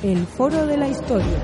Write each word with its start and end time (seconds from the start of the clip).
El 0.00 0.24
Foro 0.26 0.64
de 0.64 0.76
la 0.76 0.86
Historia. 0.86 1.42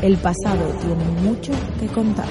El 0.00 0.16
pasado 0.18 0.72
tiene 0.78 1.04
mucho 1.20 1.52
que 1.80 1.88
contar. 1.88 2.28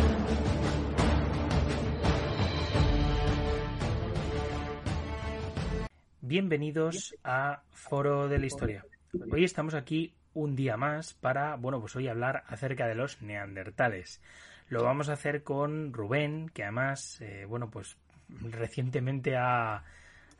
Bienvenidos 6.22 7.14
a 7.26 7.62
Foro 7.72 8.30
de 8.30 8.40
la 8.40 8.46
Historia. 8.46 8.86
Hoy 9.30 9.44
estamos 9.44 9.74
aquí 9.74 10.14
un 10.34 10.56
día 10.56 10.78
más 10.78 11.14
para, 11.16 11.58
bueno, 11.58 11.82
pues 11.82 11.98
hoy 11.98 12.08
hablar 12.08 12.46
acerca 12.48 12.88
de 12.88 12.96
los 12.96 13.22
neandertales. 13.22 14.22
Lo 14.70 14.86
vamos 14.86 15.10
a 15.10 15.14
hacer 15.14 15.44
con 15.44 15.92
Rubén, 15.92 16.50
que 16.54 16.64
además, 16.64 17.20
eh, 17.20 17.44
bueno, 17.46 17.70
pues 17.70 17.98
recientemente 18.30 19.36
ha, 19.36 19.84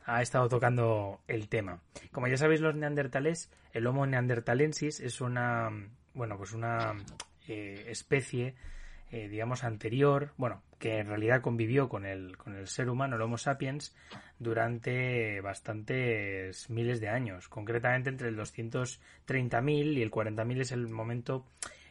ha 0.04 0.22
estado 0.22 0.48
tocando 0.48 1.20
el 1.28 1.48
tema. 1.48 1.80
Como 2.12 2.28
ya 2.28 2.36
sabéis, 2.36 2.60
los 2.60 2.74
neandertales, 2.74 3.50
el 3.72 3.86
Homo 3.86 4.06
neandertalensis 4.06 5.00
es 5.00 5.20
una, 5.20 5.70
bueno, 6.12 6.36
pues 6.36 6.52
una 6.52 6.94
eh, 7.48 7.86
especie, 7.88 8.54
eh, 9.10 9.28
digamos, 9.28 9.64
anterior, 9.64 10.32
bueno, 10.36 10.62
que 10.78 10.98
en 10.98 11.06
realidad 11.06 11.40
convivió 11.40 11.88
con 11.88 12.04
el, 12.04 12.36
con 12.36 12.54
el 12.54 12.68
ser 12.68 12.90
humano, 12.90 13.16
el 13.16 13.22
Homo 13.22 13.38
sapiens, 13.38 13.94
durante 14.38 15.40
bastantes 15.40 16.68
miles 16.68 17.00
de 17.00 17.08
años. 17.08 17.48
Concretamente 17.48 18.10
entre 18.10 18.28
el 18.28 18.36
230.000 18.36 19.94
y 19.94 20.02
el 20.02 20.10
40.000 20.10 20.60
es 20.60 20.72
el 20.72 20.88
momento 20.88 21.46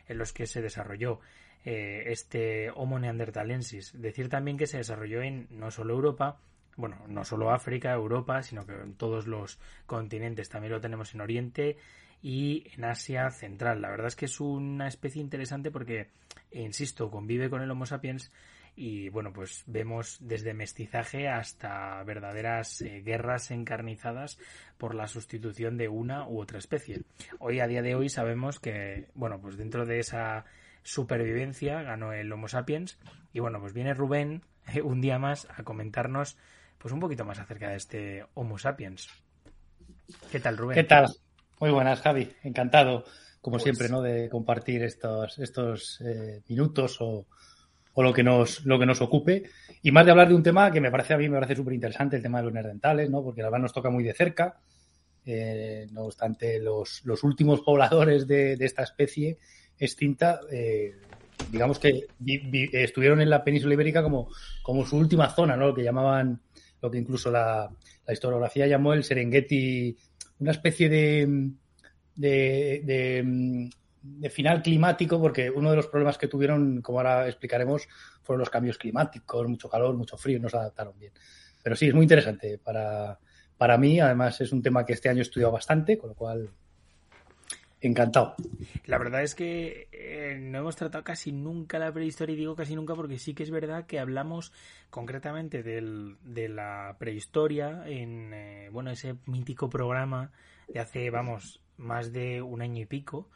en 0.08 0.18
los 0.20 0.34
que 0.34 0.46
se 0.46 0.62
desarrolló 0.62 1.20
eh, 1.66 2.04
este 2.08 2.70
Homo 2.76 3.00
neandertalensis. 3.00 4.00
Decir 4.00 4.30
también 4.30 4.58
que 4.58 4.68
se 4.68 4.78
desarrolló 4.78 5.24
en 5.24 5.48
no 5.50 5.72
solo 5.72 5.94
Europa, 5.94 6.38
bueno, 6.76 6.98
no 7.08 7.24
solo 7.24 7.52
África, 7.52 7.94
Europa, 7.94 8.42
sino 8.44 8.66
que 8.66 8.74
en 8.74 8.96
todos 8.96 9.28
los 9.28 9.60
continentes. 9.86 10.50
También 10.50 10.74
lo 10.74 10.82
tenemos 10.82 11.14
en 11.14 11.22
Oriente 11.22 11.78
y 12.22 12.72
en 12.76 12.86
Asia 12.86 13.30
Central. 13.30 13.82
La 13.82 13.90
verdad 13.90 14.08
es 14.08 14.16
que 14.16 14.26
es 14.26 14.40
una 14.40 14.88
especie 14.88 15.22
interesante 15.22 15.72
porque, 15.72 16.10
insisto, 16.52 17.12
convive 17.12 17.50
con 17.50 17.62
el 17.62 17.72
Homo 17.72 17.86
sapiens 17.86 18.32
y 18.76 19.10
bueno, 19.10 19.32
pues 19.32 19.64
vemos 19.68 20.18
desde 20.20 20.54
mestizaje 20.54 21.28
hasta 21.28 22.02
verdaderas 22.04 22.82
eh, 22.82 23.02
guerras 23.02 23.52
encarnizadas 23.52 24.40
por 24.78 24.96
la 24.96 25.08
sustitución 25.08 25.78
de 25.78 25.90
una 25.90 26.28
u 26.28 26.42
otra 26.42 26.58
especie. 26.58 27.02
Hoy, 27.40 27.60
a 27.60 27.68
día 27.68 27.84
de 27.84 27.94
hoy, 27.94 28.10
sabemos 28.10 28.60
que, 28.60 29.10
bueno, 29.14 29.40
pues 29.40 29.58
dentro 29.58 29.86
de 29.86 30.00
esa 30.00 30.46
supervivencia 30.82 31.84
ganó 31.84 32.14
el 32.14 32.32
Homo 32.32 32.48
sapiens. 32.48 32.98
Y 33.32 33.40
bueno, 33.42 33.60
pues 33.60 33.74
viene 33.74 33.94
Rubén 33.94 34.42
un 34.84 35.02
día 35.02 35.20
más 35.20 35.48
a 35.56 35.64
comentarnos 35.64 36.38
pues 36.84 36.94
un 36.94 37.00
poquito 37.00 37.24
más 37.24 37.40
acerca 37.40 37.70
de 37.70 37.78
este 37.78 38.26
Homo 38.34 38.60
sapiens. 38.60 39.08
¿Qué 40.30 40.42
tal, 40.42 40.58
Rubén? 40.58 40.76
¿Qué 40.76 40.84
tal? 40.84 41.08
Muy 41.62 41.72
buenas, 41.72 42.02
Javi. 42.02 42.30
Encantado, 42.44 43.06
como 43.40 43.54
pues 43.54 43.64
siempre, 43.64 43.88
¿no? 43.88 44.02
De 44.02 44.28
compartir 44.30 44.84
estos, 44.84 45.40
estos 45.40 46.02
eh, 46.02 46.42
minutos 46.50 46.98
o, 47.00 47.26
o, 47.94 48.04
lo 48.04 48.12
que 48.12 48.22
nos 48.22 48.66
lo 48.66 48.78
que 48.78 48.86
nos 48.86 49.00
ocupe. 49.00 49.44
Y 49.82 49.92
más 49.92 50.04
de 50.04 50.12
hablar 50.12 50.28
de 50.28 50.36
un 50.36 50.44
tema 50.44 50.74
que 50.74 50.82
me 50.82 50.92
parece 50.92 51.14
a 51.14 51.18
mí 51.18 51.30
me 51.30 51.38
parece 51.38 51.56
súper 51.56 51.74
interesante, 51.74 52.18
el 52.18 52.22
tema 52.22 52.40
de 52.40 52.44
los 52.44 52.54
nerdentales, 52.54 53.10
¿no? 53.10 53.24
Porque 53.24 53.42
la 53.42 53.48
verdad 53.48 53.62
nos 53.62 53.74
toca 53.74 53.90
muy 53.90 54.04
de 54.04 54.14
cerca. 54.14 54.60
Eh, 55.26 55.88
no 55.94 56.02
obstante, 56.02 56.60
los, 56.60 57.06
los 57.06 57.24
últimos 57.24 57.62
pobladores 57.62 58.28
de, 58.28 58.58
de 58.58 58.66
esta 58.66 58.84
especie 58.84 59.38
extinta, 59.80 60.42
eh, 60.52 60.98
digamos 61.50 61.80
que 61.80 62.08
estuvieron 62.74 63.22
en 63.22 63.30
la 63.30 63.42
península 63.46 63.74
ibérica 63.74 64.04
como, 64.04 64.30
como 64.62 64.86
su 64.86 64.98
última 64.98 65.30
zona, 65.30 65.56
¿no? 65.56 65.68
Lo 65.68 65.74
que 65.74 65.84
llamaban, 65.84 66.42
lo 66.84 66.92
que 66.92 66.98
incluso 66.98 67.32
la, 67.32 67.72
historiografía 68.10 68.68
llamó 68.68 68.94
el 68.94 69.06
Serengeti, 69.06 69.96
una 70.40 70.52
especie 70.52 70.90
de, 70.90 71.52
de, 72.14 73.70
de, 74.04 74.30
final 74.30 74.62
climático, 74.62 75.20
porque 75.20 75.50
uno 75.50 75.70
de 75.70 75.78
los 75.78 75.88
problemas 75.88 76.18
que 76.18 76.28
tuvieron, 76.28 76.82
como 76.82 77.00
ahora 77.00 77.26
explicaremos, 77.26 77.88
fueron 78.22 78.40
los 78.40 78.50
cambios 78.50 78.78
climáticos, 78.78 79.48
mucho 79.48 79.70
calor, 79.70 79.96
mucho 79.96 80.18
frío, 80.18 80.40
no 80.42 80.50
se 80.50 80.58
adaptaron 80.58 81.00
bien. 81.00 81.14
Pero 81.64 81.78
sí, 81.78 81.88
es 81.88 81.94
muy 81.94 82.04
interesante 82.04 82.58
para, 82.58 83.18
para 83.58 83.78
mí. 83.78 84.02
Además, 84.02 84.42
es 84.42 84.52
un 84.52 84.62
tema 84.62 84.86
que 84.86 84.92
este 84.92 85.08
año 85.08 85.20
he 85.20 85.22
estudiado 85.22 85.54
bastante, 85.54 85.98
con 85.98 86.10
lo 86.10 86.16
cual 86.16 86.50
encantado. 87.84 88.36
La 88.86 88.98
verdad 88.98 89.24
es 89.24 89.36
que 89.36 89.88
eh, 89.92 90.38
no 90.40 90.60
hemos 90.60 90.76
tratado 90.76 91.04
casi 91.04 91.32
nunca 91.32 91.80
la 91.80 91.92
prehistoria 91.92 92.34
y 92.34 92.38
digo 92.38 92.56
casi 92.56 92.76
nunca 92.76 92.96
porque 92.96 93.20
sí 93.20 93.34
que 93.34 93.44
es 93.44 93.52
verdad 93.52 93.86
que 93.86 94.00
hablamos 94.00 94.54
concretamente 94.90 95.64
del, 95.64 96.18
de 96.24 96.50
la 96.50 96.96
prehistoria 96.98 97.84
en 97.86 98.34
eh, 98.34 98.70
bueno 98.72 98.92
ese 98.92 99.16
mítico 99.26 99.70
programa 99.70 100.32
de 100.68 100.80
hace 100.80 101.10
vamos 101.10 101.60
más 101.78 102.14
de 102.14 102.42
un 102.42 102.62
año 102.62 102.82
y 102.82 102.86
pico 102.86 103.30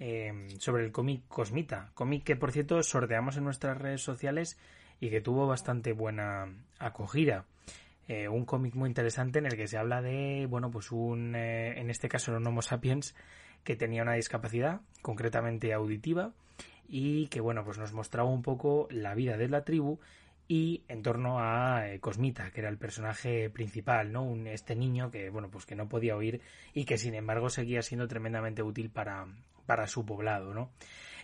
eh, 0.00 0.48
sobre 0.58 0.84
el 0.84 0.92
cómic 0.92 1.22
Cosmita, 1.28 1.90
cómic 1.94 2.24
que 2.24 2.36
por 2.36 2.50
cierto 2.50 2.82
sorteamos 2.82 3.36
en 3.36 3.44
nuestras 3.44 3.76
redes 3.76 4.02
sociales 4.02 4.58
y 5.00 5.10
que 5.10 5.20
tuvo 5.20 5.46
bastante 5.46 5.92
buena 5.92 6.48
acogida. 6.78 7.44
un 8.08 8.44
cómic 8.44 8.74
muy 8.74 8.88
interesante 8.88 9.38
en 9.38 9.46
el 9.46 9.56
que 9.56 9.66
se 9.66 9.78
habla 9.78 10.02
de, 10.02 10.46
bueno, 10.48 10.70
pues 10.70 10.92
un, 10.92 11.34
en 11.34 11.90
este 11.90 12.08
caso, 12.08 12.36
el 12.36 12.46
Homo 12.46 12.62
sapiens, 12.62 13.14
que 13.64 13.76
tenía 13.76 14.02
una 14.02 14.14
discapacidad, 14.14 14.80
concretamente 15.02 15.72
auditiva, 15.72 16.32
y 16.88 17.28
que 17.28 17.40
bueno, 17.40 17.64
pues 17.64 17.78
nos 17.78 17.92
mostraba 17.92 18.28
un 18.28 18.42
poco 18.42 18.88
la 18.90 19.14
vida 19.14 19.36
de 19.36 19.48
la 19.48 19.64
tribu 19.64 19.98
y 20.48 20.82
en 20.88 21.02
torno 21.02 21.38
a 21.40 21.88
eh, 21.88 22.00
Cosmita, 22.00 22.50
que 22.50 22.60
era 22.60 22.68
el 22.68 22.76
personaje 22.76 23.48
principal, 23.48 24.12
¿no? 24.12 24.22
Un, 24.22 24.46
este 24.46 24.74
niño 24.74 25.10
que, 25.10 25.30
bueno, 25.30 25.48
pues 25.50 25.64
que 25.64 25.74
no 25.74 25.88
podía 25.88 26.16
oír 26.16 26.40
y 26.74 26.84
que 26.84 26.98
sin 26.98 27.14
embargo 27.14 27.48
seguía 27.48 27.82
siendo 27.82 28.08
tremendamente 28.08 28.62
útil 28.62 28.90
para, 28.90 29.26
para 29.66 29.86
su 29.86 30.04
poblado, 30.04 30.52
¿no? 30.52 30.70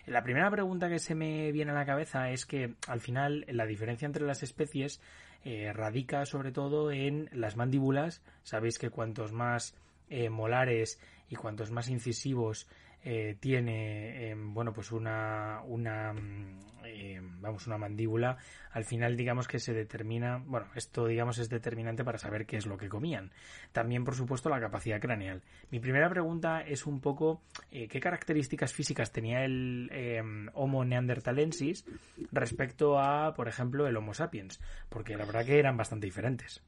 La 0.05 0.23
primera 0.23 0.49
pregunta 0.49 0.89
que 0.89 0.97
se 0.97 1.13
me 1.13 1.51
viene 1.51 1.71
a 1.71 1.75
la 1.75 1.85
cabeza 1.85 2.31
es 2.31 2.45
que 2.45 2.73
al 2.87 3.01
final 3.01 3.45
la 3.49 3.67
diferencia 3.67 4.05
entre 4.07 4.25
las 4.25 4.41
especies 4.41 5.01
eh, 5.43 5.71
radica 5.71 6.25
sobre 6.25 6.51
todo 6.51 6.91
en 6.91 7.29
las 7.31 7.55
mandíbulas. 7.55 8.23
Sabéis 8.41 8.79
que 8.79 8.89
cuantos 8.89 9.31
más 9.31 9.75
eh, 10.09 10.29
molares 10.29 10.99
y 11.29 11.35
cuantos 11.35 11.71
más 11.71 11.89
incisivos 11.89 12.67
eh, 13.01 13.37
tiene 13.39 14.29
em, 14.29 14.53
bueno 14.53 14.73
pues 14.73 14.91
una 14.91 15.61
mm, 15.65 16.59
em, 16.83 17.41
vamos 17.41 17.65
una 17.65 17.77
mandíbula 17.77 18.37
al 18.71 18.83
final 18.83 19.15
digamos 19.15 19.47
que 19.47 19.57
se 19.57 19.73
determina 19.73 20.43
bueno 20.45 20.67
esto 20.75 21.07
digamos 21.07 21.37
es 21.37 21.47
determinante 21.47 22.03
para 22.03 22.17
saber 22.17 22.45
qué 22.45 22.57
es 22.57 22.65
lo 22.65 22.77
que 22.77 22.89
comían. 22.89 23.31
También 23.71 24.03
por 24.03 24.15
supuesto 24.15 24.49
la 24.49 24.59
capacidad 24.59 24.99
craneal. 24.99 25.43
Mi 25.71 25.79
primera 25.79 26.09
pregunta 26.09 26.61
es 26.61 26.85
un 26.85 26.99
poco 26.99 27.41
eh, 27.71 27.87
qué 27.87 28.01
características 28.01 28.73
físicas 28.73 29.13
tenía 29.13 29.45
el 29.45 29.89
em, 29.93 30.49
Homo 30.53 30.83
neanderthalensis 30.83 31.85
respecto 32.33 32.99
a 32.99 33.33
por 33.33 33.47
ejemplo 33.47 33.87
el 33.87 33.95
Homo 33.95 34.13
sapiens 34.13 34.59
porque 34.89 35.15
la 35.15 35.25
verdad 35.25 35.45
que 35.45 35.57
eran 35.57 35.77
bastante 35.77 36.07
diferentes 36.07 36.61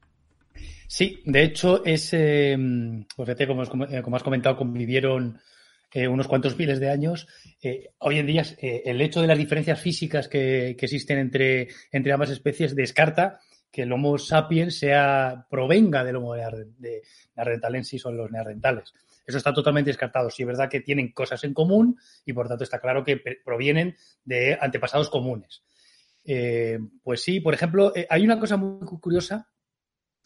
Sí, 0.92 1.22
de 1.26 1.44
hecho, 1.44 1.86
es, 1.86 2.10
eh, 2.12 2.58
pues 3.16 3.70
como, 3.70 3.86
eh, 3.86 4.02
como, 4.02 4.18
has 4.18 4.24
comentado, 4.24 4.58
convivieron 4.58 5.40
eh, 5.94 6.06
unos 6.06 6.28
cuantos 6.28 6.58
miles 6.58 6.82
de 6.82 6.90
años. 6.90 7.30
Eh, 7.62 7.92
hoy 8.00 8.20
en 8.20 8.28
día, 8.28 8.44
el 8.60 9.00
hecho 9.00 9.22
de 9.22 9.28
las 9.28 9.38
diferencias 9.38 9.80
físicas 9.80 10.28
que, 10.28 10.72
existen 10.72 11.18
entre, 11.18 11.70
entre 11.94 12.12
ambas 12.12 12.32
especies 12.32 12.76
descarta 12.76 13.40
que 13.72 13.84
el 13.84 13.94
Homo 13.94 14.18
sapiens 14.18 14.80
sea, 14.80 15.48
provenga 15.50 16.04
del 16.04 16.18
Homo 16.18 16.34
de 16.34 17.04
neandertalensis 17.38 18.06
o 18.06 18.12
los 18.12 18.30
neandertales. 18.30 18.94
Eso 19.26 19.38
está 19.38 19.54
totalmente 19.54 19.92
descartado. 19.92 20.30
Sí, 20.30 20.44
es 20.44 20.48
verdad 20.48 20.70
que 20.70 20.82
tienen 20.82 21.14
cosas 21.14 21.42
en 21.46 21.54
común 21.54 21.98
y 22.26 22.34
por 22.34 22.50
tanto 22.50 22.66
está 22.66 22.82
claro 22.82 23.06
que 23.06 23.22
provienen 23.46 23.96
de 24.26 24.58
antepasados 24.60 25.10
comunes. 25.10 25.64
pues 27.02 27.24
sí, 27.24 27.40
por 27.40 27.54
ejemplo, 27.54 27.94
hay 28.10 28.26
una 28.26 28.38
cosa 28.42 28.58
muy 28.58 28.86
curiosa 29.00 29.51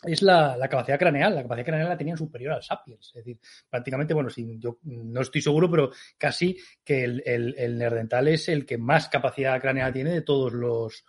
es 0.08 0.22
la, 0.22 0.58
la, 0.58 0.68
capacidad 0.68 1.00
craneal. 1.00 1.36
La 1.36 1.44
capacidad 1.44 1.66
craneal 1.66 1.90
la 1.90 1.98
tenían 1.98 2.18
superior 2.18 2.54
al 2.54 2.64
sapiens. 2.64 3.08
Es 3.08 3.14
decir, 3.14 3.40
prácticamente, 3.70 4.14
bueno, 4.14 4.30
si 4.30 4.58
yo 4.60 4.80
no 4.84 5.22
estoy 5.22 5.42
seguro, 5.42 5.70
pero 5.70 5.92
casi 6.18 6.58
que 6.84 7.04
el, 7.04 7.24
el, 7.26 7.56
el 7.58 7.78
nerdental 7.78 8.28
es 8.28 8.50
el 8.50 8.66
que 8.66 8.78
más 8.78 9.10
capacidad 9.10 9.60
craneal 9.62 9.94
tiene 9.94 10.12
de 10.12 10.22
todos 10.22 10.54
los, 10.54 11.06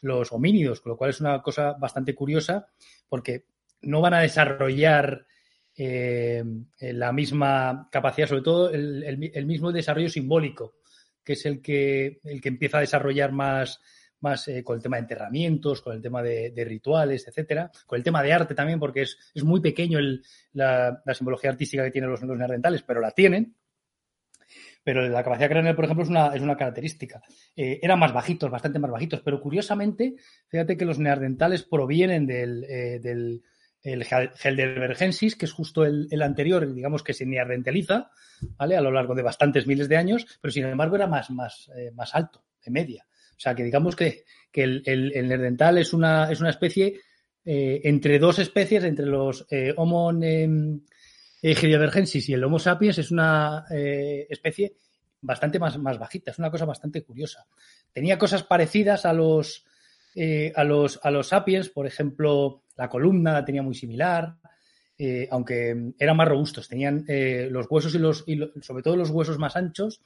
los 0.00 0.32
homínidos, 0.32 0.80
con 0.80 0.90
lo 0.90 0.96
cual 0.96 1.10
es 1.10 1.20
una 1.20 1.40
cosa 1.42 1.72
bastante 1.72 2.14
curiosa 2.14 2.66
porque 3.08 3.46
no 3.82 4.00
van 4.00 4.14
a 4.14 4.20
desarrollar 4.20 5.26
eh, 5.76 6.44
la 6.78 7.12
misma 7.12 7.88
capacidad, 7.90 8.28
sobre 8.28 8.42
todo 8.42 8.70
el, 8.70 9.02
el, 9.02 9.30
el, 9.34 9.46
mismo 9.46 9.72
desarrollo 9.72 10.08
simbólico, 10.08 10.76
que 11.24 11.32
es 11.32 11.46
el 11.46 11.60
que, 11.60 12.20
el 12.24 12.40
que 12.40 12.48
empieza 12.48 12.78
a 12.78 12.82
desarrollar 12.82 13.32
más 13.32 13.80
más 14.20 14.48
eh, 14.48 14.64
con 14.64 14.76
el 14.76 14.82
tema 14.82 14.96
de 14.96 15.02
enterramientos, 15.02 15.82
con 15.82 15.94
el 15.94 16.02
tema 16.02 16.22
de, 16.22 16.52
rituales, 16.64 17.28
etcétera, 17.28 17.70
con 17.86 17.98
el 17.98 18.02
tema 18.02 18.22
de 18.22 18.32
arte 18.32 18.54
también, 18.54 18.80
porque 18.80 19.02
es, 19.02 19.18
es 19.34 19.44
muy 19.44 19.60
pequeño 19.60 19.98
el, 19.98 20.24
la, 20.52 21.02
la, 21.04 21.14
simbología 21.14 21.50
artística 21.50 21.84
que 21.84 21.90
tienen 21.90 22.10
los, 22.10 22.22
los 22.22 22.38
neandertales, 22.38 22.82
pero 22.82 23.00
la 23.00 23.10
tienen. 23.10 23.54
Pero 24.82 25.08
la 25.08 25.24
capacidad 25.24 25.48
craneal, 25.48 25.74
por 25.74 25.86
ejemplo, 25.86 26.04
es 26.04 26.10
una, 26.10 26.34
es 26.34 26.42
una 26.42 26.56
característica. 26.56 27.22
Eh, 27.56 27.80
eran 27.82 27.98
más 27.98 28.12
bajitos, 28.12 28.50
bastante 28.50 28.78
más 28.78 28.90
bajitos, 28.90 29.22
pero 29.22 29.40
curiosamente, 29.40 30.16
fíjate 30.48 30.76
que 30.76 30.84
los 30.84 30.98
neandertales 30.98 31.62
provienen 31.62 32.26
del, 32.26 32.64
eh, 32.64 33.00
del 33.00 33.42
el 33.82 34.02
Heidelbergensis, 34.02 35.36
que 35.36 35.44
es 35.44 35.52
justo 35.52 35.84
el, 35.84 36.22
anterior, 36.22 36.72
digamos 36.72 37.02
que 37.02 37.12
se 37.12 37.26
neandertaliza, 37.26 38.10
¿vale? 38.56 38.78
A 38.78 38.80
lo 38.80 38.90
largo 38.90 39.14
de 39.14 39.22
bastantes 39.22 39.66
miles 39.66 39.90
de 39.90 39.98
años, 39.98 40.26
pero 40.40 40.52
sin 40.52 40.64
embargo 40.64 40.96
era 40.96 41.06
más, 41.06 41.30
más, 41.30 41.70
más 41.92 42.14
alto, 42.14 42.42
de 42.64 42.70
media. 42.70 43.06
O 43.36 43.40
sea, 43.40 43.54
que 43.54 43.64
digamos 43.64 43.96
que, 43.96 44.24
el, 44.52 44.82
el, 44.86 45.28
neandertal 45.28 45.78
es 45.78 45.92
una, 45.92 46.30
es 46.30 46.40
una 46.40 46.50
especie 46.50 47.00
eh, 47.44 47.80
entre 47.84 48.18
dos 48.18 48.38
especies, 48.38 48.84
entre 48.84 49.06
los 49.06 49.46
eh, 49.50 49.74
Homo 49.76 50.12
heidelbergensis 51.42 52.28
y 52.28 52.34
el 52.34 52.44
Homo 52.44 52.58
sapiens, 52.58 52.98
es 52.98 53.10
una 53.10 53.64
especie 53.70 54.76
bastante 55.20 55.58
más, 55.58 55.76
más 55.78 55.98
bajita, 55.98 56.30
es 56.30 56.38
una 56.38 56.50
cosa 56.50 56.64
bastante 56.64 57.02
curiosa. 57.02 57.46
Tenía 57.92 58.18
cosas 58.18 58.44
parecidas 58.44 59.04
a 59.04 59.12
los, 59.12 59.66
a 60.54 60.64
los, 60.64 61.00
a 61.02 61.10
los 61.10 61.28
sapiens, 61.28 61.68
por 61.68 61.86
ejemplo, 61.86 62.62
la 62.76 62.88
columna 62.88 63.32
la 63.32 63.44
tenía 63.44 63.62
muy 63.62 63.74
similar, 63.74 64.36
eh, 64.96 65.26
aunque 65.30 65.92
eran 65.98 66.16
más 66.16 66.28
robustos, 66.28 66.68
tenían 66.68 67.04
eh, 67.08 67.48
los 67.50 67.66
huesos 67.68 67.94
y 67.96 67.98
los, 67.98 68.24
sobre 68.60 68.82
todo 68.82 68.96
los 68.96 69.10
huesos 69.10 69.38
más 69.38 69.56
anchos 69.56 70.00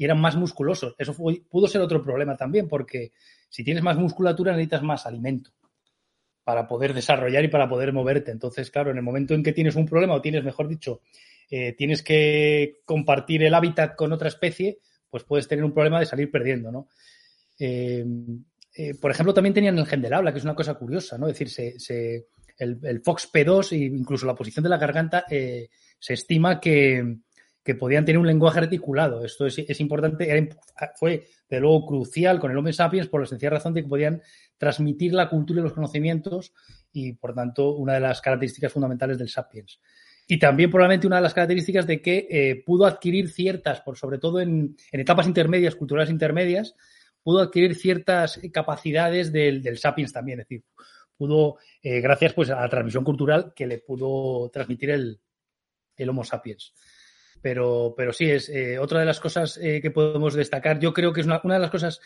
y 0.00 0.04
eran 0.04 0.18
más 0.18 0.34
musculosos. 0.34 0.94
Eso 0.96 1.14
pudo 1.14 1.68
ser 1.68 1.82
otro 1.82 2.02
problema 2.02 2.34
también, 2.34 2.66
porque 2.68 3.12
si 3.50 3.62
tienes 3.62 3.82
más 3.82 3.98
musculatura 3.98 4.52
necesitas 4.52 4.82
más 4.82 5.04
alimento 5.04 5.50
para 6.42 6.66
poder 6.66 6.94
desarrollar 6.94 7.44
y 7.44 7.48
para 7.48 7.68
poder 7.68 7.92
moverte. 7.92 8.30
Entonces, 8.30 8.70
claro, 8.70 8.92
en 8.92 8.96
el 8.96 9.02
momento 9.02 9.34
en 9.34 9.42
que 9.42 9.52
tienes 9.52 9.76
un 9.76 9.84
problema 9.84 10.14
o 10.14 10.22
tienes, 10.22 10.42
mejor 10.42 10.68
dicho, 10.68 11.02
eh, 11.50 11.74
tienes 11.74 12.02
que 12.02 12.80
compartir 12.86 13.42
el 13.42 13.52
hábitat 13.52 13.94
con 13.94 14.10
otra 14.10 14.28
especie, 14.28 14.78
pues 15.10 15.24
puedes 15.24 15.46
tener 15.46 15.66
un 15.66 15.74
problema 15.74 16.00
de 16.00 16.06
salir 16.06 16.30
perdiendo, 16.30 16.72
¿no? 16.72 16.88
Eh, 17.58 18.02
por 19.02 19.10
ejemplo, 19.10 19.34
también 19.34 19.52
tenían 19.52 19.76
el 19.76 19.86
gen 19.86 20.00
del 20.00 20.14
habla, 20.14 20.32
que 20.32 20.38
es 20.38 20.44
una 20.44 20.54
cosa 20.54 20.72
curiosa, 20.76 21.18
¿no? 21.18 21.28
Es 21.28 21.38
decir, 21.38 21.76
se, 21.78 22.26
el, 22.56 23.02
Fox 23.04 23.28
P2 23.30 23.72
e 23.72 23.84
incluso 23.84 24.24
la 24.24 24.34
posición 24.34 24.62
de 24.62 24.70
la 24.70 24.78
garganta 24.78 25.26
eh, 25.28 25.68
se 25.98 26.14
estima 26.14 26.58
que, 26.58 27.18
podían 27.78 28.04
tener 28.04 28.18
un 28.18 28.26
lenguaje 28.26 28.58
articulado. 28.58 29.24
Esto 29.24 29.46
es, 29.46 29.80
importante, 29.80 30.48
fue 30.96 31.26
de 31.48 31.60
luego 31.60 31.86
crucial 31.86 32.40
con 32.40 32.50
el 32.50 32.58
Homo 32.58 32.72
sapiens 32.72 33.08
por 33.08 33.20
la 33.20 33.26
sencilla 33.26 33.50
razón 33.50 33.74
de 33.74 33.82
que 33.82 33.88
podían 33.88 34.22
transmitir 34.58 35.12
la 35.12 35.28
cultura 35.28 35.60
y 35.60 35.62
los 35.62 35.72
conocimientos 35.72 36.52
y, 36.92 37.12
por 37.12 37.34
tanto, 37.34 37.76
una 37.76 37.94
de 37.94 38.00
las 38.00 38.20
características 38.20 38.72
fundamentales 38.72 39.18
del 39.18 39.28
sapiens. 39.28 39.80
Y 40.26 40.38
también 40.38 40.70
probablemente 40.70 41.06
una 41.06 41.16
de 41.16 41.22
las 41.22 41.34
características 41.34 41.86
de 41.86 42.00
que 42.00 42.28
eh, 42.30 42.62
pudo 42.64 42.86
adquirir 42.86 43.28
ciertas, 43.28 43.80
por 43.80 43.96
sobre 43.96 44.18
todo 44.18 44.40
en, 44.40 44.76
en 44.92 45.00
etapas 45.00 45.26
intermedias, 45.26 45.74
culturales 45.74 46.10
intermedias, 46.10 46.74
pudo 47.22 47.40
adquirir 47.40 47.74
ciertas 47.74 48.40
capacidades 48.52 49.32
del, 49.32 49.78
Sapiens 49.78 50.12
también, 50.12 50.40
es 50.40 50.48
decir, 50.48 50.64
pudo, 51.16 51.58
eh, 51.82 52.00
gracias 52.00 52.32
pues 52.32 52.50
a 52.50 52.60
la 52.60 52.68
transmisión 52.68 53.04
cultural 53.04 53.52
que 53.54 53.66
le 53.66 53.78
pudo 53.78 54.50
transmitir 54.50 54.90
el, 54.90 55.20
Homo 56.08 56.24
sapiens. 56.24 56.72
Pero, 57.42 57.94
pero 57.96 58.12
sí, 58.12 58.30
es 58.30 58.48
eh, 58.48 58.78
otra 58.78 59.00
de 59.00 59.06
las 59.06 59.20
cosas 59.20 59.58
eh, 59.62 59.80
que 59.80 59.90
podemos 59.90 60.34
destacar. 60.34 60.78
Yo 60.78 60.92
creo 60.92 61.12
que 61.12 61.20
es 61.20 61.26
una, 61.26 61.40
de 61.42 61.58
las 61.58 61.70
cosas 61.70 62.00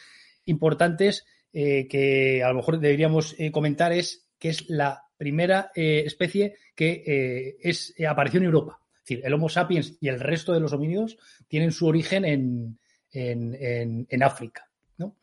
importantes 0.44 1.24
que 1.52 2.42
a 2.44 2.48
lo 2.48 2.56
mejor 2.56 2.80
deberíamos 2.80 3.36
comentar 3.52 3.92
es 3.92 4.26
que 4.40 4.48
es 4.48 4.68
la 4.68 5.04
primera 5.16 5.70
especie 5.76 6.56
que 6.74 7.54
es, 7.60 7.94
apareció 8.08 8.40
en 8.40 8.46
Europa. 8.46 8.80
Es 8.92 9.00
decir, 9.02 9.22
el 9.24 9.34
Homo 9.34 9.48
sapiens 9.48 9.96
y 10.00 10.08
el 10.08 10.18
resto 10.18 10.52
de 10.52 10.58
los 10.58 10.72
homínidos 10.72 11.16
tienen 11.46 11.70
su 11.70 11.86
origen 11.86 12.24
en, 12.24 12.78
en 13.12 14.22
África. 14.24 14.68
¿no? 14.98 15.16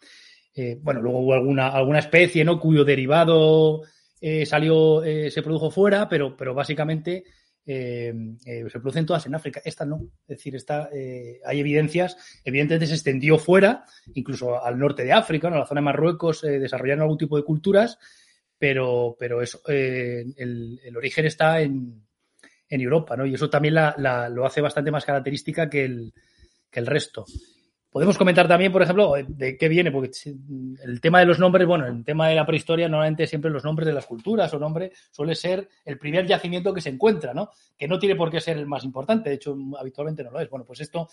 Eh, 0.54 0.78
bueno, 0.82 1.02
luego 1.02 1.20
hubo 1.20 1.34
alguna, 1.34 1.70
alguna 1.70 2.00
especie, 2.00 2.44
¿no? 2.44 2.60
Cuyo 2.60 2.84
derivado 2.84 3.84
eh, 4.20 4.46
salió, 4.46 5.04
eh, 5.04 5.32
se 5.32 5.42
produjo 5.42 5.72
fuera, 5.72 6.10
pero, 6.10 6.36
pero 6.36 6.54
básicamente 6.54 7.24
se 7.66 8.80
producen 8.80 9.06
todas 9.06 9.26
en 9.26 9.36
África. 9.36 9.62
Esta 9.64 9.86
no. 9.86 10.02
Es 10.28 10.38
decir, 10.38 10.56
esta, 10.56 10.90
hay 11.46 11.60
evidencias, 11.60 12.18
evidentemente 12.44 12.88
se 12.88 12.94
extendió 12.94 13.38
fuera, 13.38 13.86
incluso 14.14 14.64
al 14.64 14.78
norte 14.80 15.04
de 15.04 15.14
África, 15.14 15.50
¿no? 15.50 15.56
a 15.56 15.60
la 15.60 15.66
zona 15.66 15.82
de 15.82 15.86
Marruecos, 15.86 16.42
desarrollaron 16.42 17.04
algún 17.04 17.18
tipo 17.18 17.38
de 17.38 17.44
culturas, 17.44 18.00
pero, 18.58 19.16
pero 19.20 19.42
eso, 19.42 19.60
el, 19.68 20.94
origen 20.96 21.26
está 21.26 21.62
en, 21.62 22.04
en, 22.70 22.82
Europa, 22.82 23.18
¿no? 23.18 23.26
Y 23.26 23.34
eso 23.34 23.50
también 23.50 23.76
la, 23.76 24.30
lo 24.30 24.46
hace 24.46 24.62
bastante 24.62 24.92
más 24.92 25.06
característica 25.06 25.70
que 25.70 25.86
el, 25.86 26.14
que 26.70 26.80
el 26.80 26.88
resto. 26.88 27.26
Podemos 27.92 28.18
comentar 28.18 28.48
también, 28.48 28.72
por 28.72 28.82
ejemplo, 28.82 29.16
de 29.28 29.58
qué 29.58 29.68
viene, 29.68 29.92
porque 29.92 30.12
el 30.86 31.02
tema 31.02 31.20
de 31.20 31.26
los 31.26 31.40
nombres, 31.40 31.68
bueno, 31.68 31.86
el 31.86 32.06
tema 32.06 32.30
de 32.30 32.36
la 32.36 32.46
prehistoria, 32.46 32.88
normalmente 32.88 33.28
siempre 33.28 33.52
los 33.52 33.66
nombres 33.66 33.86
de 33.86 33.92
las 33.92 34.06
culturas 34.06 34.54
o 34.54 34.60
nombre 34.60 34.94
suele 35.12 35.36
ser 35.36 35.68
el 35.84 35.98
primer 35.98 36.26
yacimiento 36.26 36.74
que 36.74 36.80
se 36.80 36.88
encuentra, 36.88 37.34
¿no? 37.34 37.50
Que 37.78 37.90
no 37.90 38.00
tiene 38.00 38.16
por 38.16 38.32
qué 38.32 38.40
ser 38.40 38.58
el 38.58 38.66
más 38.66 38.86
importante, 38.86 39.30
de 39.30 39.36
hecho, 39.36 39.58
habitualmente 39.78 40.24
no 40.24 40.32
lo 40.32 40.40
es. 40.40 40.50
Bueno, 40.50 40.64
pues 40.66 40.80
esto 40.80 41.10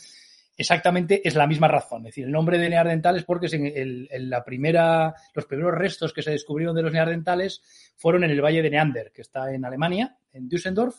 exactamente 0.56 1.26
es 1.26 1.34
la 1.34 1.48
misma 1.48 1.66
razón. 1.66 2.02
Es 2.02 2.14
decir, 2.14 2.26
el 2.26 2.32
nombre 2.32 2.58
de 2.58 2.68
neandertal 2.68 3.16
es 3.16 3.24
porque 3.24 3.48
en, 3.50 4.30
la 4.30 4.44
primera, 4.44 5.14
los 5.34 5.46
primeros 5.46 5.74
restos 5.74 6.12
que 6.12 6.22
se 6.22 6.30
descubrieron 6.30 6.76
de 6.76 6.82
los 6.82 6.92
neandertales 6.92 7.60
fueron 7.96 8.22
en 8.22 8.30
el 8.30 8.40
valle 8.40 8.62
de 8.62 8.70
Neander, 8.70 9.10
que 9.12 9.22
está 9.22 9.52
en 9.52 9.64
Alemania, 9.64 10.16
en 10.32 10.48
Düsseldorf, 10.48 10.96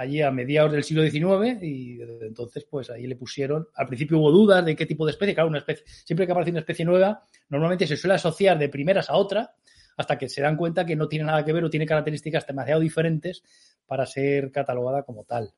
allí 0.00 0.22
a 0.22 0.30
mediados 0.30 0.72
del 0.72 0.82
siglo 0.82 1.02
XIX 1.02 1.62
y 1.62 1.96
desde 1.96 2.26
entonces 2.26 2.64
pues 2.68 2.88
ahí 2.90 3.06
le 3.06 3.16
pusieron, 3.16 3.68
al 3.74 3.86
principio 3.86 4.18
hubo 4.18 4.30
dudas 4.30 4.64
de 4.64 4.74
qué 4.74 4.86
tipo 4.86 5.04
de 5.04 5.12
especie, 5.12 5.34
claro, 5.34 5.50
una 5.50 5.58
especie, 5.58 5.84
siempre 5.86 6.26
que 6.26 6.32
aparece 6.32 6.50
una 6.50 6.60
especie 6.60 6.84
nueva, 6.84 7.22
normalmente 7.50 7.86
se 7.86 7.96
suele 7.96 8.14
asociar 8.14 8.58
de 8.58 8.68
primeras 8.68 9.10
a 9.10 9.16
otra 9.16 9.54
hasta 9.96 10.16
que 10.16 10.28
se 10.28 10.40
dan 10.40 10.56
cuenta 10.56 10.86
que 10.86 10.96
no 10.96 11.06
tiene 11.06 11.26
nada 11.26 11.44
que 11.44 11.52
ver 11.52 11.64
o 11.64 11.70
tiene 11.70 11.84
características 11.84 12.46
demasiado 12.46 12.80
diferentes 12.80 13.42
para 13.86 14.06
ser 14.06 14.50
catalogada 14.50 15.02
como 15.02 15.24
tal. 15.24 15.52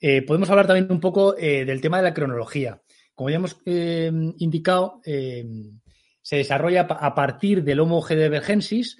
Eh, 0.00 0.22
podemos 0.22 0.48
hablar 0.48 0.68
también 0.68 0.86
un 0.90 1.00
poco 1.00 1.36
eh, 1.36 1.64
del 1.64 1.80
tema 1.80 1.96
de 1.96 2.04
la 2.04 2.14
cronología. 2.14 2.80
Como 3.14 3.28
ya 3.28 3.36
hemos 3.36 3.60
eh, 3.66 4.10
indicado, 4.38 5.00
se 5.02 6.36
desarrolla 6.36 6.82
a 6.82 7.14
partir 7.14 7.64
del 7.64 7.80
Homo 7.80 8.06
heidelbergensis, 8.08 8.96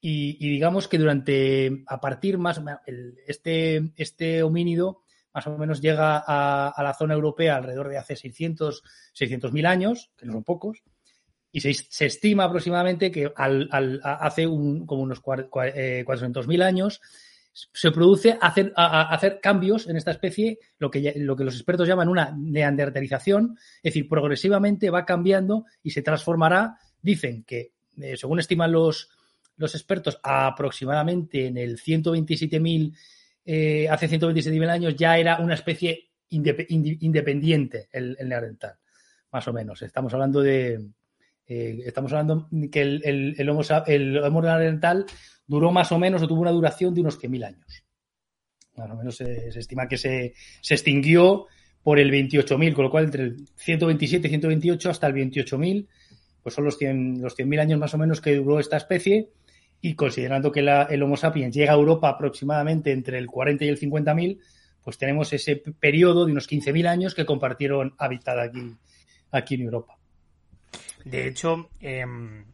y, 0.00 0.48
digamos 0.48 0.88
que 0.88 0.98
durante, 0.98 1.84
a 1.86 2.00
partir 2.00 2.38
más, 2.38 2.60
este, 3.26 3.92
este 3.96 4.42
homínido 4.42 5.02
más 5.32 5.46
o 5.46 5.56
menos 5.58 5.80
llega 5.80 6.22
a, 6.26 6.82
la 6.82 6.94
zona 6.94 7.14
europea 7.14 7.56
alrededor 7.56 7.88
de 7.88 7.98
hace 7.98 8.16
600, 8.16 8.82
600.000 9.14 9.66
años, 9.66 10.10
que 10.16 10.26
no 10.26 10.32
son 10.32 10.44
pocos, 10.44 10.82
y 11.52 11.60
se, 11.60 11.74
se 11.74 12.06
estima 12.06 12.44
aproximadamente 12.44 13.10
que 13.10 13.30
al, 13.36 13.68
al, 13.70 14.00
hace 14.02 14.46
un, 14.46 14.86
como 14.86 15.02
unos 15.02 15.22
400.000 15.22 16.60
eh, 16.60 16.64
años 16.64 17.00
se 17.52 17.90
produce 17.90 18.38
hacer, 18.40 18.72
hacer 18.76 19.40
cambios 19.40 19.88
en 19.88 19.96
esta 19.96 20.12
especie, 20.12 20.58
lo 20.78 20.90
que, 20.90 21.12
lo 21.16 21.36
que 21.36 21.44
los 21.44 21.54
expertos 21.54 21.88
llaman 21.88 22.08
una 22.08 22.34
neandertalización, 22.36 23.56
es 23.82 23.94
decir, 23.94 24.08
progresivamente 24.08 24.90
va 24.90 25.04
cambiando 25.04 25.66
y 25.82 25.90
se 25.90 26.02
transformará, 26.02 26.78
dicen 27.02 27.44
que, 27.44 27.72
eh, 28.00 28.16
según 28.16 28.38
estiman 28.38 28.72
los, 28.72 29.10
los 29.60 29.74
expertos 29.74 30.18
aproximadamente 30.22 31.46
en 31.46 31.58
el 31.58 31.78
127.000, 31.78 32.96
eh, 33.44 33.88
hace 33.90 34.08
127.000 34.08 34.70
años 34.70 34.96
ya 34.96 35.18
era 35.18 35.38
una 35.38 35.52
especie 35.52 36.08
independiente 36.30 37.88
el, 37.92 38.16
el 38.18 38.28
neandertal, 38.30 38.76
más 39.30 39.46
o 39.48 39.52
menos. 39.52 39.82
Estamos 39.82 40.14
hablando 40.14 40.40
de, 40.40 40.80
eh, 41.46 41.82
estamos 41.84 42.10
hablando 42.12 42.48
que 42.72 42.80
el, 42.80 43.02
el, 43.04 43.34
el, 43.36 43.48
homo, 43.50 44.40
neandertal 44.40 45.04
duró 45.46 45.70
más 45.72 45.92
o 45.92 45.98
menos 45.98 46.22
o 46.22 46.26
tuvo 46.26 46.40
una 46.40 46.52
duración 46.52 46.94
de 46.94 47.02
unos 47.02 47.20
100.000 47.20 47.44
años. 47.44 47.84
Más 48.76 48.90
o 48.90 48.96
menos 48.96 49.16
se, 49.16 49.48
estima 49.48 49.88
que 49.88 49.98
se, 49.98 50.32
se, 50.62 50.74
extinguió 50.74 51.48
por 51.82 51.98
el 51.98 52.10
28.000, 52.10 52.72
con 52.72 52.84
lo 52.84 52.90
cual 52.90 53.04
entre 53.04 53.24
el 53.24 53.46
127 53.56 54.26
y 54.26 54.30
128 54.30 54.88
hasta 54.88 55.06
el 55.06 55.12
28.000, 55.12 55.86
pues 56.42 56.54
son 56.54 56.64
los 56.64 56.80
100.000 56.80 57.20
los 57.20 57.34
100 57.34 57.58
años 57.58 57.78
más 57.78 57.92
o 57.92 57.98
menos 57.98 58.22
que 58.22 58.36
duró 58.36 58.58
esta 58.58 58.76
especie 58.76 59.30
y 59.82 59.94
considerando 59.94 60.52
que 60.52 60.60
el 60.60 61.02
Homo 61.02 61.16
sapiens 61.16 61.54
llega 61.54 61.72
a 61.72 61.76
Europa 61.76 62.08
aproximadamente 62.08 62.92
entre 62.92 63.18
el 63.18 63.26
40 63.26 63.64
y 63.64 63.68
el 63.68 63.80
50.000, 63.80 64.38
pues 64.82 64.98
tenemos 64.98 65.32
ese 65.32 65.56
periodo 65.56 66.26
de 66.26 66.32
unos 66.32 66.48
15.000 66.48 66.86
años 66.86 67.14
que 67.14 67.24
compartieron 67.24 67.94
hábitat 67.98 68.38
aquí, 68.38 68.76
aquí 69.30 69.54
en 69.54 69.62
Europa. 69.62 69.96
De 71.04 71.26
hecho, 71.26 71.70
em, 71.80 72.44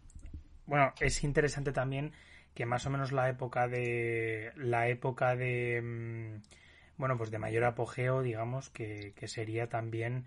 bueno, 0.67 0.93
es 1.01 1.25
interesante 1.25 1.73
también 1.73 2.13
que 2.55 2.65
más 2.65 2.87
o 2.87 2.91
menos 2.91 3.13
la 3.13 3.29
época 3.29 3.69
de 3.69 4.53
la 4.57 4.89
época 4.89 5.37
de 5.37 5.77
em, 5.77 6.41
bueno 6.97 7.19
pues 7.19 7.31
de 7.31 7.39
mayor 7.39 7.65
apogeo 7.65 8.23
digamos 8.23 8.71
que, 8.71 9.13
que 9.15 9.29
sería 9.29 9.69
también 9.69 10.25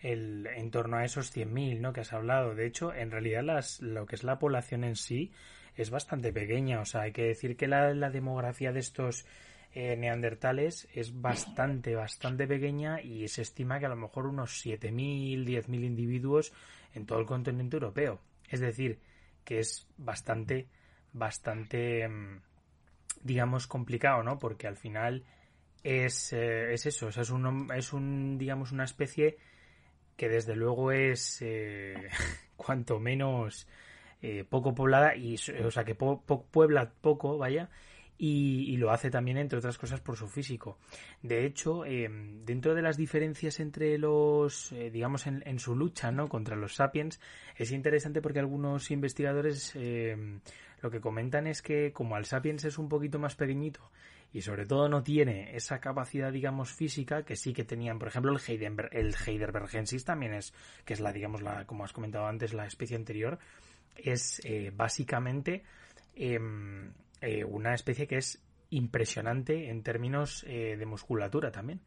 el 0.00 0.48
en 0.48 0.72
torno 0.72 0.96
a 0.96 1.04
esos 1.04 1.34
100.000 1.34 1.78
¿no? 1.78 1.92
que 1.92 2.00
has 2.00 2.12
hablado 2.12 2.56
de 2.56 2.66
hecho 2.66 2.92
en 2.92 3.12
realidad 3.12 3.44
las 3.44 3.80
lo 3.80 4.06
que 4.06 4.16
es 4.16 4.24
la 4.24 4.40
población 4.40 4.82
en 4.82 4.96
sí 4.96 5.32
es 5.78 5.90
bastante 5.90 6.32
pequeña. 6.32 6.80
O 6.80 6.84
sea, 6.84 7.02
hay 7.02 7.12
que 7.12 7.22
decir 7.22 7.56
que 7.56 7.68
la, 7.68 8.10
demografía 8.10 8.72
de 8.72 8.80
estos 8.80 9.24
eh, 9.72 9.96
neandertales 9.96 10.88
es 10.92 11.20
bastante, 11.20 11.94
bastante 11.94 12.46
pequeña 12.46 13.00
y 13.00 13.28
se 13.28 13.42
estima 13.42 13.78
que 13.78 13.86
a 13.86 13.90
lo 13.90 13.96
mejor 13.96 14.26
unos 14.26 14.64
7.000, 14.66 15.44
10.000 15.44 15.84
individuos 15.84 16.52
en 16.94 17.06
todo 17.06 17.20
el 17.20 17.26
continente 17.26 17.76
europeo. 17.76 18.20
Es 18.48 18.60
decir, 18.60 18.98
que 19.44 19.60
es 19.60 19.86
bastante, 19.96 20.68
bastante, 21.12 22.08
mm, 22.08 22.40
digamos, 23.22 23.68
complicado, 23.68 24.24
¿no? 24.24 24.38
Porque 24.38 24.66
al 24.66 24.76
final 24.76 25.24
es, 25.84 26.32
eh, 26.32 26.72
es 26.72 26.86
eso, 26.86 27.08
es, 27.08 27.30
un, 27.30 27.68
es 27.72 27.92
un, 27.92 28.36
digamos, 28.36 28.72
una 28.72 28.84
especie 28.84 29.36
que 30.16 30.28
desde 30.28 30.56
luego 30.56 30.90
es 30.90 31.40
eh, 31.40 32.08
cuanto 32.56 32.98
menos 32.98 33.68
eh, 34.22 34.44
poco 34.48 34.74
poblada 34.74 35.16
y, 35.16 35.36
o 35.64 35.70
sea, 35.70 35.84
que 35.84 35.94
puebla 35.94 36.92
poco, 37.00 37.38
vaya, 37.38 37.70
y, 38.18 38.76
lo 38.76 38.90
hace 38.90 39.10
también, 39.10 39.38
entre 39.38 39.58
otras 39.58 39.78
cosas, 39.78 40.00
por 40.00 40.16
su 40.16 40.26
físico. 40.26 40.78
De 41.22 41.46
hecho, 41.46 41.84
em, 41.84 42.44
dentro 42.44 42.74
de 42.74 42.82
las 42.82 42.96
diferencias 42.96 43.60
entre 43.60 43.96
los, 43.96 44.72
eh, 44.72 44.90
digamos, 44.90 45.26
en, 45.26 45.58
su 45.60 45.76
lucha 45.76 46.10
¿no? 46.10 46.28
contra 46.28 46.56
los 46.56 46.74
sapiens, 46.74 47.20
es 47.56 47.70
interesante 47.70 48.20
porque 48.20 48.40
algunos 48.40 48.90
investigadores 48.90 49.72
em, 49.76 50.40
lo 50.82 50.90
que 50.90 51.00
comentan 51.00 51.46
es 51.46 51.62
que 51.62 51.92
como 51.92 52.16
al 52.16 52.24
sapiens 52.24 52.64
es 52.64 52.78
un 52.78 52.88
poquito 52.88 53.18
más 53.20 53.36
pequeñito 53.36 53.90
y 54.32 54.42
sobre 54.42 54.66
todo 54.66 54.88
no 54.88 55.02
tiene 55.02 55.56
esa 55.56 55.80
capacidad, 55.80 56.32
digamos, 56.32 56.72
física 56.72 57.24
que 57.24 57.36
sí 57.36 57.52
que 57.52 57.64
tenían, 57.64 57.98
por 57.98 58.08
ejemplo, 58.08 58.32
el, 58.32 58.40
Heidenberg, 58.46 58.90
el 58.92 59.14
también 60.04 60.34
es, 60.34 60.52
que 60.84 60.94
es 60.94 61.00
la, 61.00 61.12
digamos, 61.12 61.40
la, 61.40 61.64
como 61.66 61.84
has 61.84 61.92
comentado 61.92 62.26
antes, 62.26 62.52
la 62.52 62.66
especie 62.66 62.96
anterior, 62.96 63.38
es 63.96 64.40
eh, 64.44 64.72
básicamente 64.74 65.64
em, 66.14 66.92
eh, 67.20 67.44
una 67.44 67.74
especie 67.74 68.06
que 68.06 68.18
es 68.18 68.42
impresionante 68.70 69.70
en 69.70 69.82
términos 69.82 70.44
eh, 70.46 70.76
de 70.76 70.86
musculatura 70.86 71.50
también. 71.50 71.80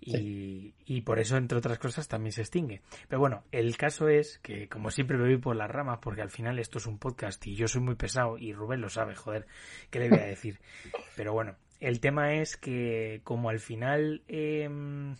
Y, 0.00 0.74
y, 0.84 1.00
por 1.00 1.18
eso, 1.18 1.38
entre 1.38 1.56
otras 1.56 1.78
cosas, 1.78 2.08
también 2.08 2.32
se 2.32 2.42
extingue. 2.42 2.82
Pero 3.08 3.20
bueno, 3.20 3.44
el 3.52 3.74
caso 3.78 4.08
es 4.08 4.38
que, 4.38 4.68
como 4.68 4.90
siempre, 4.90 5.16
me 5.16 5.24
voy 5.24 5.38
por 5.38 5.56
las 5.56 5.70
ramas, 5.70 6.00
porque 6.02 6.20
al 6.20 6.30
final 6.30 6.58
esto 6.58 6.76
es 6.76 6.86
un 6.86 6.98
podcast 6.98 7.46
y 7.46 7.54
yo 7.54 7.68
soy 7.68 7.80
muy 7.80 7.94
pesado 7.94 8.36
y 8.36 8.52
Rubén 8.52 8.82
lo 8.82 8.90
sabe, 8.90 9.14
joder, 9.14 9.46
¿qué 9.90 10.00
le 10.00 10.10
voy 10.10 10.18
a 10.18 10.26
decir? 10.26 10.60
Pero 11.16 11.32
bueno, 11.32 11.56
el 11.80 12.00
tema 12.00 12.34
es 12.34 12.58
que, 12.58 13.22
como 13.24 13.48
al 13.48 13.60
final 13.60 14.22
em, 14.28 15.14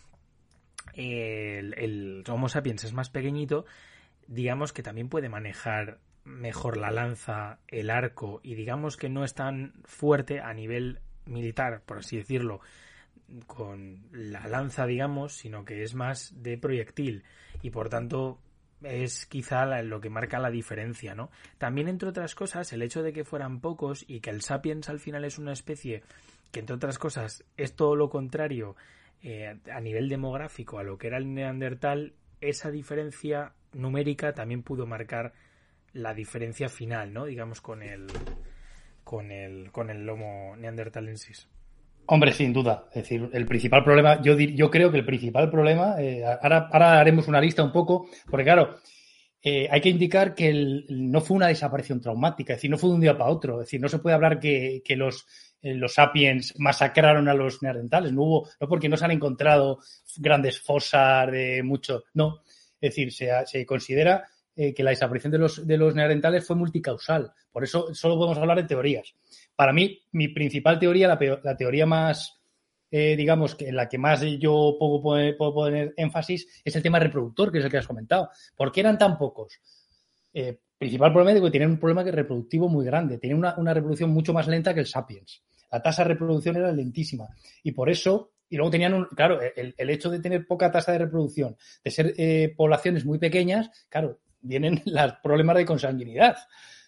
el, 0.93 1.73
el 1.77 2.23
Homo 2.27 2.47
sapiens 2.47 2.83
es 2.83 2.93
más 2.93 3.09
pequeñito, 3.09 3.65
digamos 4.27 4.71
que 4.71 4.83
también 4.83 5.09
puede 5.09 5.29
manejar 5.29 5.99
mejor 6.25 6.77
la 6.77 6.91
lanza, 6.91 7.59
el 7.67 7.89
arco 7.89 8.41
y 8.43 8.55
digamos 8.55 8.97
que 8.97 9.09
no 9.09 9.23
es 9.23 9.33
tan 9.33 9.73
fuerte 9.85 10.41
a 10.41 10.53
nivel 10.53 10.99
militar, 11.25 11.81
por 11.85 11.99
así 11.99 12.17
decirlo, 12.17 12.59
con 13.47 14.07
la 14.11 14.47
lanza, 14.47 14.85
digamos, 14.85 15.33
sino 15.33 15.65
que 15.65 15.83
es 15.83 15.95
más 15.95 16.33
de 16.41 16.57
proyectil 16.57 17.23
y 17.61 17.69
por 17.69 17.89
tanto 17.89 18.39
es 18.83 19.25
quizá 19.25 19.65
lo 19.83 20.01
que 20.01 20.09
marca 20.09 20.39
la 20.39 20.51
diferencia, 20.51 21.15
¿no? 21.15 21.31
También, 21.57 21.87
entre 21.87 22.09
otras 22.09 22.35
cosas, 22.35 22.71
el 22.73 22.81
hecho 22.81 23.01
de 23.01 23.13
que 23.13 23.23
fueran 23.23 23.59
pocos 23.59 24.03
y 24.07 24.19
que 24.19 24.29
el 24.29 24.41
sapiens 24.41 24.89
al 24.89 24.99
final 24.99 25.25
es 25.25 25.37
una 25.37 25.53
especie 25.53 26.03
que, 26.51 26.59
entre 26.59 26.75
otras 26.75 26.99
cosas, 26.99 27.43
es 27.57 27.75
todo 27.75 27.95
lo 27.95 28.09
contrario 28.09 28.75
eh, 29.23 29.57
a 29.71 29.79
nivel 29.79 30.09
demográfico 30.09 30.77
a 30.77 30.83
lo 30.83 30.97
que 30.97 31.07
era 31.07 31.17
el 31.17 31.33
neandertal, 31.33 32.13
esa 32.41 32.69
diferencia 32.69 33.53
numérica 33.73 34.33
también 34.33 34.61
pudo 34.61 34.85
marcar 34.85 35.33
la 35.95 36.13
diferencia 36.13 36.69
final, 36.69 37.13
¿no? 37.13 37.25
Digamos 37.25 37.61
con 37.61 37.81
el 37.81 38.07
con 39.03 39.31
el 39.31 39.71
con 39.71 39.89
el 39.89 40.05
lomo 40.05 40.55
neandertalensis. 40.57 41.47
Hombre, 42.07 42.33
sin 42.33 42.53
duda. 42.53 42.85
Es 42.89 43.03
decir, 43.03 43.29
el 43.33 43.45
principal 43.47 43.83
problema, 43.83 44.21
yo, 44.21 44.37
yo 44.37 44.69
creo 44.69 44.91
que 44.91 44.97
el 44.99 45.05
principal 45.05 45.49
problema, 45.49 45.95
eh, 45.99 46.23
ahora, 46.23 46.69
ahora, 46.71 46.99
haremos 46.99 47.27
una 47.27 47.41
lista 47.41 47.63
un 47.63 47.71
poco, 47.71 48.07
porque 48.29 48.43
claro, 48.43 48.75
eh, 49.41 49.67
hay 49.71 49.81
que 49.81 49.89
indicar 49.89 50.35
que 50.35 50.83
no 50.89 51.21
fue 51.21 51.37
una 51.37 51.47
desaparición 51.47 51.99
traumática, 52.01 52.53
es 52.53 52.57
decir, 52.57 52.69
no 52.69 52.77
fue 52.77 52.89
de 52.89 52.95
un 52.95 53.01
día 53.01 53.17
para 53.17 53.31
otro, 53.31 53.61
es 53.61 53.67
decir, 53.67 53.81
no 53.81 53.89
se 53.89 53.97
puede 53.97 54.15
hablar 54.15 54.39
que, 54.39 54.83
que 54.85 54.95
los, 54.95 55.25
eh, 55.63 55.73
los 55.73 55.95
sapiens 55.95 56.53
masacraron 56.59 57.27
a 57.27 57.33
los 57.33 57.63
neandertales, 57.63 58.11
no 58.11 58.21
hubo, 58.21 58.49
no 58.59 58.67
porque 58.67 58.89
no 58.89 58.97
se 58.97 59.05
han 59.05 59.11
encontrado 59.11 59.79
grandes 60.17 60.59
fosas 60.59 61.31
de 61.31 61.63
mucho, 61.63 62.03
no, 62.13 62.41
es 62.79 62.91
decir, 62.91 63.11
se, 63.11 63.31
se 63.47 63.65
considera 63.65 64.25
eh, 64.57 64.73
que 64.73 64.83
la 64.83 64.91
desaparición 64.91 65.31
de 65.33 65.37
los, 65.37 65.67
de 65.67 65.77
los 65.77 65.93
neandertales 65.95 66.47
fue 66.47 66.55
multicausal. 66.55 67.33
Por 67.51 67.65
eso 67.65 67.93
solo 67.93 68.15
podemos 68.15 68.37
hablar 68.37 68.55
de 68.55 68.63
teorías. 68.63 69.13
Para 69.53 69.73
mí, 69.73 69.99
mi 70.13 70.29
principal 70.29 70.79
teoría, 70.79 71.09
la, 71.09 71.57
teoría 71.57 71.85
más, 71.85 72.39
eh, 72.89 73.17
digamos, 73.17 73.55
que 73.55 73.67
en 73.67 73.75
la 73.75 73.89
que 73.89 73.97
más 73.97 74.21
yo 74.39 74.77
puedo 74.79 75.01
poner, 75.01 75.35
puedo 75.35 75.53
poner, 75.53 75.93
énfasis, 75.97 76.61
es 76.63 76.73
el 76.73 76.81
tema 76.81 76.99
reproductor, 76.99 77.51
que 77.51 77.57
es 77.57 77.65
el 77.65 77.71
que 77.71 77.79
has 77.79 77.87
comentado. 77.87 78.29
¿Por 78.55 78.71
qué 78.71 78.79
eran 78.79 78.97
tan 78.97 79.17
pocos? 79.17 79.59
Eh, 80.33 80.57
principal 80.77 81.11
problema 81.11 81.37
es 81.37 81.43
que 81.43 81.51
tienen 81.51 81.71
un 81.71 81.79
problema 81.79 82.03
reproductivo 82.03 82.69
muy 82.69 82.85
grande. 82.85 83.17
Tienen 83.17 83.37
una, 83.39 83.73
reproducción 83.73 84.09
mucho 84.11 84.31
más 84.31 84.47
lenta 84.47 84.73
que 84.73 84.79
el 84.79 84.87
Sapiens. 84.87 85.43
La 85.69 85.81
tasa 85.81 86.03
de 86.03 86.13
reproducción 86.13 86.55
era 86.55 86.71
lentísima. 86.71 87.27
Y 87.61 87.73
por 87.73 87.89
eso 87.89 88.31
y 88.47 88.55
luego 88.55 88.71
tenían 88.71 88.93
un, 88.93 89.05
claro, 89.07 89.39
el, 89.41 89.89
hecho 89.89 90.09
de 90.09 90.19
tener 90.19 90.47
poca 90.47 90.71
tasa 90.71 90.93
de 90.93 90.99
reproducción, 90.99 91.57
de 91.83 91.91
ser 91.91 92.13
poblaciones 92.55 93.03
muy 93.03 93.17
pequeñas, 93.17 93.69
claro, 93.89 94.19
vienen 94.45 94.81
los 94.85 95.13
problemas 95.23 95.57
de 95.57 95.65
consanguinidad. 95.65 96.37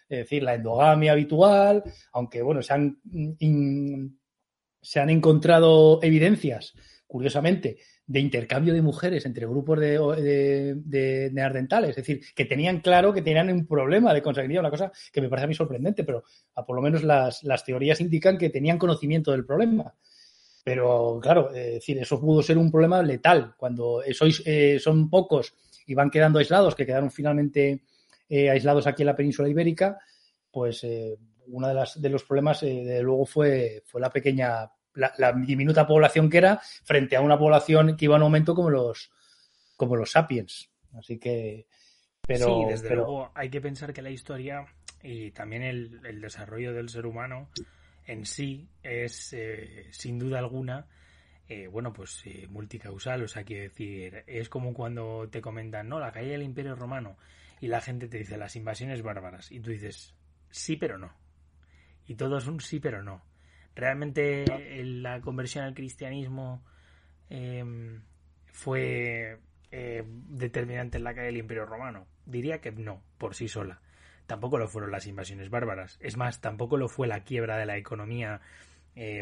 Es 0.09 0.19
decir, 0.19 0.43
la 0.43 0.55
endogamia 0.55 1.11
habitual, 1.11 1.83
aunque 2.13 2.41
bueno, 2.41 2.61
se 2.61 2.73
han, 2.73 3.01
se 4.81 4.99
han 4.99 5.09
encontrado 5.09 5.99
evidencias, 6.01 6.73
curiosamente, 7.05 7.77
de 8.07 8.21
intercambio 8.21 8.73
de 8.73 8.81
mujeres 8.81 9.25
entre 9.25 9.45
grupos 9.45 9.79
de, 9.79 10.75
de, 10.77 11.29
neandertales, 11.33 11.91
es 11.91 11.95
decir, 11.97 12.21
que 12.33 12.45
tenían 12.45 12.79
claro 12.79 13.13
que 13.13 13.21
tenían 13.21 13.51
un 13.51 13.67
problema 13.67 14.13
de 14.13 14.21
consanguinidad, 14.21 14.61
una 14.61 14.71
cosa 14.71 14.91
que 15.11 15.19
me 15.19 15.27
parece 15.27 15.43
a 15.43 15.47
mí 15.47 15.53
sorprendente, 15.53 16.05
pero 16.05 16.23
a 16.55 16.65
por 16.65 16.77
lo 16.77 16.81
menos 16.81 17.03
las, 17.03 17.65
teorías 17.65 17.99
indican 17.99 18.37
que 18.37 18.49
tenían 18.49 18.77
conocimiento 18.77 19.31
del 19.31 19.45
problema. 19.45 19.93
Pero 20.63 21.19
claro, 21.21 21.53
es 21.53 21.75
decir, 21.75 21.97
eso 21.97 22.19
pudo 22.19 22.41
ser 22.41 22.57
un 22.57 22.71
problema 22.71 23.01
letal. 23.01 23.55
Cuando 23.57 24.01
sois, 24.13 24.41
eh, 24.45 24.79
son 24.79 25.09
pocos 25.09 25.53
y 25.87 25.95
van 25.95 26.11
quedando 26.11 26.37
aislados, 26.37 26.75
que 26.75 26.85
quedaron 26.85 27.09
finalmente 27.09 27.81
eh, 28.29 28.49
aislados 28.49 28.85
aquí 28.85 29.01
en 29.01 29.07
la 29.07 29.15
península 29.15 29.49
ibérica, 29.49 29.97
pues 30.51 30.83
eh, 30.83 31.17
uno 31.47 31.69
de, 31.69 31.73
las, 31.73 31.99
de 31.99 32.09
los 32.09 32.23
problemas, 32.23 32.61
eh, 32.63 32.83
de 32.83 33.01
luego, 33.01 33.25
fue, 33.25 33.81
fue 33.85 34.01
la 34.01 34.09
pequeña, 34.09 34.69
la, 34.93 35.31
diminuta 35.33 35.87
población 35.87 36.29
que 36.29 36.39
era 36.39 36.59
frente 36.83 37.15
a 37.15 37.21
una 37.21 37.39
población 37.39 37.95
que 37.95 38.05
iba 38.05 38.17
en 38.17 38.23
aumento 38.23 38.53
como 38.53 38.69
los, 38.69 39.09
como 39.77 39.95
los 39.95 40.11
sapiens. 40.11 40.69
Así 40.93 41.17
que. 41.17 41.67
Pero, 42.21 42.45
sí, 42.45 42.65
desde 42.67 42.95
luego 42.95 43.31
hay 43.33 43.49
que 43.49 43.61
pensar 43.61 43.93
que 43.93 44.01
la 44.01 44.09
historia 44.09 44.65
y 45.01 45.31
también 45.31 45.63
el, 45.63 46.05
el 46.05 46.19
desarrollo 46.19 46.73
del 46.73 46.89
ser 46.89 47.05
humano 47.05 47.49
en 48.05 48.25
sí 48.25 48.67
es, 48.83 49.33
sin 49.91 50.19
duda 50.19 50.39
alguna, 50.39 50.87
eh, 51.49 51.67
bueno, 51.67 51.93
pues 51.93 52.23
eh, 52.25 52.45
multicausal, 52.49 53.23
o 53.23 53.27
sea, 53.27 53.43
quiere 53.43 53.63
decir, 53.63 54.23
es 54.27 54.49
como 54.49 54.73
cuando 54.73 55.29
te 55.29 55.39
comentan, 55.39 55.87
no, 55.87 55.99
la 55.99 56.11
caída 56.11 56.33
del 56.33 56.43
Imperio 56.43 56.75
Romano, 56.75 57.17
y 57.61 57.67
la 57.67 57.79
gente 57.79 58.09
te 58.09 58.17
dice 58.17 58.37
las 58.37 58.57
invasiones 58.57 59.01
bárbaras, 59.01 59.49
y 59.51 59.61
tú 59.61 59.71
dices, 59.71 60.13
sí, 60.49 60.75
pero 60.75 60.97
no. 60.97 61.13
Y 62.05 62.15
todo 62.15 62.37
es 62.37 62.47
un 62.47 62.59
sí, 62.59 62.79
pero 62.79 63.01
no. 63.01 63.23
¿Realmente 63.75 64.45
la 64.83 65.21
conversión 65.21 65.63
al 65.63 65.73
cristianismo 65.73 66.65
em, 67.29 68.01
fue 68.47 69.39
eh, 69.71 70.03
determinante 70.05 70.97
en 70.97 71.03
la 71.03 71.13
caída 71.13 71.27
del 71.27 71.37
Imperio 71.37 71.65
Romano? 71.65 72.07
Diría 72.25 72.59
que 72.59 72.71
no, 72.71 73.03
por 73.17 73.35
sí 73.35 73.47
sola. 73.47 73.81
Tampoco 74.25 74.57
lo 74.57 74.67
fueron 74.67 74.91
las 74.91 75.05
invasiones 75.07 75.49
bárbaras. 75.49 75.97
Es 76.01 76.17
más, 76.17 76.41
tampoco 76.41 76.75
lo 76.75 76.89
fue 76.89 77.07
la 77.07 77.23
quiebra 77.23 77.57
de 77.57 77.65
la 77.65 77.77
economía 77.77 78.41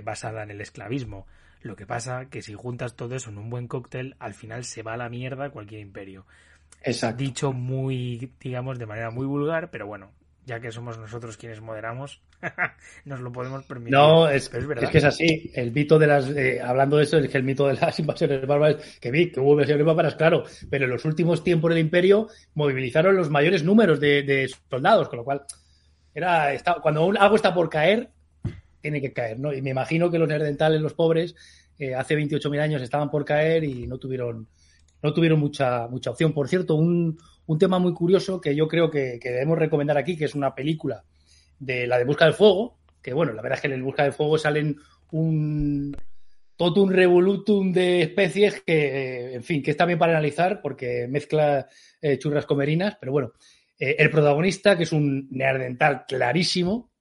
basada 0.03 0.43
en 0.43 0.51
el 0.51 0.61
esclavismo 0.61 1.27
lo 1.61 1.75
que 1.75 1.85
pasa 1.85 2.29
que 2.29 2.41
si 2.41 2.53
juntas 2.53 2.95
todo 2.95 3.15
eso 3.15 3.29
en 3.29 3.37
un 3.37 3.49
buen 3.49 3.67
cóctel, 3.67 4.15
al 4.19 4.33
final 4.33 4.63
se 4.63 4.83
va 4.83 4.93
a 4.93 4.97
la 4.97 5.09
mierda 5.09 5.49
cualquier 5.49 5.81
imperio. 5.81 6.25
Exacto. 6.83 7.23
Dicho 7.23 7.53
muy, 7.53 8.31
digamos, 8.39 8.77
de 8.77 8.85
manera 8.85 9.09
muy 9.09 9.25
vulgar, 9.25 9.71
pero 9.71 9.87
bueno, 9.87 10.11
ya 10.45 10.59
que 10.59 10.71
somos 10.71 10.97
nosotros 10.97 11.37
quienes 11.37 11.59
moderamos, 11.59 12.21
nos 13.05 13.19
lo 13.19 13.31
podemos 13.31 13.63
permitir. 13.65 13.93
No, 13.93 14.29
es, 14.29 14.51
es, 14.53 14.89
que 14.89 14.97
es 14.99 15.03
así. 15.03 15.51
El 15.55 15.71
mito 15.71 15.97
de 15.97 16.07
las, 16.07 16.29
eh, 16.29 16.61
hablando 16.61 16.97
de 16.97 17.03
eso, 17.03 17.17
es 17.17 17.29
que 17.29 17.37
el 17.37 17.43
mito 17.43 17.67
de 17.67 17.73
las 17.73 17.99
invasiones 17.99 18.45
bárbaras, 18.45 18.97
que 18.99 19.11
vi, 19.11 19.31
que 19.31 19.39
hubo 19.39 19.53
invasiones 19.53 19.85
bárbaras, 19.85 20.15
claro, 20.15 20.43
pero 20.69 20.85
en 20.85 20.91
los 20.91 21.05
últimos 21.05 21.43
tiempos 21.43 21.69
del 21.69 21.79
imperio 21.79 22.27
movilizaron 22.53 23.15
los 23.15 23.29
mayores 23.29 23.63
números 23.63 23.99
de, 23.99 24.49
soldados, 24.69 25.09
con 25.09 25.17
lo 25.17 25.25
cual 25.25 25.43
era, 26.13 26.53
está, 26.53 26.75
cuando 26.75 27.11
algo 27.19 27.35
está 27.35 27.53
por 27.53 27.69
caer, 27.69 28.09
tiene 28.85 29.01
que 29.01 29.13
caer, 29.13 29.39
¿no? 29.39 29.51
Y 29.51 29.63
me 29.63 29.71
imagino 29.71 30.11
que 30.11 30.19
los 30.19 30.27
nerdentales, 30.27 30.79
los 30.79 30.93
pobres, 30.93 31.33
eh, 31.79 31.95
hace 31.95 32.15
28.000 32.15 32.59
años 32.59 32.83
estaban 32.83 33.09
por 33.09 33.25
caer 33.25 33.63
y 33.63 33.87
no 33.87 33.97
tuvieron, 33.97 34.47
no 35.01 35.11
tuvieron 35.11 35.39
mucha, 35.39 35.87
mucha 35.87 36.11
opción. 36.11 36.33
Por 36.33 36.47
cierto, 36.47 36.75
un, 36.75 37.17
un 37.47 37.57
tema 37.57 37.79
muy 37.79 37.95
curioso 37.95 38.39
que 38.39 38.55
yo 38.55 38.67
creo 38.67 38.91
que, 38.91 39.17
debemos 39.23 39.57
recomendar 39.57 39.97
aquí, 39.97 40.15
que 40.15 40.25
es 40.25 40.35
una 40.35 40.53
película 40.53 41.03
de 41.57 41.87
la 41.87 41.97
de 41.97 42.05
Busca 42.05 42.25
del 42.25 42.35
Fuego, 42.35 42.77
que 43.01 43.11
bueno, 43.11 43.33
la 43.33 43.41
verdad 43.41 43.57
es 43.57 43.61
que 43.61 43.67
en 43.69 43.73
el 43.73 43.81
Busca 43.81 44.03
del 44.03 44.13
Fuego 44.13 44.37
salen 44.37 44.77
un 45.09 45.97
totum 46.55 46.91
revolutum 46.91 47.73
de 47.73 48.03
especies 48.03 48.61
que, 48.61 49.33
en 49.33 49.43
fin, 49.43 49.63
que 49.63 49.71
está 49.71 49.87
bien 49.87 49.97
para 49.97 50.11
analizar 50.11 50.61
porque 50.61 51.07
mezcla 51.09 51.67
eh, 52.03 52.19
churras 52.19 52.45
comerinas, 52.45 52.97
pero 52.99 53.13
bueno, 53.13 53.33
eh, 53.79 53.95
el 53.97 54.11
protagonista, 54.11 54.77
que 54.77 54.83
es 54.83 54.91
un 54.91 55.27
neandertal 55.31 56.05
clarísimo, 56.07 56.91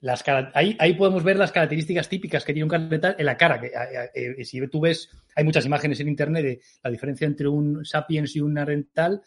las 0.00 0.24
ahí, 0.54 0.76
ahí 0.78 0.94
podemos 0.94 1.24
ver 1.24 1.36
las 1.36 1.50
características 1.50 2.08
típicas 2.08 2.44
que 2.44 2.52
tiene 2.52 2.64
un 2.64 2.70
neandertal 2.70 3.16
en 3.18 3.26
la 3.26 3.36
cara. 3.36 3.60
Que, 3.60 3.72
eh, 4.14 4.44
si 4.44 4.66
tú 4.68 4.80
ves, 4.80 5.10
hay 5.34 5.44
muchas 5.44 5.66
imágenes 5.66 5.98
en 6.00 6.08
internet 6.08 6.44
de 6.44 6.60
la 6.82 6.90
diferencia 6.90 7.26
entre 7.26 7.48
un 7.48 7.84
sapiens 7.84 8.34
y 8.36 8.40
un 8.40 8.54
neandertal. 8.54 9.22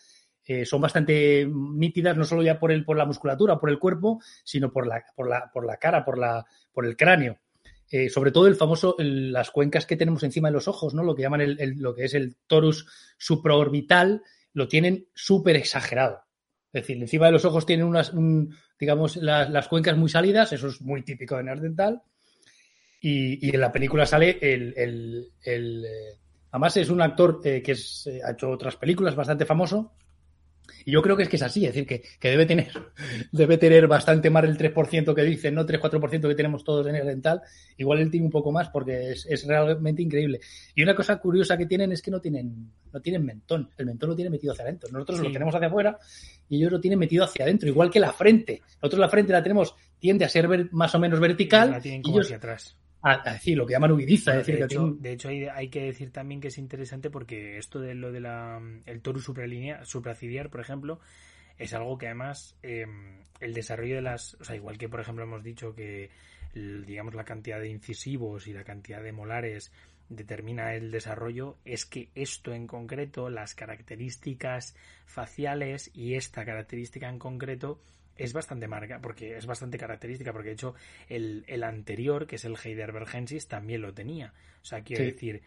Eh, 0.45 0.65
son 0.65 0.81
bastante 0.81 1.47
nítidas, 1.47 2.17
no 2.17 2.25
solo 2.25 2.41
ya 2.41 2.59
por, 2.59 2.71
el, 2.71 2.83
por 2.83 2.97
la 2.97 3.05
musculatura, 3.05 3.59
por 3.59 3.69
el 3.69 3.79
cuerpo, 3.79 4.21
sino 4.43 4.71
por 4.71 4.87
la, 4.87 5.03
por 5.15 5.29
la, 5.29 5.51
por 5.53 5.65
la 5.65 5.77
cara, 5.77 6.03
por, 6.03 6.17
la, 6.17 6.45
por 6.71 6.85
el 6.85 6.97
cráneo. 6.97 7.39
Eh, 7.91 8.09
sobre 8.09 8.31
todo 8.31 8.47
el 8.47 8.55
famoso, 8.55 8.95
las 8.97 9.51
cuencas 9.51 9.85
que 9.85 9.97
tenemos 9.97 10.23
encima 10.23 10.47
de 10.47 10.53
los 10.53 10.69
ojos, 10.69 10.93
¿no? 10.93 11.03
Lo 11.03 11.13
que 11.13 11.23
llaman 11.23 11.41
el, 11.41 11.57
lo 11.77 11.93
que 11.93 12.05
es 12.05 12.13
el 12.13 12.37
torus 12.47 12.87
supraorbital, 13.17 14.23
lo 14.53 14.67
tienen 14.69 15.07
súper 15.13 15.57
exagerado. 15.57 16.21
Es 16.71 16.83
decir, 16.83 16.97
encima 16.97 17.25
de 17.25 17.33
los 17.33 17.43
ojos 17.43 17.65
tienen 17.65 17.85
unas, 17.85 18.13
digamos, 18.81 19.15
las, 19.17 19.67
cuencas 19.67 19.95
muy 19.95 20.09
salidas, 20.09 20.51
eso 20.53 20.67
es 20.67 20.81
muy 20.81 21.03
típico 21.03 21.37
de 21.37 21.43
Nerdental. 21.43 22.01
Y, 22.99 23.47
y 23.47 23.53
en 23.53 23.61
la 23.61 23.71
película 23.71 24.07
sale 24.07 24.39
el. 24.41 24.73
el, 24.75 25.85
eh, 25.85 26.17
además, 26.49 26.77
es 26.77 26.89
un 26.89 26.99
actor 26.99 27.41
eh, 27.43 27.61
que 27.61 27.73
es, 27.73 28.09
ha 28.25 28.31
hecho 28.31 28.49
otras 28.49 28.75
películas 28.77 29.15
bastante 29.15 29.45
famoso. 29.45 29.93
Y 30.85 30.91
yo 30.91 31.01
creo 31.01 31.17
que 31.17 31.23
es 31.23 31.29
que 31.29 31.35
es 31.35 31.41
así, 31.41 31.65
es 31.65 31.73
decir, 31.73 31.87
que, 31.87 32.29
debe 32.29 32.45
tener 32.45 32.71
debe 33.31 33.57
tener 33.57 33.87
bastante 33.87 34.29
más 34.29 34.43
el 34.43 34.57
3% 34.57 35.13
que 35.13 35.23
dicen, 35.23 35.55
no 35.55 35.65
3-4% 35.65 36.27
que 36.27 36.35
tenemos 36.35 36.63
todos 36.63 36.87
en 36.87 36.95
el 36.95 37.05
dental. 37.05 37.41
Igual 37.77 37.99
él 37.99 38.11
tiene 38.11 38.25
un 38.25 38.31
poco 38.31 38.51
más 38.51 38.69
porque 38.69 39.11
es, 39.11 39.47
realmente 39.47 40.01
increíble. 40.01 40.39
Y 40.75 40.83
una 40.83 40.95
cosa 40.95 41.17
curiosa 41.17 41.57
que 41.57 41.65
tienen 41.65 41.91
es 41.91 42.01
que 42.01 42.11
no 42.11 42.19
tienen, 42.19 42.71
no 42.91 42.99
tienen 42.99 43.25
mentón. 43.25 43.69
El 43.77 43.85
mentón 43.85 44.09
lo 44.09 44.15
tiene 44.15 44.29
metido 44.29 44.53
hacia 44.53 44.65
adentro. 44.65 44.89
Nosotros 44.91 45.19
lo 45.19 45.31
tenemos 45.31 45.53
hacia 45.55 45.67
afuera 45.67 45.97
y 46.49 46.57
ellos 46.57 46.71
lo 46.71 46.79
tienen 46.79 46.99
metido 46.99 47.23
hacia 47.23 47.45
adentro, 47.45 47.69
igual 47.69 47.89
que 47.89 47.99
la 47.99 48.11
frente. 48.13 48.61
Nosotros 48.81 48.99
la 48.99 49.09
frente 49.09 49.33
la 49.33 49.43
tenemos, 49.43 49.75
tiende 49.99 50.25
a 50.25 50.29
ser 50.29 50.69
más 50.71 50.93
o 50.95 50.99
menos 50.99 51.19
vertical. 51.19 51.75
Y 51.77 51.81
tienen 51.81 52.01
como 52.01 52.19
hacia 52.19 52.37
atrás 52.37 52.75
a, 53.01 53.33
decir 53.33 53.57
lo 53.57 53.65
que 53.65 53.73
llaman 53.73 53.91
decir, 53.97 54.57
de, 54.57 54.65
hecho, 54.65 54.95
de 54.99 55.11
hecho 55.11 55.29
hay, 55.29 55.69
que 55.69 55.81
decir 55.81 56.11
también 56.11 56.39
que 56.39 56.49
es 56.49 56.57
interesante 56.57 57.09
porque 57.09 57.57
esto 57.57 57.79
de 57.79 57.95
lo 57.95 58.11
de 58.11 58.19
la 58.19 58.61
el 58.85 59.01
torus 59.01 59.23
supracidiar, 59.23 60.49
por 60.49 60.61
ejemplo, 60.61 60.99
es 61.57 61.73
algo 61.73 61.97
que 61.97 62.07
además 62.07 62.55
em, 62.61 63.23
el 63.39 63.53
desarrollo 63.53 63.95
de 63.95 64.01
las, 64.01 64.35
o 64.35 64.43
sea, 64.43 64.55
igual 64.55 64.77
que 64.77 64.89
por 64.89 64.99
ejemplo 64.99 65.23
hemos 65.23 65.43
dicho 65.43 65.73
que 65.75 66.09
digamos 66.53 67.15
la 67.15 67.23
cantidad 67.23 67.59
de 67.59 67.69
incisivos 67.69 68.47
y 68.47 68.53
la 68.53 68.63
cantidad 68.63 69.01
de 69.01 69.13
molares 69.13 69.71
determina 70.09 70.75
el 70.75 70.91
desarrollo 70.91 71.57
es 71.63 71.85
que 71.85 72.09
esto 72.15 72.53
en 72.53 72.67
concreto, 72.67 73.29
las 73.29 73.55
características 73.55 74.75
faciales 75.05 75.89
y 75.93 76.15
esta 76.15 76.43
característica 76.45 77.07
en 77.07 77.17
concreto 77.17 77.79
es 78.17 78.33
bastante 78.33 78.67
marca, 78.67 78.99
porque 79.01 79.37
es 79.37 79.45
bastante 79.45 79.77
característica, 79.77 80.31
porque 80.31 80.49
de 80.49 80.53
hecho 80.53 80.75
el, 81.09 81.43
el 81.47 81.63
anterior, 81.63 82.27
que 82.27 82.35
es 82.35 82.45
el 82.45 82.55
Heidelbergensis, 82.61 83.47
también 83.47 83.81
lo 83.81 83.93
tenía. 83.93 84.33
O 84.61 84.65
sea, 84.65 84.83
quiero 84.83 85.03
decir 85.03 85.41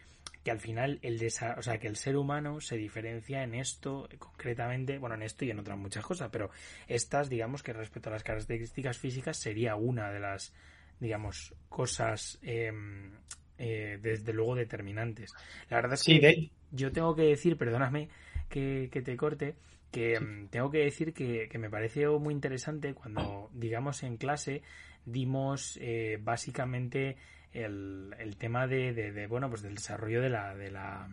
que 0.45 0.51
al 0.51 0.59
final 0.59 0.99
el 1.01 1.19
o 1.57 1.61
sea, 1.63 1.79
que 1.79 1.87
el 1.87 1.95
ser 1.95 2.15
humano 2.15 2.61
se 2.61 2.77
diferencia 2.77 3.41
en 3.41 3.55
esto 3.55 4.07
concretamente, 4.19 4.99
bueno, 4.99 5.15
en 5.15 5.23
esto 5.23 5.43
y 5.43 5.49
en 5.49 5.59
otras 5.59 5.75
muchas 5.75 6.05
cosas, 6.05 6.29
pero 6.31 6.51
estas, 6.87 7.29
digamos 7.29 7.63
que 7.63 7.73
respecto 7.73 8.09
a 8.09 8.13
las 8.13 8.23
características 8.23 8.99
físicas 8.99 9.37
sería 9.37 9.75
una 9.75 10.11
de 10.11 10.19
las, 10.19 10.53
digamos, 10.99 11.55
cosas 11.67 12.37
em, 12.43 13.11
eh, 13.57 13.97
desde 13.99 14.33
luego 14.33 14.53
determinantes. 14.53 15.33
La 15.69 15.77
verdad 15.77 15.93
es 15.93 16.03
que 16.03 16.51
yo 16.71 16.91
tengo 16.91 17.15
que 17.15 17.23
decir, 17.23 17.57
perdóname 17.57 18.09
que, 18.47 18.89
que 18.91 19.01
te 19.01 19.17
corte, 19.17 19.55
que 19.95 20.19
mm, 20.19 20.49
tengo 20.49 20.69
que 20.69 20.79
decir 20.79 21.13
que, 21.13 21.49
me 21.57 21.69
pareció 21.69 22.19
muy 22.19 22.33
interesante 22.33 22.93
cuando, 22.93 23.49
digamos, 23.53 24.03
en 24.03 24.17
clase 24.17 24.61
dimos 25.05 25.79
eh, 25.81 26.19
básicamente 26.21 27.15
el, 27.53 28.13
el 28.19 28.35
tema 28.35 28.67
de, 28.67 28.91
de, 28.91 29.27
bueno, 29.27 29.49
pues 29.49 29.61
del 29.61 29.75
desarrollo 29.75 30.21
de 30.21 30.29
la, 30.29 30.53
de 30.53 30.69
la 30.69 31.07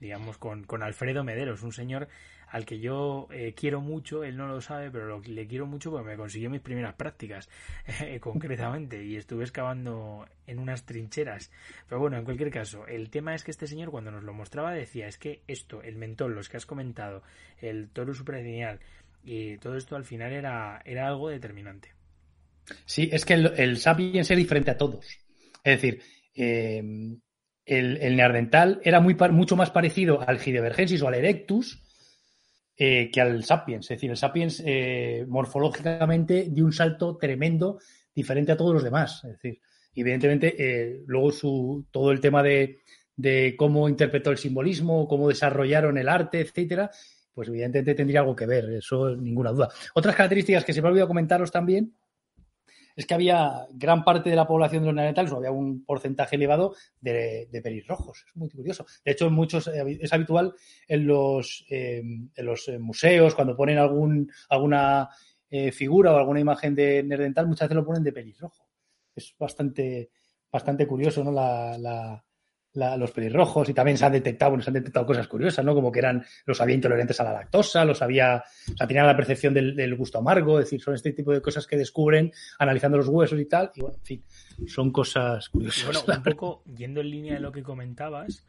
digamos, 0.00 0.36
con, 0.38 0.64
con 0.64 0.82
Alfredo 0.82 1.22
Mederos, 1.22 1.62
un 1.62 1.72
señor 1.72 2.08
al 2.48 2.64
que 2.64 2.78
yo 2.78 3.28
eh, 3.30 3.54
quiero 3.56 3.80
mucho, 3.80 4.24
él 4.24 4.36
no 4.36 4.46
lo 4.46 4.60
sabe, 4.60 4.90
pero 4.90 5.06
lo, 5.06 5.20
le 5.20 5.46
quiero 5.46 5.66
mucho 5.66 5.90
porque 5.90 6.10
me 6.10 6.16
consiguió 6.16 6.50
mis 6.50 6.60
primeras 6.60 6.94
prácticas, 6.94 7.48
eh, 8.00 8.20
concretamente, 8.20 9.04
y 9.04 9.16
estuve 9.16 9.44
excavando 9.44 10.26
en 10.46 10.58
unas 10.58 10.84
trincheras. 10.84 11.50
Pero 11.88 12.00
bueno, 12.00 12.16
en 12.16 12.24
cualquier 12.24 12.50
caso, 12.50 12.86
el 12.86 13.10
tema 13.10 13.34
es 13.34 13.44
que 13.44 13.50
este 13.50 13.66
señor 13.66 13.90
cuando 13.90 14.10
nos 14.10 14.24
lo 14.24 14.32
mostraba 14.32 14.72
decía, 14.72 15.06
es 15.06 15.18
que 15.18 15.42
esto, 15.46 15.82
el 15.82 15.96
mentón, 15.96 16.34
los 16.34 16.48
que 16.48 16.56
has 16.56 16.66
comentado, 16.66 17.22
el 17.58 17.88
toro 17.88 18.14
supralineal, 18.14 18.80
y 19.24 19.56
todo 19.58 19.76
esto 19.76 19.96
al 19.96 20.04
final 20.04 20.32
era, 20.32 20.82
era 20.84 21.08
algo 21.08 21.28
determinante. 21.28 21.92
Sí, 22.84 23.08
es 23.12 23.24
que 23.24 23.34
el, 23.34 23.52
el 23.56 23.76
sapiens 23.78 24.30
es 24.30 24.36
diferente 24.36 24.70
a 24.70 24.78
todos. 24.78 25.06
Es 25.62 25.80
decir, 25.80 26.02
eh, 26.34 26.78
el, 27.66 27.96
el, 27.96 28.16
neardental 28.16 28.80
era 28.84 29.00
muy, 29.00 29.16
mucho 29.30 29.56
más 29.56 29.70
parecido 29.70 30.20
al 30.26 30.38
Gidevergensis 30.38 31.02
o 31.02 31.08
al 31.08 31.14
Erectus, 31.14 31.82
eh, 32.76 33.10
que 33.12 33.20
al 33.20 33.44
Sapiens. 33.44 33.84
Es 33.86 33.96
decir, 33.96 34.10
el 34.10 34.16
Sapiens 34.16 34.62
eh, 34.64 35.24
morfológicamente 35.28 36.48
dio 36.50 36.64
un 36.64 36.72
salto 36.72 37.16
tremendo, 37.16 37.78
diferente 38.14 38.52
a 38.52 38.56
todos 38.56 38.74
los 38.74 38.82
demás. 38.82 39.22
Es 39.24 39.32
decir, 39.32 39.60
evidentemente, 39.94 40.54
eh, 40.58 41.02
luego 41.06 41.30
su, 41.30 41.86
todo 41.90 42.10
el 42.10 42.20
tema 42.20 42.42
de, 42.42 42.78
de, 43.16 43.54
cómo 43.56 43.88
interpretó 43.88 44.30
el 44.30 44.38
simbolismo, 44.38 45.06
cómo 45.06 45.28
desarrollaron 45.28 45.98
el 45.98 46.08
arte, 46.08 46.40
etcétera, 46.40 46.90
pues 47.32 47.48
evidentemente 47.48 47.94
tendría 47.94 48.20
algo 48.20 48.36
que 48.36 48.46
ver, 48.46 48.70
eso 48.70 49.14
ninguna 49.16 49.50
duda. 49.50 49.68
Otras 49.94 50.14
características 50.14 50.64
que 50.64 50.72
se 50.72 50.80
me 50.80 50.88
ha 50.88 50.90
olvidado 50.90 51.08
comentaros 51.08 51.50
también 51.50 51.92
es 52.96 53.06
que 53.06 53.14
había 53.14 53.66
gran 53.72 54.04
parte 54.04 54.30
de 54.30 54.36
la 54.36 54.46
población 54.46 54.82
de 54.82 54.86
los 54.86 54.94
neandertales, 54.94 55.32
o 55.32 55.36
había 55.36 55.50
un 55.50 55.84
porcentaje 55.84 56.36
elevado 56.36 56.74
de, 57.00 57.48
de 57.50 57.62
pelirrojos. 57.62 58.24
Es 58.28 58.36
muy 58.36 58.50
curioso. 58.50 58.86
De 59.04 59.12
hecho, 59.12 59.26
en 59.26 59.34
muchos 59.34 59.66
eh, 59.68 59.98
es 60.00 60.12
habitual 60.12 60.54
en 60.86 61.06
los, 61.06 61.64
eh, 61.68 61.98
en 62.00 62.46
los 62.46 62.68
eh, 62.68 62.78
museos, 62.78 63.34
cuando 63.34 63.56
ponen 63.56 63.78
alguna 63.78 65.08
figura 65.72 66.12
o 66.12 66.16
alguna 66.16 66.40
imagen 66.40 66.74
de 66.74 67.04
nerdental, 67.04 67.46
muchas 67.46 67.68
veces 67.68 67.76
lo 67.76 67.86
ponen 67.86 68.02
de 68.02 68.12
pelirrojo. 68.12 68.68
Es 69.14 69.36
bastante, 69.38 70.10
bastante 70.50 70.84
curioso, 70.84 71.22
¿no? 71.22 71.30
la, 71.30 72.24
los 72.74 73.12
pelirrojos 73.12 73.68
y 73.68 73.74
también 73.74 73.96
se 73.96 74.04
han 74.04 74.12
detectado, 74.12 74.50
bueno, 74.50 74.62
se 74.62 74.70
han 74.70 74.74
detectado 74.74 75.06
cosas 75.06 75.28
curiosas, 75.28 75.64
¿no? 75.64 75.74
Como 75.74 75.92
que 75.92 76.00
eran, 76.00 76.24
los 76.44 76.60
había 76.60 76.74
intolerantes 76.74 77.20
a 77.20 77.24
la 77.24 77.32
lactosa, 77.32 77.84
los 77.84 78.02
había, 78.02 78.42
o 78.72 78.76
sea, 78.76 78.86
tenían 78.86 79.06
la 79.06 79.16
percepción 79.16 79.54
del, 79.54 79.94
gusto 79.96 80.18
amargo, 80.18 80.58
es 80.58 80.66
decir, 80.66 80.80
son 80.80 80.94
este 80.94 81.12
tipo 81.12 81.32
de 81.32 81.40
cosas 81.40 81.66
que 81.66 81.76
descubren 81.76 82.32
analizando 82.58 82.98
los 82.98 83.08
huesos 83.08 83.38
y 83.38 83.46
tal, 83.46 83.70
y 83.74 83.80
bueno, 83.80 83.96
en 83.96 84.04
fin, 84.04 84.24
son 84.66 84.90
cosas 84.90 85.48
curiosas. 85.48 85.84
Bueno, 85.84 86.00
un 86.18 86.22
poco 86.22 86.64
yendo 86.76 87.00
en 87.00 87.10
línea 87.10 87.34
de 87.34 87.40
lo 87.40 87.52
que 87.52 87.62
comentabas, 87.62 88.44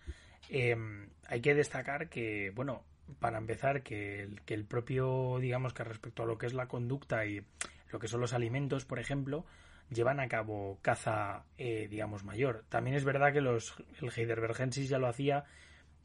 em, 0.49 1.07
hay 1.27 1.41
que 1.41 1.53
destacar 1.53 2.09
que, 2.09 2.51
bueno, 2.55 2.83
para 3.19 3.37
empezar, 3.37 3.83
que 3.83 4.23
el, 4.23 4.41
que 4.41 4.55
el 4.55 4.65
propio, 4.65 5.37
digamos 5.39 5.73
que 5.73 5.83
respecto 5.83 6.23
a 6.23 6.25
lo 6.25 6.39
que 6.39 6.47
es 6.47 6.53
la 6.53 6.67
conducta 6.67 7.25
y 7.27 7.43
lo 7.91 7.99
que 7.99 8.07
son 8.07 8.21
los 8.21 8.33
alimentos, 8.33 8.85
por 8.85 8.97
ejemplo, 8.97 9.45
llevan 9.89 10.19
a 10.19 10.27
cabo 10.27 10.79
caza, 10.81 11.45
eh, 11.57 11.87
digamos, 11.89 12.23
mayor. 12.23 12.65
También 12.69 12.95
es 12.95 13.03
verdad 13.03 13.33
que 13.33 13.41
los, 13.41 13.75
el 14.01 14.11
Heidelbergensis 14.15 14.89
ya 14.89 14.99
lo 14.99 15.07
hacía 15.07 15.45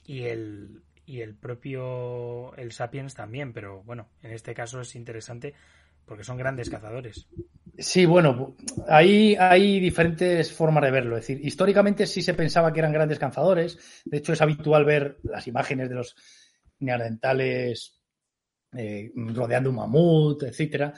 y 0.05 0.25
el, 0.25 0.83
y 1.07 1.21
el 1.21 1.35
propio 1.35 2.55
el 2.57 2.73
Sapiens 2.73 3.14
también, 3.14 3.53
pero 3.53 3.83
bueno, 3.83 4.09
en 4.23 4.33
este 4.33 4.55
caso 4.55 4.81
es 4.81 4.95
interesante 4.95 5.55
porque 6.05 6.25
son 6.25 6.37
grandes 6.37 6.69
cazadores. 6.69 7.29
Sí, 7.79 8.05
bueno, 8.05 8.57
ahí 8.88 9.37
hay 9.38 9.81
diferentes 9.81 10.53
formas 10.53 10.83
de 10.83 10.90
verlo. 10.90 11.16
Es 11.16 11.27
decir, 11.27 11.47
históricamente 11.47 12.07
sí 12.07 12.21
se 12.21 12.35
pensaba 12.35 12.73
que 12.73 12.81
eran 12.81 12.93
grandes 12.93 13.19
cazadores. 13.19 14.03
De 14.05 14.19
hecho, 14.19 14.33
es 14.33 14.43
habitual 14.43 14.85
ver 14.85 15.19
las 15.23 15.47
imágenes 15.47 15.88
de 15.88 15.95
los 15.95 16.14
neandertales 16.81 18.01
eh, 18.73 19.11
rodeando 19.14 19.71
un 19.71 19.77
mamut, 19.77 20.43
etcétera. 20.43 20.93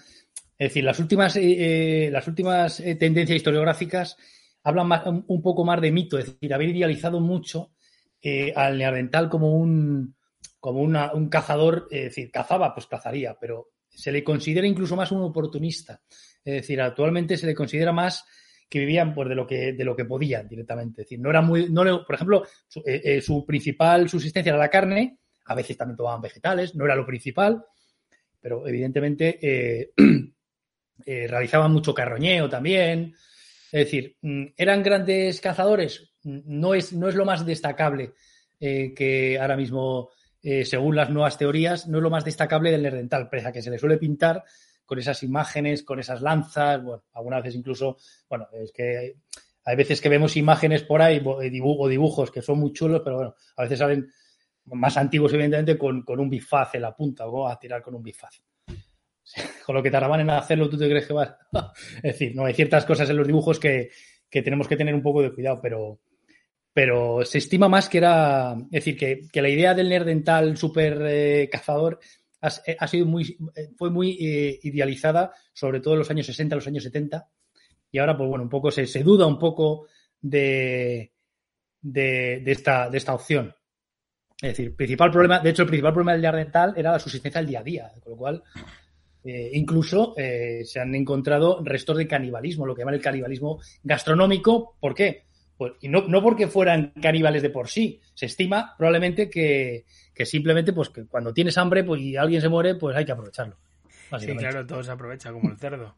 Es 0.62 0.68
decir, 0.68 0.85
las 0.85 1.01
últimas, 1.01 1.35
eh, 1.35 2.07
eh, 2.07 2.11
las 2.12 2.29
últimas 2.29 2.79
eh, 2.79 2.94
tendencias 2.94 3.35
historiográficas 3.35 4.16
hablan 4.62 5.25
un 5.27 5.42
poco 5.42 5.64
más 5.64 5.81
de 5.81 5.90
mito, 5.90 6.20
es 6.20 6.27
decir, 6.27 6.55
haber 6.55 6.68
idealizado 6.68 7.18
mucho 7.18 7.72
al 8.55 8.79
neandertal 8.79 9.29
como 9.29 9.57
un 9.57 10.14
como 10.61 10.83
un 10.83 11.29
cazador, 11.29 11.88
es 11.90 12.05
decir, 12.05 12.31
cazaba, 12.31 12.72
pues 12.72 12.87
cazaría, 12.87 13.37
pero 13.40 13.72
se 13.88 14.12
le 14.12 14.22
considera 14.22 14.64
incluso 14.64 14.94
más 14.94 15.11
un 15.11 15.22
oportunista. 15.22 16.01
Es 16.44 16.55
decir, 16.55 16.81
actualmente 16.81 17.37
se 17.37 17.48
le 17.48 17.57
considera 17.57 17.90
más 17.90 18.25
que 18.70 18.79
vivían 18.79 19.12
pues, 19.12 19.29
de 19.29 19.35
lo 19.35 19.44
que 19.44 19.72
de 19.72 19.85
lo 19.85 19.96
que 19.96 20.05
podían 20.05 20.46
directamente. 20.46 21.03
Es 21.03 21.09
decir, 21.09 21.18
no 21.18 21.31
era 21.31 21.40
muy, 21.40 21.70
no 21.70 22.05
por 22.07 22.14
ejemplo, 22.14 22.46
su, 22.68 22.85
su 23.20 23.44
principal 23.44 24.09
subsistencia 24.09 24.51
era 24.51 24.61
la 24.61 24.70
carne, 24.70 25.18
a 25.46 25.57
veces 25.57 25.77
también 25.77 25.96
tomaban 25.96 26.20
vegetales, 26.20 26.77
no 26.77 26.85
era 26.85 26.94
lo 26.94 27.05
principal, 27.05 27.64
pero 28.40 28.68
evidentemente 28.68 29.90
Eh, 31.06 31.26
realizaban 31.28 31.72
mucho 31.72 31.94
carroñeo 31.94 32.48
también. 32.48 33.14
Es 33.70 33.84
decir, 33.86 34.16
mm, 34.22 34.44
¿eran 34.56 34.82
grandes 34.82 35.40
cazadores? 35.40 36.12
Mm, 36.22 36.40
no 36.44 36.74
es, 36.74 36.92
no 36.92 37.08
es 37.08 37.14
lo 37.14 37.24
más 37.24 37.44
destacable 37.46 38.12
eh, 38.60 38.92
que 38.94 39.38
ahora 39.40 39.56
mismo, 39.56 40.10
eh, 40.42 40.64
según 40.64 40.96
las 40.96 41.10
nuevas 41.10 41.38
teorías, 41.38 41.88
no 41.88 41.98
es 41.98 42.02
lo 42.02 42.10
más 42.10 42.24
destacable 42.24 42.70
del 42.70 42.82
nerdental, 42.82 43.28
presa 43.28 43.52
que 43.52 43.62
se 43.62 43.70
le 43.70 43.78
suele 43.78 43.98
pintar 43.98 44.44
con 44.84 44.98
esas 44.98 45.22
imágenes, 45.22 45.82
con 45.82 46.00
esas 46.00 46.20
lanzas, 46.20 46.82
bueno, 46.82 47.04
algunas 47.12 47.42
veces 47.42 47.58
incluso, 47.58 47.96
bueno, 48.28 48.48
es 48.52 48.72
que 48.72 49.16
hay 49.64 49.76
veces 49.76 50.00
que 50.00 50.08
vemos 50.08 50.36
imágenes 50.36 50.82
por 50.82 51.00
ahí 51.00 51.22
o 51.24 51.88
dibujos 51.88 52.30
que 52.30 52.42
son 52.42 52.58
muy 52.58 52.72
chulos, 52.72 53.00
pero 53.04 53.16
bueno, 53.16 53.34
a 53.56 53.62
veces 53.62 53.78
salen 53.78 54.10
más 54.66 54.96
antiguos, 54.96 55.32
evidentemente, 55.32 55.78
con, 55.78 56.04
un 56.06 56.30
bifaz 56.30 56.74
en 56.74 56.82
la 56.82 56.94
punta, 56.94 57.26
o 57.26 57.48
a 57.48 57.58
tirar 57.58 57.82
con 57.82 57.94
un 57.94 58.02
bifaz. 58.02 58.42
Con 59.64 59.77
lo 59.77 59.83
que 59.83 59.90
tardaban 59.90 60.20
en 60.20 60.31
hacerlo, 60.31 60.68
¿tú 60.68 60.77
te 60.77 60.88
crees 60.88 61.07
que 61.07 61.12
vas? 61.12 61.35
es 61.96 62.03
decir, 62.03 62.35
no 62.35 62.44
hay 62.44 62.55
ciertas 62.55 62.85
cosas 62.85 63.09
en 63.11 63.16
los 63.16 63.27
dibujos 63.27 63.59
que, 63.59 63.90
tenemos 64.31 64.66
que 64.66 64.77
tener 64.77 64.94
un 64.94 65.03
poco 65.03 65.22
de 65.22 65.33
cuidado, 65.33 65.61
pero, 65.62 66.01
pero 66.72 67.25
se 67.25 67.38
estima 67.38 67.68
más 67.68 67.88
que 67.88 67.98
era, 67.98 68.57
es 68.70 68.85
decir, 68.85 68.96
que, 68.96 69.42
la 69.42 69.48
idea 69.48 69.75
del 69.75 69.88
nerdental 69.88 70.57
super 70.57 71.01
eh, 71.07 71.48
cazador 71.51 72.01
eh, 72.66 72.77
ha, 72.79 72.88
sido 72.88 73.07
muy, 73.07 73.37
eh, 73.55 73.68
fue 73.77 73.90
muy 73.90 74.16
idealizada, 74.62 75.33
sobre 75.53 75.81
todo 75.81 75.94
en 75.94 76.01
los 76.01 76.11
años 76.11 76.27
60, 76.27 76.57
los 76.57 76.66
años 76.66 76.85
70, 76.85 77.29
y 77.90 77.98
ahora, 77.98 78.16
pues 78.16 78.29
bueno, 78.29 78.44
un 78.44 78.51
poco 78.51 78.70
se, 78.70 78.87
se 78.87 79.03
duda 79.03 79.27
un 79.27 79.38
poco 79.38 79.87
de, 80.20 81.12
de, 81.83 82.42
esta, 82.46 82.88
de 82.88 82.98
esta 82.98 83.14
opción. 83.14 83.55
Es 84.40 84.57
decir, 84.57 84.75
principal 84.75 85.11
problema, 85.11 85.38
de 85.40 85.51
hecho, 85.51 85.62
el 85.62 85.68
principal 85.68 85.92
problema 85.92 86.12
del 86.16 86.44
dental 86.44 86.75
era 86.77 86.92
la 86.92 86.98
subsistencia 86.98 87.40
del 87.40 87.51
día 87.51 87.61
a 87.61 87.62
día, 87.62 87.92
con 88.03 88.12
lo 88.12 88.16
cual 88.16 88.42
eh, 89.24 89.50
incluso 89.54 90.14
eh, 90.16 90.62
se 90.64 90.80
han 90.80 90.94
encontrado 90.94 91.62
restos 91.64 91.96
de 91.96 92.06
canibalismo, 92.06 92.66
lo 92.66 92.74
que 92.74 92.80
llaman 92.80 92.94
el 92.94 93.00
canibalismo 93.00 93.61
gastronómico. 93.82 94.76
¿Por 94.80 94.94
qué? 94.94 95.24
Pues, 95.56 95.74
y 95.80 95.88
no, 95.88 96.02
no 96.08 96.22
porque 96.22 96.48
fueran 96.48 96.92
caníbales 97.00 97.42
de 97.42 97.50
por 97.50 97.68
sí. 97.68 98.00
Se 98.14 98.26
estima 98.26 98.74
probablemente 98.76 99.30
que, 99.30 99.85
que 100.14 100.26
simplemente 100.26 100.72
pues 100.72 100.88
que 100.88 101.06
cuando 101.06 101.32
tienes 101.32 101.56
hambre 101.58 101.85
pues, 101.85 102.00
y 102.00 102.16
alguien 102.16 102.40
se 102.40 102.48
muere, 102.48 102.74
pues 102.74 102.96
hay 102.96 103.04
que 103.04 103.12
aprovecharlo. 103.12 103.56
Sí, 104.18 104.37
claro, 104.37 104.66
todo 104.66 104.82
se 104.82 104.90
aprovecha 104.90 105.32
como 105.32 105.50
el 105.50 105.56
cerdo. 105.56 105.94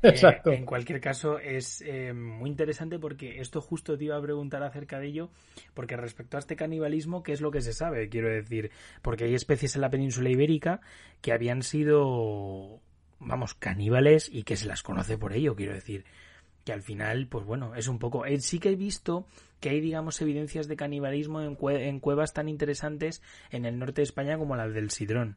Exacto. 0.02 0.50
en 0.52 0.64
cualquier 0.64 1.00
caso, 1.00 1.38
es 1.38 1.82
eh, 1.82 2.12
muy 2.12 2.48
interesante 2.48 2.98
porque 2.98 3.40
esto 3.40 3.60
justo 3.60 3.98
te 3.98 4.04
iba 4.04 4.16
a 4.16 4.22
preguntar 4.22 4.62
acerca 4.62 4.98
de 4.98 5.08
ello, 5.08 5.30
porque 5.74 5.96
respecto 5.96 6.36
a 6.36 6.40
este 6.40 6.56
canibalismo, 6.56 7.22
¿qué 7.22 7.32
es 7.32 7.40
lo 7.40 7.50
que 7.50 7.60
se 7.60 7.72
sabe? 7.72 8.08
Quiero 8.08 8.28
decir, 8.28 8.70
porque 9.02 9.24
hay 9.24 9.34
especies 9.34 9.74
en 9.74 9.82
la 9.82 9.90
península 9.90 10.30
ibérica 10.30 10.80
que 11.20 11.32
habían 11.32 11.62
sido, 11.62 12.80
vamos, 13.18 13.54
caníbales 13.54 14.30
y 14.32 14.44
que 14.44 14.56
se 14.56 14.66
las 14.66 14.82
conoce 14.82 15.18
por 15.18 15.34
ello, 15.34 15.54
quiero 15.54 15.74
decir 15.74 16.04
que 16.64 16.72
al 16.72 16.82
final, 16.82 17.26
pues 17.26 17.44
bueno, 17.46 17.74
es 17.74 17.88
un 17.88 17.98
poco. 17.98 18.26
Eh, 18.26 18.38
sí 18.40 18.58
que 18.58 18.70
he 18.70 18.76
visto 18.76 19.26
que 19.60 19.70
hay, 19.70 19.80
digamos, 19.80 20.20
evidencias 20.20 20.68
de 20.68 20.76
canibalismo 20.76 21.40
en, 21.40 21.56
en, 21.80 22.00
cuevas 22.00 22.32
tan 22.32 22.48
interesantes 22.48 23.22
en 23.50 23.64
el 23.64 23.78
norte 23.78 24.00
de 24.00 24.04
España 24.04 24.36
como 24.36 24.56
la 24.56 24.68
del 24.68 24.90
Sidrón 24.90 25.36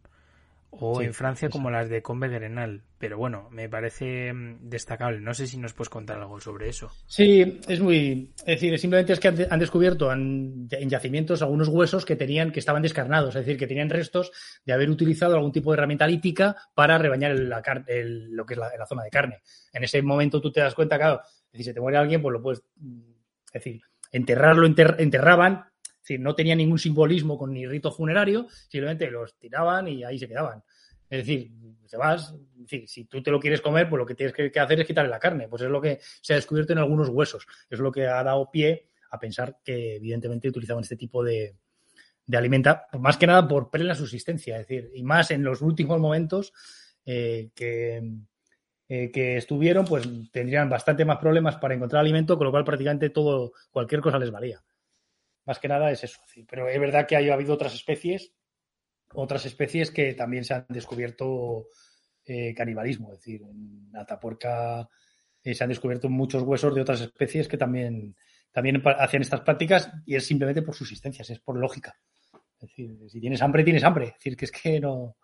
o 0.79 1.01
en 1.01 1.13
Francia 1.13 1.49
como 1.49 1.69
las 1.69 1.89
de 1.89 2.01
Combe 2.01 2.27
Grenal. 2.27 2.83
Pero 2.97 3.17
bueno, 3.17 3.49
me 3.51 3.69
parece 3.69 4.33
mm, 4.33 4.69
destacable. 4.69 5.19
No 5.19 5.33
sé 5.33 5.47
si 5.47 5.57
nos 5.57 5.73
puedes 5.73 5.89
contar 5.89 6.19
algo 6.19 6.39
sobre 6.39 6.69
eso. 6.69 6.91
Sí, 7.05 7.59
es 7.67 7.79
muy. 7.79 8.33
Es 8.39 8.45
decir, 8.45 8.77
simplemente 8.79 9.13
es 9.13 9.19
que 9.19 9.27
han, 9.27 9.59
descubierto 9.59 10.11
en 10.11 10.67
yacimientos 10.69 11.41
algunos 11.41 11.67
huesos 11.67 12.05
que 12.05 12.15
tenían, 12.15 12.51
que 12.51 12.59
estaban 12.59 12.81
descarnados, 12.81 13.35
es 13.35 13.45
decir, 13.45 13.57
que 13.57 13.67
tenían 13.67 13.89
restos 13.89 14.31
de 14.65 14.73
haber 14.73 14.89
utilizado 14.89 15.35
algún 15.35 15.51
tipo 15.51 15.71
de 15.71 15.77
herramienta 15.77 16.07
lítica 16.07 16.55
para 16.73 16.97
rebañar 16.97 17.37
la, 17.37 17.61
lo 17.87 18.45
que 18.45 18.53
es 18.53 18.59
la, 18.59 18.85
zona 18.87 19.03
de 19.03 19.09
carne. 19.09 19.41
En 19.71 19.83
ese 19.83 20.01
momento 20.01 20.41
tú 20.41 20.51
te 20.51 20.61
das 20.61 20.75
cuenta, 20.75 20.97
claro, 20.97 21.21
si 21.53 21.63
se 21.63 21.73
te 21.73 21.81
muere 21.81 21.97
alguien, 21.97 22.21
pues 22.21 22.33
lo 22.33 22.41
puedes. 22.41 22.63
Mm, 22.77 23.11
es 23.47 23.63
decir, 23.63 23.81
enterrarlo, 24.11 24.65
enterraban 24.65 25.65
es 26.03 26.07
decir, 26.07 26.19
no 26.19 26.35
tenía 26.35 26.53
ningún 26.53 26.77
simbolismo 26.77 27.37
con 27.37 27.53
ni 27.53 27.65
rito 27.65 27.89
funerario, 27.89 28.47
simplemente 28.67 29.09
los 29.09 29.39
tiraban 29.39 29.87
y 29.87 30.03
ahí 30.03 30.19
se 30.19 30.27
quedaban. 30.27 30.61
Es 31.09 31.19
decir, 31.19 31.49
te 31.89 31.95
vas, 31.95 32.35
si 32.87 33.05
tú 33.05 33.23
te 33.23 33.31
lo 33.31 33.39
quieres 33.39 33.61
comer, 33.61 33.87
pues 33.87 33.99
lo 33.99 34.05
que 34.05 34.13
tienes 34.13 34.33
que 34.35 34.59
hacer 34.59 34.81
es 34.81 34.85
quitarle 34.85 35.09
la 35.09 35.19
carne. 35.19 35.47
Pues 35.47 35.61
es 35.61 35.69
lo 35.69 35.79
que 35.79 35.99
se 36.21 36.33
ha 36.33 36.35
descubierto 36.35 36.73
en 36.73 36.79
algunos 36.79 37.07
huesos. 37.07 37.47
Es 37.69 37.79
lo 37.79 37.89
que 37.89 38.05
ha 38.05 38.21
dado 38.21 38.51
pie 38.51 38.89
a 39.11 39.17
pensar 39.17 39.59
que 39.63 39.95
evidentemente 39.95 40.49
utilizaban 40.49 40.83
este 40.83 40.97
tipo 40.97 41.23
de, 41.23 41.55
de 42.25 42.37
alimenta, 42.37 42.87
más 42.99 43.15
que 43.15 43.27
nada 43.27 43.47
por 43.47 43.69
plena 43.69 43.95
subsistencia, 43.95 44.59
es 44.59 44.67
decir, 44.67 44.91
y 44.93 45.03
más 45.03 45.31
en 45.31 45.43
los 45.43 45.61
últimos 45.61 45.99
momentos 46.01 46.51
eh, 47.05 47.51
que, 47.55 48.03
eh, 48.89 49.09
que 49.09 49.37
estuvieron, 49.37 49.85
pues 49.85 50.05
tendrían 50.31 50.69
bastante 50.69 51.05
más 51.05 51.19
problemas 51.19 51.55
para 51.55 51.75
encontrar 51.75 52.01
alimento, 52.01 52.37
con 52.37 52.45
lo 52.45 52.51
cual 52.51 52.65
prácticamente 52.65 53.09
todo, 53.09 53.53
cualquier 53.71 54.01
cosa 54.01 54.19
les 54.19 54.31
valía. 54.31 54.61
Más 55.45 55.59
que 55.59 55.67
nada 55.67 55.91
es 55.91 56.03
eso. 56.03 56.21
Pero 56.49 56.69
es 56.69 56.79
verdad 56.79 57.05
que 57.07 57.15
ha 57.15 57.33
habido 57.33 57.53
otras 57.53 57.73
especies, 57.73 58.33
otras 59.13 59.45
especies 59.45 59.91
que 59.91 60.13
también 60.13 60.43
se 60.43 60.53
han 60.53 60.65
descubierto 60.69 61.67
eh, 62.25 62.53
canibalismo. 62.53 63.11
Es 63.11 63.19
decir, 63.19 63.41
en 63.43 63.91
Atapuerca 63.95 64.87
eh, 65.43 65.53
se 65.53 65.63
han 65.63 65.69
descubierto 65.69 66.09
muchos 66.09 66.43
huesos 66.43 66.73
de 66.73 66.81
otras 66.81 67.01
especies 67.01 67.47
que 67.47 67.57
también, 67.57 68.15
también 68.51 68.81
hacían 68.85 69.21
estas 69.21 69.41
prácticas 69.41 69.91
y 70.05 70.15
es 70.15 70.25
simplemente 70.25 70.61
por 70.61 70.75
subsistencias, 70.75 71.29
es 71.29 71.39
por 71.39 71.57
lógica. 71.57 71.95
Es 72.59 72.69
decir, 72.69 72.97
si 73.09 73.19
tienes 73.19 73.41
hambre, 73.41 73.63
tienes 73.63 73.83
hambre. 73.83 74.07
Es 74.07 74.13
decir, 74.13 74.37
que 74.37 74.45
es 74.45 74.51
que 74.51 74.79
no, 74.79 75.17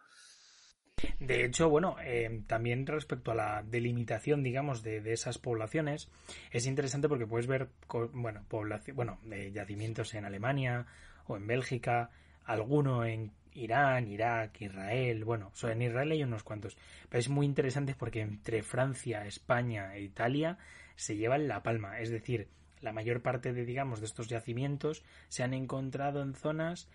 de 1.20 1.44
hecho, 1.44 1.70
bueno, 1.70 1.98
eh, 2.02 2.44
también 2.48 2.88
respecto 2.88 3.32
a 3.32 3.36
la 3.36 3.64
delimitación, 3.64 4.42
digamos, 4.42 4.84
de, 4.84 5.02
esas 5.12 5.38
poblaciones, 5.38 6.10
es 6.52 6.66
interesante 6.66 7.10
porque 7.10 7.28
puedes 7.28 7.48
ver, 7.48 7.68
bueno, 8.14 8.44
población, 8.48 8.96
bueno, 8.96 9.20
de 9.24 9.52
yacimientos 9.52 10.14
en 10.14 10.26
Alemania 10.26 10.86
o 11.28 11.36
en 11.36 11.46
Bélgica, 11.46 12.10
alguno 12.46 13.04
en 13.04 13.32
Irán, 13.54 14.08
Irak, 14.08 14.62
Israel, 14.62 15.26
bueno, 15.26 15.52
en 15.64 15.82
Israel 15.82 16.12
hay 16.12 16.24
unos 16.24 16.44
cuantos, 16.44 16.78
pero 17.10 17.20
es 17.20 17.30
muy 17.30 17.46
interesante 17.46 17.96
porque 17.98 18.22
entre 18.22 18.64
Francia, 18.64 19.26
España 19.26 19.96
e 19.96 20.02
Italia 20.02 20.58
se 20.96 21.18
llevan 21.18 21.48
la 21.48 21.64
palma, 21.64 22.00
es 22.00 22.10
decir, 22.10 22.48
la 22.82 22.94
mayor 22.94 23.22
parte 23.22 23.52
de, 23.52 23.66
digamos, 23.66 24.00
de 24.00 24.06
estos 24.06 24.30
yacimientos 24.30 25.04
se 25.28 25.44
han 25.44 25.54
encontrado 25.54 26.22
en 26.22 26.34
zonas 26.34 26.88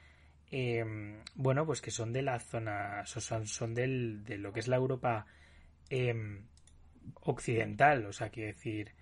Em, 0.57 1.17
bueno, 1.35 1.67
pues 1.67 1.81
que 1.81 1.91
son 1.91 2.13
de 2.13 2.23
la 2.23 2.39
zona, 2.39 3.03
son, 3.07 3.75
del, 3.75 4.23
de 4.23 4.39
lo 4.39 4.53
que 4.53 4.61
es 4.61 4.69
la 4.69 4.77
Europa 4.77 5.27
em, 5.91 6.45
occidental, 7.23 8.07
o 8.07 8.13
sea, 8.13 8.29
quiero 8.29 8.53
decir 8.53 8.93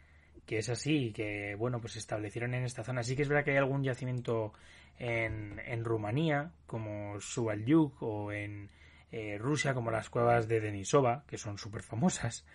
que 0.47 0.57
es 0.57 0.71
así, 0.71 1.13
que 1.13 1.55
bueno, 1.55 1.79
pues 1.79 1.93
se 1.93 1.99
establecieron 1.99 2.55
en 2.55 2.65
esta 2.65 2.85
zona. 2.85 3.03
Sí 3.03 3.15
que 3.17 3.21
es 3.21 3.29
verdad 3.29 3.45
que 3.45 3.51
hay 3.51 3.59
algún 3.59 3.85
yacimiento 3.85 4.55
en, 4.99 5.61
en 5.67 5.85
Rumanía, 5.85 6.53
como 6.67 7.21
Suvalyuk, 7.21 8.03
o 8.03 8.33
en 8.33 8.71
eh, 9.11 9.37
Rusia, 9.37 9.75
como 9.75 9.91
las 9.91 10.09
cuevas 10.09 10.49
de 10.49 10.59
Denisova, 10.59 11.27
que 11.27 11.37
son 11.37 11.59
súper 11.59 11.83
famosas, 11.83 12.47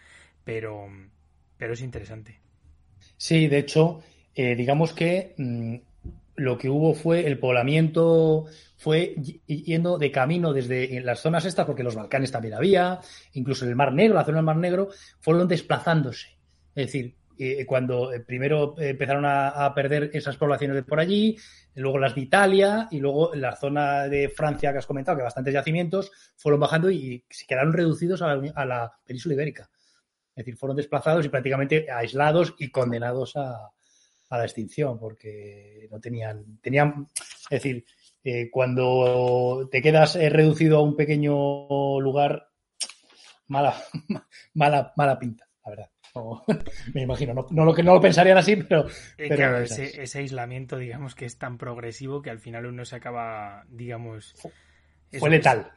pero, 0.43 0.87
pero 1.55 1.73
es 1.73 1.81
interesante. 1.81 2.39
Sí, 3.15 3.47
de 3.47 3.59
hecho, 3.59 4.01
eh, 4.33 4.55
digamos 4.55 4.91
que 4.93 5.35
mm, 5.37 5.75
lo 6.37 6.57
que 6.57 6.69
hubo 6.69 6.93
fue 6.93 7.25
el 7.25 7.39
poblamiento, 7.39 8.45
fue 8.77 9.15
yendo 9.47 9.97
de 9.97 10.11
camino 10.11 10.53
desde 10.53 11.01
las 11.01 11.19
zonas 11.19 11.45
estas, 11.45 11.65
porque 11.65 11.83
los 11.83 11.95
Balcanes 11.95 12.31
también 12.31 12.53
había, 12.53 13.01
incluso 13.33 13.65
el 13.65 13.75
Mar 13.75 13.91
Negro, 13.91 14.13
la 14.15 14.23
zona 14.23 14.37
del 14.37 14.45
Mar 14.45 14.57
Negro, 14.57 14.89
fueron 15.19 15.47
desplazándose. 15.47 16.37
Es 16.75 16.85
decir, 16.85 17.15
eh, 17.39 17.65
cuando 17.65 18.13
eh, 18.13 18.19
primero 18.19 18.75
empezaron 18.77 19.25
a, 19.25 19.73
perder 19.73 20.11
esas 20.13 20.37
poblaciones 20.37 20.75
de 20.75 20.83
por 20.83 20.99
allí, 20.99 21.37
luego 21.73 21.97
las 21.97 22.13
de 22.13 22.21
Italia 22.21 22.87
y 22.91 22.99
luego 22.99 23.33
la 23.33 23.55
zona 23.55 24.07
de 24.07 24.29
Francia 24.29 24.71
que 24.71 24.77
has 24.77 24.87
comentado, 24.87 25.17
que 25.17 25.23
bastantes 25.23 25.55
yacimientos, 25.55 26.11
fueron 26.35 26.59
bajando 26.59 26.91
y 26.91 27.25
se 27.31 27.47
quedaron 27.47 27.73
reducidos 27.73 28.21
a 28.21 28.35
la, 28.35 28.51
a 28.55 28.65
la 28.65 28.93
península 29.03 29.33
ibérica. 29.33 29.71
Es 30.35 30.45
decir, 30.45 30.55
fueron 30.55 30.77
desplazados 30.77 31.25
y 31.25 31.29
prácticamente 31.29 31.89
aislados 31.89 32.53
y 32.59 32.69
condenados 32.69 33.35
a, 33.35 33.71
a 34.29 34.37
la 34.37 34.43
extinción 34.43 34.99
porque 34.99 35.87
no 35.91 35.99
tenían, 35.99 36.59
tenían, 36.61 37.07
es 37.49 37.61
decir, 37.61 37.85
eh, 38.23 38.49
cuando 38.51 39.67
te 39.71 39.81
quedas 39.81 40.15
eh, 40.15 40.29
reducido 40.29 40.77
a 40.77 40.83
un 40.83 40.95
pequeño 40.95 41.99
lugar, 41.99 42.49
mala, 43.47 43.75
mala, 44.53 44.93
mala 44.95 45.19
pinta, 45.19 45.47
la 45.63 45.69
verdad. 45.69 45.89
me 46.93 47.03
imagino, 47.03 47.33
no, 47.51 47.65
lo 47.65 47.73
que 47.73 47.83
no 47.83 47.93
lo 47.93 48.01
pensarían 48.01 48.37
así, 48.37 48.55
pero, 48.55 48.87
eh, 49.17 49.29
claro, 49.29 49.59
ese, 49.59 50.01
ese, 50.01 50.19
aislamiento, 50.19 50.77
digamos, 50.77 51.15
que 51.15 51.25
es 51.25 51.37
tan 51.37 51.57
progresivo 51.57 52.21
que 52.21 52.29
al 52.29 52.39
final 52.39 52.65
uno 52.65 52.85
se 52.85 52.95
acaba, 52.95 53.65
digamos, 53.69 54.33
fue 55.11 55.29
letal. 55.29 55.71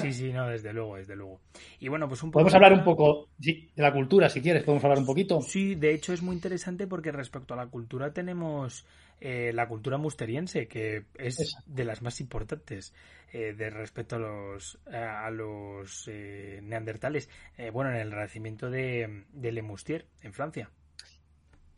Sí, 0.00 0.12
sí, 0.12 0.32
no, 0.32 0.48
desde 0.48 0.72
luego, 0.72 0.96
desde 0.96 1.16
luego. 1.16 1.40
Y 1.80 1.88
bueno, 1.88 2.08
pues 2.08 2.22
un 2.22 2.30
poco. 2.30 2.44
Podemos 2.44 2.54
hablar 2.54 2.72
un 2.72 2.84
poco 2.84 3.28
de 3.38 3.68
la 3.76 3.92
cultura, 3.92 4.28
si 4.28 4.40
quieres, 4.40 4.62
podemos 4.62 4.84
hablar 4.84 4.98
un 4.98 5.06
poquito. 5.06 5.40
Sí, 5.40 5.74
de 5.74 5.92
hecho 5.92 6.12
es 6.12 6.22
muy 6.22 6.34
interesante 6.34 6.86
porque 6.86 7.12
respecto 7.12 7.54
a 7.54 7.56
la 7.56 7.66
cultura 7.66 8.12
tenemos 8.12 8.86
eh, 9.20 9.50
la 9.54 9.66
cultura 9.66 9.98
musteriense, 9.98 10.68
que 10.68 11.04
es 11.18 11.56
de 11.66 11.84
las 11.84 12.02
más 12.02 12.20
importantes 12.20 12.94
eh, 13.32 13.54
de 13.54 13.70
respecto 13.70 14.16
a 14.16 14.18
los, 14.18 14.78
a 14.92 15.30
los 15.30 16.08
eh, 16.08 16.60
neandertales. 16.62 17.28
bueno, 17.72 17.90
en 17.90 17.96
el 17.96 18.12
renacimiento 18.12 18.70
de, 18.70 19.24
de 19.32 19.52
Le 19.52 19.62
Mustier, 19.62 20.06
en 20.22 20.32
Francia. 20.32 20.70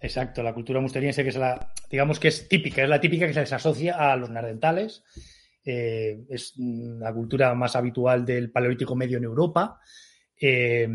Exacto, 0.00 0.42
la 0.42 0.54
cultura 0.54 0.80
musteriense, 0.80 1.24
que 1.24 1.30
es 1.30 1.36
la, 1.36 1.72
digamos 1.90 2.20
que 2.20 2.28
es 2.28 2.48
típica, 2.48 2.82
es 2.82 2.88
la 2.88 3.00
típica 3.00 3.26
que 3.26 3.34
se 3.34 3.40
les 3.40 3.52
asocia 3.52 3.96
a 3.96 4.14
los 4.16 4.30
neandertales 4.30 5.02
eh, 5.70 6.24
es 6.30 6.54
la 6.56 7.12
cultura 7.12 7.54
más 7.54 7.76
habitual 7.76 8.24
del 8.24 8.50
Paleolítico 8.50 8.96
Medio 8.96 9.18
en 9.18 9.24
Europa. 9.24 9.78
Eh, 10.40 10.88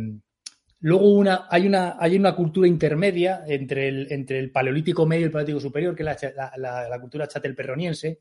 luego 0.79 1.11
una, 1.13 1.45
hay, 1.47 1.67
una, 1.67 1.95
hay 1.99 2.15
una 2.15 2.35
cultura 2.35 2.67
intermedia 2.67 3.43
entre 3.45 3.87
el, 3.87 4.11
entre 4.11 4.39
el 4.39 4.49
paleolítico 4.49 5.05
medio 5.05 5.21
y 5.21 5.25
el 5.25 5.31
paleolítico 5.31 5.59
superior, 5.59 5.95
que 5.95 6.01
es 6.01 6.33
la, 6.57 6.99
cultura 6.99 7.27
chatelperroniense, 7.27 8.17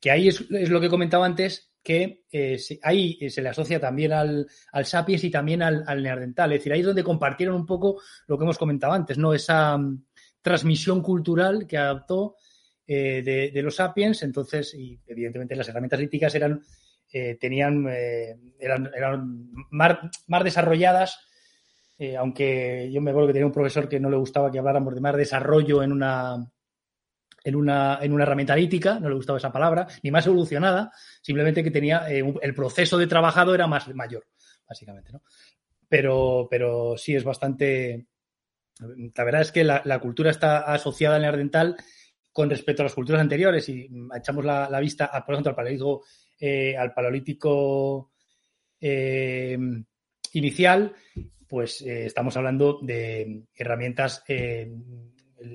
que 0.00 0.10
ahí 0.10 0.28
es, 0.28 0.48
lo 0.48 0.80
que 0.80 0.88
comentaba 0.88 1.26
antes, 1.26 1.74
que 1.82 2.24
eh, 2.32 2.58
ahí 2.82 3.28
se 3.28 3.42
le 3.42 3.50
asocia 3.50 3.78
también 3.78 4.14
al, 4.14 4.46
al 4.72 4.86
sapiens 4.86 5.24
y 5.24 5.30
también 5.30 5.60
al, 5.60 5.84
al. 5.86 6.06
Es 6.06 6.58
decir, 6.58 6.72
ahí 6.72 6.80
es 6.80 6.86
donde 6.86 7.04
compartieron 7.04 7.54
un 7.54 7.66
poco 7.66 8.00
lo 8.28 8.38
que 8.38 8.44
hemos 8.44 8.56
comentado 8.56 8.94
antes, 8.94 9.18
¿no? 9.18 9.34
Esa 9.34 9.76
mm, 9.76 10.04
transmisión 10.40 11.02
cultural 11.02 11.66
que 11.66 11.76
adaptó 11.76 12.36
eh, 12.88 13.50
de, 13.52 13.62
los 13.62 13.74
sapiens, 13.74 14.22
entonces, 14.22 14.72
y 14.74 15.00
evidentemente 15.08 15.56
las 15.56 15.68
herramientas 15.68 15.98
líticas 15.98 16.32
eran, 16.36 16.62
eh, 17.12 17.36
tenían, 17.40 17.84
eh, 17.88 18.36
eran, 18.60 18.88
eran 18.94 19.50
más, 19.70 19.98
desarrolladas, 20.44 21.18
aunque 22.18 22.90
yo 22.92 23.00
me 23.00 23.10
acuerdo 23.10 23.28
que 23.28 23.32
tenía 23.32 23.46
un 23.46 23.52
profesor 23.52 23.88
que 23.88 23.98
no 23.98 24.10
le 24.10 24.18
gustaba 24.18 24.52
que 24.52 24.58
habláramos 24.58 24.94
de 24.94 25.00
más 25.00 25.16
desarrollo 25.16 25.82
en 25.82 25.92
una, 25.92 26.36
en 27.42 27.56
una, 27.56 27.98
en 28.02 28.12
una 28.12 28.22
herramienta 28.22 28.54
lítica, 28.54 29.00
no 29.00 29.08
le 29.08 29.14
gustaba 29.16 29.38
esa 29.38 29.50
palabra, 29.50 29.88
ni 30.02 30.10
más 30.10 30.26
evolucionada, 30.26 30.92
simplemente 31.22 31.64
que 31.64 31.70
tenía 31.70 32.06
el 32.06 32.54
proceso 32.54 32.98
de 32.98 33.06
trabajado 33.06 33.54
era 33.54 33.66
más 33.66 33.92
mayor, 33.94 34.26
básicamente, 34.68 35.10
¿no? 35.10 35.22
Pero, 35.88 36.46
pero 36.50 36.96
sí 36.98 37.16
es 37.16 37.24
bastante. 37.24 38.06
La 38.78 39.24
verdad 39.24 39.40
es 39.40 39.52
que 39.52 39.64
la, 39.64 39.80
la 39.84 39.98
cultura 40.00 40.30
está 40.30 40.58
asociada 40.58 41.16
al 41.16 41.22
neandertal 41.22 41.76
con 42.36 42.50
respecto 42.50 42.82
a 42.82 42.84
las 42.84 42.92
culturas 42.92 43.22
anteriores 43.22 43.66
y 43.70 43.88
echamos 44.14 44.44
la, 44.44 44.78
vista, 44.78 45.10
por 45.24 45.34
ejemplo, 45.34 45.54
al 45.56 45.78
eh, 46.38 46.76
al 46.76 46.92
paleolítico 46.92 48.12
eh, 48.78 49.56
inicial, 50.34 50.94
pues 51.48 51.80
eh, 51.80 52.04
estamos 52.04 52.36
hablando 52.36 52.78
de 52.82 53.44
herramientas, 53.54 54.22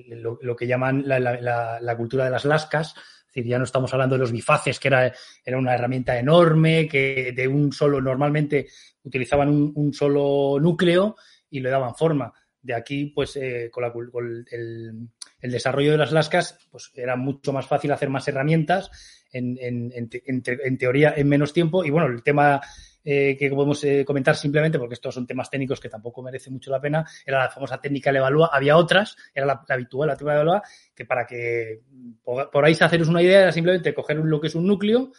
lo, 0.08 0.56
que 0.56 0.66
llaman 0.66 1.04
la, 1.06 1.96
cultura 1.96 2.24
de 2.24 2.32
las 2.32 2.44
lascas, 2.46 2.96
es 2.96 3.26
decir, 3.26 3.46
ya 3.46 3.58
no 3.58 3.64
estamos 3.64 3.92
hablando 3.92 4.16
de 4.16 4.22
los 4.22 4.32
bifaces, 4.32 4.80
que 4.80 4.88
era, 4.88 5.14
era 5.44 5.58
una 5.58 5.76
herramienta 5.76 6.18
enorme, 6.18 6.88
que 6.88 7.30
de 7.30 7.46
un 7.46 7.72
solo, 7.72 8.00
normalmente 8.00 8.66
utilizaban 9.04 9.72
un, 9.72 9.94
solo 9.94 10.58
núcleo 10.58 11.14
y 11.48 11.60
le 11.60 11.70
daban 11.70 11.94
forma. 11.94 12.32
De 12.60 12.74
aquí, 12.74 13.06
pues, 13.06 13.38
con, 13.70 13.84
la, 13.84 13.92
con 13.92 14.44
el, 14.50 15.08
el 15.42 15.50
desarrollo 15.50 15.92
de 15.92 15.98
las 15.98 16.12
lascas, 16.12 16.58
pues 16.70 16.90
era 16.94 17.16
mucho 17.16 17.52
más 17.52 17.66
fácil 17.66 17.92
hacer 17.92 18.08
más 18.08 18.26
herramientas, 18.28 18.90
en, 19.32 19.58
en, 19.60 20.78
teoría 20.78 21.14
en 21.16 21.28
menos 21.28 21.52
tiempo. 21.52 21.84
Y 21.84 21.90
bueno, 21.90 22.06
el 22.06 22.22
tema 22.22 22.60
eh, 23.04 23.36
que 23.36 23.50
podemos 23.50 23.82
eh, 23.82 24.04
comentar 24.04 24.36
simplemente, 24.36 24.78
porque 24.78 24.94
estos 24.94 25.14
son 25.14 25.26
temas 25.26 25.50
técnicos 25.50 25.80
que 25.80 25.88
tampoco 25.88 26.22
merece 26.22 26.50
mucho 26.50 26.70
la 26.70 26.80
pena, 26.80 27.04
era 27.26 27.40
la 27.40 27.50
famosa 27.50 27.80
técnica 27.80 28.12
de 28.12 28.18
evalúa. 28.18 28.50
Había 28.52 28.76
otras, 28.76 29.16
era 29.34 29.46
la, 29.46 29.64
habitual, 29.68 30.08
la 30.08 30.16
técnica 30.16 30.34
de 30.34 30.40
evalúa, 30.42 30.62
que 30.94 31.04
para 31.04 31.26
que 31.26 31.80
podáis 32.24 32.80
haceros 32.80 33.08
una 33.08 33.22
idea 33.22 33.42
era 33.42 33.52
simplemente 33.52 33.92
coger 33.94 34.18
lo 34.18 34.40
que 34.40 34.46
es 34.46 34.54
un 34.54 34.66
núcleo, 34.66 35.12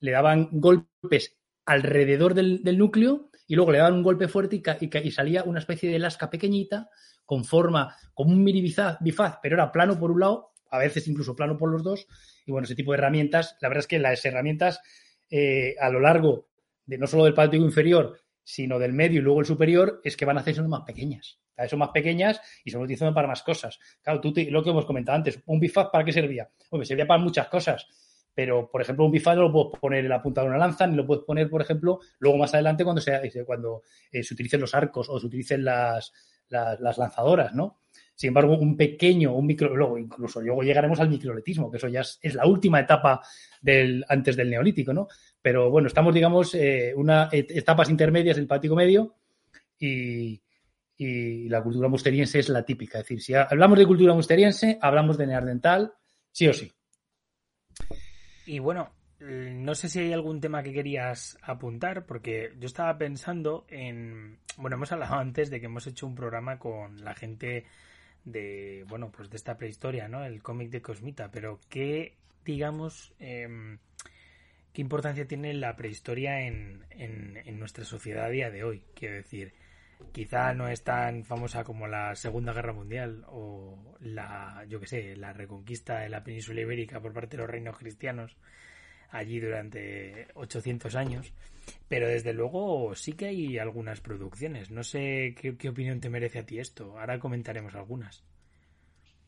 le 0.00 0.10
daban 0.10 0.48
golpes 0.52 1.36
alrededor 1.66 2.32
del, 2.32 2.78
núcleo 2.78 3.30
y 3.46 3.56
luego 3.56 3.72
le 3.72 3.78
daban 3.78 3.94
un 3.94 4.02
golpe 4.02 4.28
fuerte 4.28 4.56
y, 4.56 4.98
y 4.98 5.10
salía 5.10 5.42
una 5.44 5.58
especie 5.58 5.90
de 5.90 5.98
lasca 5.98 6.30
pequeñita 6.30 6.88
con 7.26 7.44
forma, 7.44 7.94
como 8.14 8.30
un 8.30 8.42
mini 8.42 8.62
bifaz, 8.62 9.38
pero 9.42 9.56
era 9.56 9.72
plano 9.72 9.98
por 9.98 10.10
un 10.10 10.20
lado, 10.20 10.52
a 10.70 10.78
veces 10.78 11.06
incluso 11.08 11.36
plano 11.36 11.58
por 11.58 11.70
los 11.70 11.82
dos. 11.82 12.06
Y 12.46 12.52
bueno, 12.52 12.64
ese 12.64 12.74
tipo 12.74 12.92
de 12.92 12.98
herramientas, 12.98 13.56
la 13.60 13.68
verdad 13.68 13.80
es 13.80 13.88
que 13.88 13.98
las 13.98 14.24
herramientas 14.24 14.80
eh, 15.30 15.74
a 15.80 15.90
lo 15.90 16.00
largo 16.00 16.48
de 16.86 16.98
no 16.98 17.06
solo 17.06 17.24
del 17.24 17.34
patio 17.34 17.60
inferior, 17.60 18.18
sino 18.44 18.78
del 18.78 18.92
medio 18.92 19.18
y 19.18 19.22
luego 19.22 19.40
el 19.40 19.46
superior, 19.46 20.00
es 20.04 20.16
que 20.16 20.24
van 20.24 20.38
a 20.38 20.40
hacerse 20.40 20.62
más 20.62 20.82
pequeñas. 20.82 21.40
Son 21.68 21.78
más 21.78 21.88
pequeñas 21.88 22.40
y 22.64 22.70
se 22.70 22.76
utilizan 22.76 23.14
para 23.14 23.26
más 23.26 23.42
cosas. 23.42 23.78
Claro, 24.02 24.20
tú 24.20 24.32
lo 24.50 24.62
que 24.62 24.70
hemos 24.70 24.84
comentado 24.84 25.16
antes, 25.16 25.42
¿un 25.46 25.58
bifaz 25.58 25.88
para 25.90 26.04
qué 26.04 26.12
servía? 26.12 26.50
Hombre, 26.70 26.86
servía 26.86 27.06
para 27.06 27.20
muchas 27.20 27.48
cosas. 27.48 27.88
Pero, 28.34 28.70
por 28.70 28.82
ejemplo, 28.82 29.06
un 29.06 29.10
bifaz 29.10 29.34
no 29.34 29.42
lo 29.42 29.52
puedes 29.52 29.80
poner 29.80 30.04
en 30.04 30.10
la 30.10 30.22
punta 30.22 30.42
de 30.42 30.48
una 30.48 30.58
lanza, 30.58 30.86
ni 30.86 30.94
lo 30.94 31.06
puedes 31.06 31.24
poner, 31.24 31.48
por 31.48 31.62
ejemplo, 31.62 32.00
luego 32.18 32.36
más 32.36 32.52
adelante 32.52 32.84
cuando 32.84 33.00
se, 33.00 33.44
cuando, 33.46 33.82
eh, 34.12 34.22
se 34.22 34.34
utilicen 34.34 34.60
los 34.60 34.74
arcos 34.74 35.08
o 35.08 35.18
se 35.18 35.26
utilicen 35.26 35.64
las, 35.64 36.12
las, 36.48 36.98
lanzadoras, 36.98 37.54
¿no? 37.54 37.80
Sin 38.14 38.28
embargo, 38.28 38.56
un 38.56 38.76
pequeño, 38.76 39.34
un 39.34 39.46
micro, 39.46 39.76
luego 39.76 39.98
incluso 39.98 40.40
luego 40.40 40.62
llegaremos 40.62 41.00
al 41.00 41.10
microletismo, 41.10 41.70
que 41.70 41.76
eso 41.76 41.88
ya 41.88 42.00
es, 42.00 42.34
la 42.34 42.46
última 42.46 42.80
etapa 42.80 43.20
del, 43.60 44.04
antes 44.08 44.36
del 44.36 44.50
neolítico, 44.50 44.92
¿no? 44.92 45.08
Pero 45.42 45.70
bueno, 45.70 45.88
estamos, 45.88 46.14
digamos, 46.14 46.54
eh, 46.54 46.94
una 46.96 47.28
etapas 47.32 47.90
intermedias 47.90 48.36
del 48.36 48.46
pático 48.46 48.74
medio 48.74 49.14
y, 49.78 50.40
la 50.98 51.62
cultura 51.62 51.88
musteriense 51.88 52.38
es 52.38 52.48
la 52.48 52.64
típica. 52.64 52.98
Es 52.98 53.04
decir, 53.04 53.20
si 53.20 53.34
hablamos 53.34 53.78
de 53.78 53.86
cultura 53.86 54.14
musteriense, 54.14 54.78
hablamos 54.80 55.18
de 55.18 55.26
neandertal, 55.26 55.92
sí 56.32 56.48
o 56.48 56.54
sí. 56.54 56.72
Y 58.46 58.60
bueno, 58.60 58.95
no 59.20 59.74
sé 59.74 59.88
si 59.88 60.00
hay 60.00 60.12
algún 60.12 60.40
tema 60.40 60.62
que 60.62 60.72
querías 60.72 61.38
apuntar, 61.42 62.04
porque 62.04 62.52
yo 62.58 62.66
estaba 62.66 62.96
pensando 62.98 63.66
en. 63.68 64.38
Bueno, 64.56 64.76
hemos 64.76 64.92
hablado 64.92 65.14
antes 65.18 65.50
de 65.50 65.60
que 65.60 65.66
hemos 65.66 65.86
hecho 65.86 66.06
un 66.06 66.14
programa 66.14 66.58
con 66.58 67.02
la 67.04 67.14
gente 67.14 67.64
de. 68.24 68.84
Bueno, 68.88 69.10
pues 69.10 69.30
de 69.30 69.36
esta 69.36 69.56
prehistoria, 69.56 70.08
¿no? 70.08 70.24
El 70.24 70.42
cómic 70.42 70.70
de 70.70 70.82
Cosmita, 70.82 71.30
pero 71.30 71.60
¿qué, 71.68 72.16
digamos. 72.44 73.14
Em, 73.18 73.78
¿Qué 74.72 74.82
importancia 74.82 75.26
tiene 75.26 75.54
la 75.54 75.74
prehistoria 75.74 76.42
en, 76.42 76.84
en, 76.90 77.38
en 77.38 77.58
nuestra 77.58 77.82
sociedad 77.84 78.26
a 78.26 78.28
día 78.28 78.50
de 78.50 78.62
hoy? 78.62 78.82
Quiero 78.94 79.14
decir, 79.14 79.54
quizá 80.12 80.52
no 80.52 80.68
es 80.68 80.82
tan 80.84 81.24
famosa 81.24 81.64
como 81.64 81.86
la 81.86 82.14
Segunda 82.14 82.52
Guerra 82.52 82.74
Mundial 82.74 83.24
o 83.28 83.96
la, 84.00 84.66
yo 84.68 84.78
qué 84.78 84.86
sé, 84.86 85.16
la 85.16 85.32
reconquista 85.32 86.00
de 86.00 86.10
la 86.10 86.22
península 86.22 86.60
ibérica 86.60 87.00
por 87.00 87.14
parte 87.14 87.38
de 87.38 87.42
los 87.42 87.50
reinos 87.50 87.78
cristianos 87.78 88.36
allí 89.10 89.40
durante 89.40 90.28
800 90.34 90.94
años. 90.94 91.32
Pero 91.88 92.08
desde 92.08 92.32
luego 92.32 92.94
sí 92.94 93.12
que 93.12 93.26
hay 93.26 93.58
algunas 93.58 94.00
producciones. 94.00 94.70
No 94.70 94.84
sé 94.84 95.34
qué, 95.40 95.68
opinión 95.68 96.00
te 96.00 96.10
merece 96.10 96.40
a 96.40 96.46
ti 96.46 96.58
esto. 96.58 96.98
Ahora 96.98 97.18
comentaremos 97.18 97.74
algunas. 97.74 98.22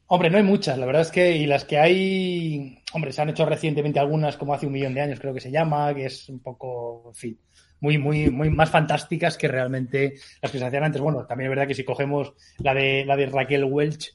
Hombre, 0.07 0.31
no 0.31 0.39
hay 0.39 0.43
muchas, 0.43 0.79
la 0.79 0.87
verdad 0.87 1.03
es 1.03 1.11
que, 1.11 1.37
y 1.37 1.45
las 1.45 1.67
que 1.67 1.77
hay, 1.77 2.83
hombre, 2.95 3.13
se 3.13 3.21
han 3.21 3.29
hecho 3.29 3.45
recientemente 3.45 3.99
algunas, 3.99 4.39
como 4.39 4.55
hace 4.55 4.65
un 4.65 4.73
millón 4.73 4.95
de 4.95 5.03
años 5.03 5.21
creo 5.21 5.35
que 5.35 5.41
se 5.41 5.51
llama, 5.51 5.93
que 5.95 6.07
es 6.07 6.31
un 6.31 6.39
poco, 6.39 7.09
en 7.09 7.15
fin, 7.15 7.39
muy, 7.81 7.99
muy, 7.99 8.31
muy 8.31 8.49
más 8.49 8.71
fantásticas 8.71 9.37
que 9.37 9.49
realmente 9.49 10.15
las 10.41 10.51
que 10.51 10.59
se 10.59 10.65
hacían 10.65 10.85
antes. 10.85 11.01
Bueno, 11.01 11.27
también 11.27 11.51
es 11.51 11.57
verdad 11.57 11.69
que 11.69 11.75
si 11.75 11.85
cogemos 11.85 12.33
la 12.59 12.73
de, 12.73 13.05
la 13.05 13.17
de 13.17 13.27
Raquel 13.27 13.65
Welch, 13.65 14.15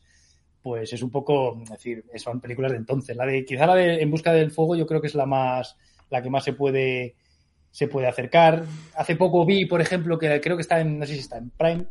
pues 0.64 0.94
es 0.94 1.04
un 1.04 1.12
poco, 1.12 1.60
es 1.62 1.70
decir, 1.70 2.06
son 2.16 2.40
películas 2.40 2.72
de 2.72 2.78
entonces. 2.78 3.16
La 3.18 3.26
de, 3.26 3.44
quizá 3.44 3.68
la 3.68 3.76
de 3.76 4.02
En 4.02 4.10
busca 4.10 4.32
del 4.32 4.50
fuego 4.50 4.76
yo 4.78 4.88
creo 4.88 5.02
que 5.02 5.08
es 5.08 5.16
la 5.16 5.26
más, 5.26 5.76
la 6.10 6.24
que 6.24 6.30
más 6.30 6.46
se 6.46 6.54
puede, 6.54 7.16
se 7.70 7.90
puede 7.90 8.08
acercar. 8.08 8.64
Hace 8.96 9.18
poco 9.18 9.46
vi, 9.46 9.66
por 9.66 9.82
ejemplo, 9.82 10.18
que 10.18 10.40
creo 10.40 10.56
que 10.56 10.62
está 10.62 10.80
en, 10.80 10.98
no 10.98 11.06
sé 11.06 11.16
si 11.16 11.20
está 11.20 11.38
en 11.38 11.50
Prime, 11.50 11.86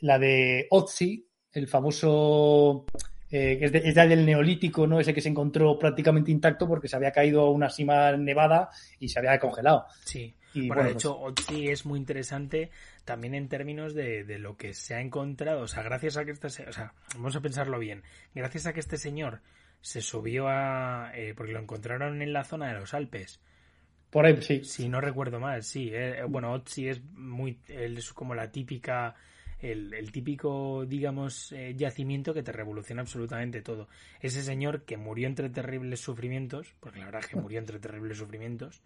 la 0.00 0.20
de 0.20 0.68
Otzi, 0.70 1.26
el 1.52 1.66
famoso, 1.66 2.86
eh, 3.32 3.58
que 3.58 3.64
es, 3.64 3.74
es 3.74 3.94
del 3.94 4.24
neolítico, 4.24 4.86
¿no? 4.86 5.00
Ese 5.00 5.12
que 5.12 5.20
se 5.20 5.28
encontró 5.28 5.76
prácticamente 5.76 6.30
intacto 6.30 6.68
porque 6.68 6.86
se 6.86 6.94
había 6.94 7.10
caído 7.10 7.40
a 7.42 7.50
una 7.50 7.68
cima 7.68 8.16
nevada 8.16 8.70
y 9.00 9.08
se 9.08 9.18
había 9.18 9.40
congelado. 9.40 9.86
Sí. 10.04 10.36
Y, 10.54 10.68
bueno, 10.68 10.84
de 10.84 10.92
hecho, 10.92 11.18
Otzi 11.18 11.68
es 11.68 11.84
muy 11.84 11.98
interesante 11.98 12.70
también 13.04 13.34
en 13.34 13.48
términos 13.48 13.94
de, 13.94 14.24
de, 14.24 14.38
lo 14.38 14.56
que 14.56 14.72
se 14.72 14.94
ha 14.94 15.00
encontrado, 15.00 15.62
o 15.62 15.68
sea, 15.68 15.82
gracias 15.82 16.16
a 16.16 16.24
que 16.24 16.30
este, 16.30 16.46
o 16.46 16.72
sea, 16.72 16.94
vamos 17.14 17.34
a 17.34 17.40
pensarlo 17.40 17.78
bien, 17.78 18.02
gracias 18.34 18.66
a 18.66 18.72
que 18.72 18.80
este 18.80 18.96
señor 18.96 19.40
se 19.84 20.00
subió 20.00 20.48
a, 20.48 21.12
eh, 21.14 21.34
porque 21.36 21.52
lo 21.52 21.60
encontraron 21.60 22.22
en 22.22 22.32
la 22.32 22.44
zona 22.44 22.72
de 22.72 22.80
los 22.80 22.94
Alpes. 22.94 23.38
Por 24.08 24.24
ahí, 24.24 24.40
sí. 24.40 24.64
Si 24.64 24.88
no 24.88 25.00
recuerdo 25.00 25.40
mal, 25.40 25.62
sí. 25.62 25.90
Eh, 25.92 26.22
bueno, 26.26 26.52
Otzi 26.52 26.88
es 26.88 27.02
muy, 27.02 27.58
él 27.68 27.98
es 27.98 28.12
como 28.14 28.34
la 28.34 28.50
típica, 28.50 29.14
el, 29.58 29.92
el 29.92 30.10
típico, 30.10 30.86
digamos, 30.86 31.52
eh, 31.52 31.74
yacimiento 31.76 32.32
que 32.32 32.42
te 32.42 32.52
revoluciona 32.52 33.02
absolutamente 33.02 33.60
todo. 33.60 33.88
Ese 34.20 34.42
señor 34.42 34.84
que 34.84 34.96
murió 34.96 35.26
entre 35.26 35.50
terribles 35.50 36.00
sufrimientos, 36.00 36.74
porque 36.80 37.00
la 37.00 37.06
verdad 37.06 37.20
es 37.22 37.26
que 37.26 37.36
murió 37.36 37.58
entre 37.58 37.78
terribles 37.78 38.16
sufrimientos, 38.16 38.82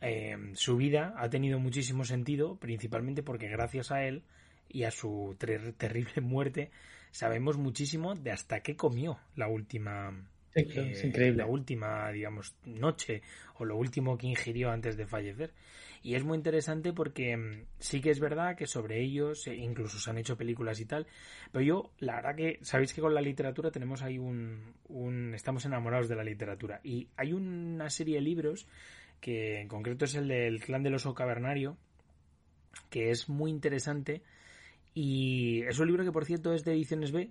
eh, 0.00 0.36
su 0.54 0.76
vida 0.76 1.14
ha 1.16 1.28
tenido 1.28 1.58
muchísimo 1.58 2.04
sentido, 2.04 2.56
principalmente 2.56 3.22
porque 3.22 3.48
gracias 3.48 3.90
a 3.90 4.04
él 4.04 4.22
y 4.68 4.84
a 4.84 4.90
su 4.90 5.36
terrible 5.38 6.20
muerte 6.22 6.70
sabemos 7.10 7.58
muchísimo 7.58 8.14
de 8.14 8.30
hasta 8.30 8.60
qué 8.60 8.76
comió 8.76 9.18
la 9.36 9.48
última 9.48 10.12
eh, 10.54 11.32
la 11.34 11.46
última 11.46 12.10
digamos 12.10 12.54
noche 12.64 13.22
o 13.58 13.64
lo 13.64 13.76
último 13.76 14.16
que 14.16 14.26
ingirió 14.26 14.70
antes 14.70 14.96
de 14.96 15.06
fallecer. 15.06 15.52
Y 16.02 16.14
es 16.14 16.24
muy 16.24 16.38
interesante 16.38 16.94
porque 16.94 17.36
mm, 17.36 17.66
sí 17.78 18.00
que 18.00 18.10
es 18.10 18.20
verdad 18.20 18.56
que 18.56 18.66
sobre 18.66 19.02
ellos 19.02 19.46
eh, 19.46 19.54
incluso 19.54 19.98
se 19.98 20.08
han 20.08 20.16
hecho 20.16 20.36
películas 20.36 20.80
y 20.80 20.86
tal 20.86 21.06
pero 21.52 21.62
yo 21.62 21.90
la 21.98 22.16
verdad 22.16 22.36
que 22.36 22.58
sabéis 22.62 22.94
que 22.94 23.02
con 23.02 23.12
la 23.14 23.20
literatura 23.20 23.70
tenemos 23.70 24.02
ahí 24.02 24.18
un, 24.18 24.72
un 24.88 25.34
estamos 25.34 25.66
enamorados 25.66 26.08
de 26.08 26.16
la 26.16 26.24
literatura 26.24 26.80
y 26.82 27.08
hay 27.16 27.34
una 27.34 27.90
serie 27.90 28.14
de 28.14 28.22
libros 28.22 28.66
que 29.20 29.60
en 29.60 29.68
concreto 29.68 30.04
es 30.04 30.14
el 30.14 30.28
del 30.28 30.60
clan 30.60 30.82
del 30.82 30.94
oso 30.94 31.14
cavernario, 31.14 31.76
que 32.88 33.10
es 33.10 33.28
muy 33.28 33.50
interesante 33.50 34.22
y 34.94 35.62
es 35.62 35.78
un 35.78 35.86
libro 35.86 36.04
que 36.04 36.12
por 36.12 36.24
cierto 36.24 36.52
es 36.52 36.64
de 36.64 36.72
Ediciones 36.72 37.12
B, 37.12 37.30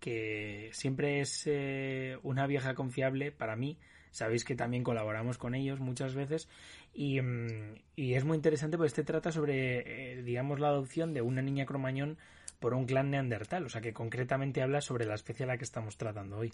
que 0.00 0.70
siempre 0.72 1.20
es 1.20 1.44
eh, 1.46 2.18
una 2.22 2.46
vieja 2.46 2.74
confiable 2.74 3.32
para 3.32 3.56
mí. 3.56 3.78
Sabéis 4.10 4.44
que 4.44 4.54
también 4.54 4.84
colaboramos 4.84 5.38
con 5.38 5.54
ellos 5.54 5.80
muchas 5.80 6.14
veces 6.14 6.48
y, 6.92 7.20
mm, 7.20 7.74
y 7.96 8.14
es 8.14 8.24
muy 8.24 8.36
interesante 8.36 8.76
porque 8.76 8.88
este 8.88 9.02
trata 9.02 9.32
sobre, 9.32 10.12
eh, 10.18 10.22
digamos, 10.22 10.60
la 10.60 10.68
adopción 10.68 11.14
de 11.14 11.22
una 11.22 11.42
niña 11.42 11.66
cromañón 11.66 12.18
por 12.60 12.74
un 12.74 12.86
clan 12.86 13.10
neandertal, 13.10 13.66
o 13.66 13.68
sea 13.68 13.80
que 13.80 13.92
concretamente 13.92 14.62
habla 14.62 14.80
sobre 14.80 15.06
la 15.06 15.14
especie 15.14 15.44
a 15.44 15.48
la 15.48 15.58
que 15.58 15.64
estamos 15.64 15.96
tratando 15.96 16.38
hoy. 16.38 16.52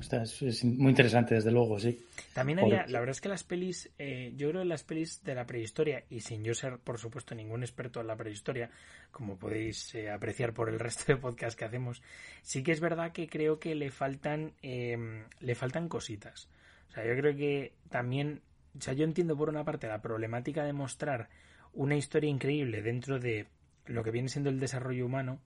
Es, 0.00 0.64
muy 0.64 0.90
interesante, 0.90 1.34
desde 1.34 1.50
luego, 1.50 1.78
sí. 1.78 2.04
También 2.32 2.58
había, 2.58 2.86
la 2.86 3.00
verdad 3.00 3.10
es 3.10 3.20
que 3.20 3.28
las 3.28 3.44
pelis, 3.44 3.90
eh, 3.98 4.32
yo 4.36 4.50
creo 4.50 4.62
que 4.62 4.68
las 4.68 4.84
pelis 4.84 5.22
de 5.24 5.34
la 5.34 5.46
prehistoria, 5.46 6.04
y 6.10 6.20
sin 6.20 6.44
yo 6.44 6.54
ser, 6.54 6.78
por 6.78 6.98
supuesto, 6.98 7.34
ningún 7.34 7.62
experto 7.62 8.00
en 8.00 8.06
la 8.06 8.16
prehistoria, 8.16 8.70
como 9.10 9.38
podéis 9.38 9.94
eh, 9.94 10.10
apreciar 10.10 10.52
por 10.52 10.68
el 10.68 10.78
resto 10.78 11.04
de 11.06 11.16
podcasts 11.16 11.56
que 11.56 11.64
hacemos, 11.64 12.02
sí 12.42 12.62
que 12.62 12.72
es 12.72 12.80
verdad 12.80 13.12
que 13.12 13.28
creo 13.28 13.58
que 13.58 13.74
le 13.74 13.90
faltan, 13.90 14.52
em, 14.62 15.24
le 15.40 15.54
faltan 15.54 15.88
cositas. 15.88 16.48
O 16.90 16.92
sea, 16.92 17.04
yo 17.06 17.14
creo 17.16 17.36
que 17.36 17.72
también, 17.90 18.42
o 18.76 18.80
sea, 18.80 18.94
yo 18.94 19.04
entiendo 19.04 19.36
por 19.36 19.48
una 19.48 19.64
parte 19.64 19.88
la 19.88 20.00
problemática 20.00 20.64
de 20.64 20.72
mostrar 20.72 21.28
una 21.72 21.96
historia 21.96 22.30
increíble 22.30 22.82
dentro 22.82 23.18
de 23.18 23.46
lo 23.86 24.02
que 24.02 24.10
viene 24.10 24.28
siendo 24.28 24.50
el 24.50 24.60
desarrollo 24.60 25.06
humano, 25.06 25.40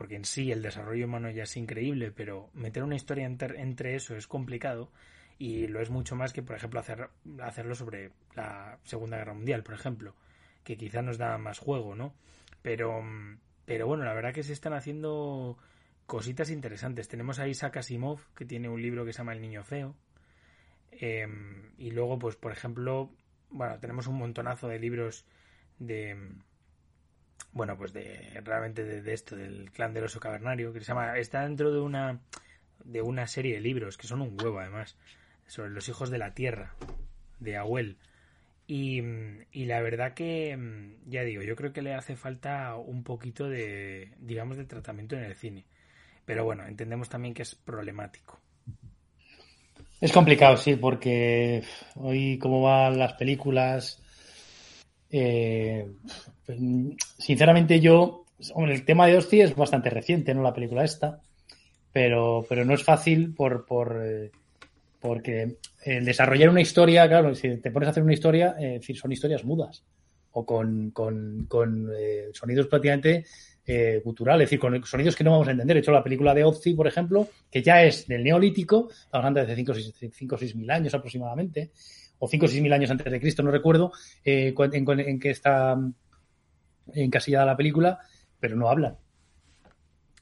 porque 0.00 0.16
en 0.16 0.24
sí 0.24 0.50
el 0.50 0.62
desarrollo 0.62 1.04
humano 1.04 1.28
ya 1.28 1.42
es 1.42 1.58
increíble, 1.58 2.10
pero 2.10 2.48
meter 2.54 2.82
una 2.82 2.96
historia 2.96 3.26
entre, 3.26 3.94
eso 3.94 4.16
es 4.16 4.26
complicado 4.26 4.90
y 5.38 5.66
lo 5.66 5.78
es 5.82 5.90
mucho 5.90 6.16
más 6.16 6.32
que, 6.32 6.42
por 6.42 6.56
ejemplo, 6.56 6.80
hacer, 6.80 7.10
hacerlo 7.42 7.74
sobre 7.74 8.10
la 8.34 8.78
Segunda 8.84 9.18
Guerra 9.18 9.34
Mundial, 9.34 9.62
por 9.62 9.74
ejemplo, 9.74 10.14
que 10.64 10.78
quizá 10.78 11.02
nos 11.02 11.18
da 11.18 11.36
más 11.36 11.58
juego, 11.58 11.96
¿no? 11.96 12.14
Pero, 12.62 13.04
pero 13.66 13.86
bueno, 13.86 14.04
la 14.04 14.14
verdad 14.14 14.32
que 14.32 14.42
se 14.42 14.54
están 14.54 14.72
haciendo 14.72 15.58
cositas 16.06 16.48
interesantes. 16.48 17.06
Tenemos 17.06 17.38
a 17.38 17.46
Isaac 17.46 17.76
Asimov, 17.76 18.20
que 18.34 18.46
tiene 18.46 18.70
un 18.70 18.80
libro 18.80 19.04
que 19.04 19.12
se 19.12 19.18
llama 19.18 19.34
El 19.34 19.42
Niño 19.42 19.64
Feo. 19.64 19.94
Em, 20.92 21.72
y 21.76 21.90
luego, 21.90 22.18
pues, 22.18 22.36
por 22.36 22.52
ejemplo, 22.52 23.10
bueno, 23.50 23.78
tenemos 23.80 24.06
un 24.06 24.16
montonazo 24.16 24.66
de 24.66 24.78
libros 24.78 25.26
de, 25.78 26.16
bueno, 27.52 27.76
pues 27.76 27.92
de 27.92 28.40
realmente 28.44 28.84
de, 28.84 29.12
esto, 29.12 29.36
del 29.36 29.70
clan 29.70 29.92
del 29.92 30.04
oso 30.04 30.20
cavernario, 30.20 30.72
que 30.72 30.80
se 30.80 30.86
llama, 30.86 31.16
está 31.18 31.42
dentro 31.42 31.72
de 31.72 31.80
una, 31.80 32.20
de 32.84 33.02
una 33.02 33.26
serie 33.26 33.54
de 33.54 33.60
libros, 33.60 33.96
que 33.96 34.06
son 34.06 34.20
un 34.22 34.40
huevo 34.40 34.60
además, 34.60 34.96
sobre 35.46 35.70
los 35.70 35.88
hijos 35.88 36.10
de 36.10 36.18
la 36.18 36.34
tierra, 36.34 36.74
de 37.38 37.56
Abuel. 37.56 37.96
Y, 38.66 39.02
y, 39.50 39.64
la 39.64 39.80
verdad 39.80 40.14
que, 40.14 40.56
ya 41.06 41.22
digo, 41.24 41.42
yo 41.42 41.56
creo 41.56 41.72
que 41.72 41.82
le 41.82 41.94
hace 41.94 42.14
falta 42.14 42.76
un 42.76 43.02
poquito 43.02 43.48
de, 43.48 44.12
digamos, 44.18 44.56
de 44.56 44.64
tratamiento 44.64 45.16
en 45.16 45.24
el 45.24 45.34
cine. 45.34 45.64
Pero 46.24 46.44
bueno, 46.44 46.64
entendemos 46.64 47.08
también 47.08 47.34
que 47.34 47.42
es 47.42 47.56
problemático. 47.56 48.38
Es 50.00 50.12
complicado, 50.12 50.56
sí, 50.56 50.76
porque 50.76 51.62
hoy 51.96 52.38
como 52.38 52.62
van 52.62 52.98
las 52.98 53.14
películas, 53.14 54.00
eh, 55.10 55.86
sinceramente 57.18 57.80
yo, 57.80 58.24
el 58.56 58.84
tema 58.84 59.06
de 59.06 59.16
Hostia 59.16 59.44
es 59.44 59.54
bastante 59.54 59.90
reciente, 59.90 60.34
¿no? 60.34 60.42
La 60.42 60.54
película 60.54 60.84
esta, 60.84 61.20
pero, 61.92 62.44
pero 62.48 62.64
no 62.64 62.74
es 62.74 62.84
fácil 62.84 63.34
por, 63.34 63.66
por 63.66 64.00
eh, 64.04 64.30
porque 65.00 65.56
el 65.84 66.04
desarrollar 66.04 66.50
una 66.50 66.60
historia, 66.60 67.08
claro, 67.08 67.34
si 67.34 67.56
te 67.56 67.70
pones 67.70 67.88
a 67.88 67.90
hacer 67.90 68.02
una 68.02 68.12
historia, 68.12 68.54
eh, 68.58 68.74
decir, 68.74 68.96
son 68.96 69.10
historias 69.10 69.44
mudas 69.44 69.82
o 70.32 70.46
con, 70.46 70.90
con, 70.90 71.90
eh, 71.96 72.28
sonidos 72.32 72.68
prácticamente 72.68 73.24
eh, 73.66 74.00
culturales, 74.04 74.44
es 74.44 74.50
decir, 74.50 74.60
con 74.60 74.84
sonidos 74.84 75.16
que 75.16 75.24
no 75.24 75.32
vamos 75.32 75.48
a 75.48 75.52
entender. 75.52 75.74
De 75.74 75.80
hecho, 75.80 75.90
la 75.90 76.04
película 76.04 76.34
de 76.34 76.44
Ozzy, 76.44 76.74
por 76.74 76.86
ejemplo, 76.86 77.28
que 77.50 77.62
ya 77.62 77.82
es 77.82 78.06
del 78.06 78.22
Neolítico, 78.22 78.90
hablando 79.10 79.40
de 79.40 79.52
hace 79.52 79.56
5 80.12 80.34
o 80.34 80.38
6 80.38 80.54
mil 80.56 80.70
años 80.70 80.94
aproximadamente, 80.94 81.70
o 82.20 82.28
5 82.28 82.46
o 82.46 82.48
6 82.48 82.62
mil 82.62 82.72
años 82.72 82.90
antes 82.90 83.10
de 83.10 83.20
Cristo, 83.20 83.42
no 83.42 83.50
recuerdo 83.50 83.92
eh, 84.24 84.54
en, 84.56 85.00
en 85.00 85.18
qué 85.18 85.30
está 85.30 85.76
encasillada 86.94 87.46
la 87.46 87.56
película, 87.56 87.98
pero 88.38 88.56
no 88.56 88.68
hablan. 88.68 88.92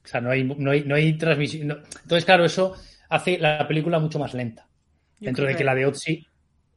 O 0.05 0.09
sea, 0.09 0.21
no 0.21 0.31
hay, 0.31 0.45
no 0.45 0.71
hay, 0.71 0.85
no 0.85 0.95
hay 0.95 1.19
transmisión. 1.19 1.71
Entonces, 1.71 2.25
claro, 2.25 2.45
eso 2.45 2.75
hace 3.09 3.37
la 3.39 3.67
película 3.67 3.99
mucho 3.99 4.19
más 4.19 4.33
lenta. 4.33 4.67
dentro 5.19 5.45
de 5.45 5.57
que, 5.57 5.65
la 5.65 5.75
de 5.75 5.87
Otzi. 5.87 6.27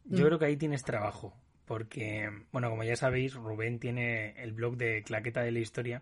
Yo 0.05 0.25
creo 0.25 0.39
que 0.39 0.45
ahí 0.45 0.57
tienes 0.57 0.83
trabajo. 0.83 1.33
Porque, 1.65 2.29
bueno, 2.51 2.69
como 2.69 2.83
ya 2.83 2.97
sabéis, 2.97 3.35
Rubén 3.35 3.79
tiene 3.79 4.33
el 4.41 4.51
blog 4.51 4.75
de 4.75 5.03
Claqueta 5.03 5.41
de 5.43 5.51
la 5.51 5.59
Historia, 5.59 6.01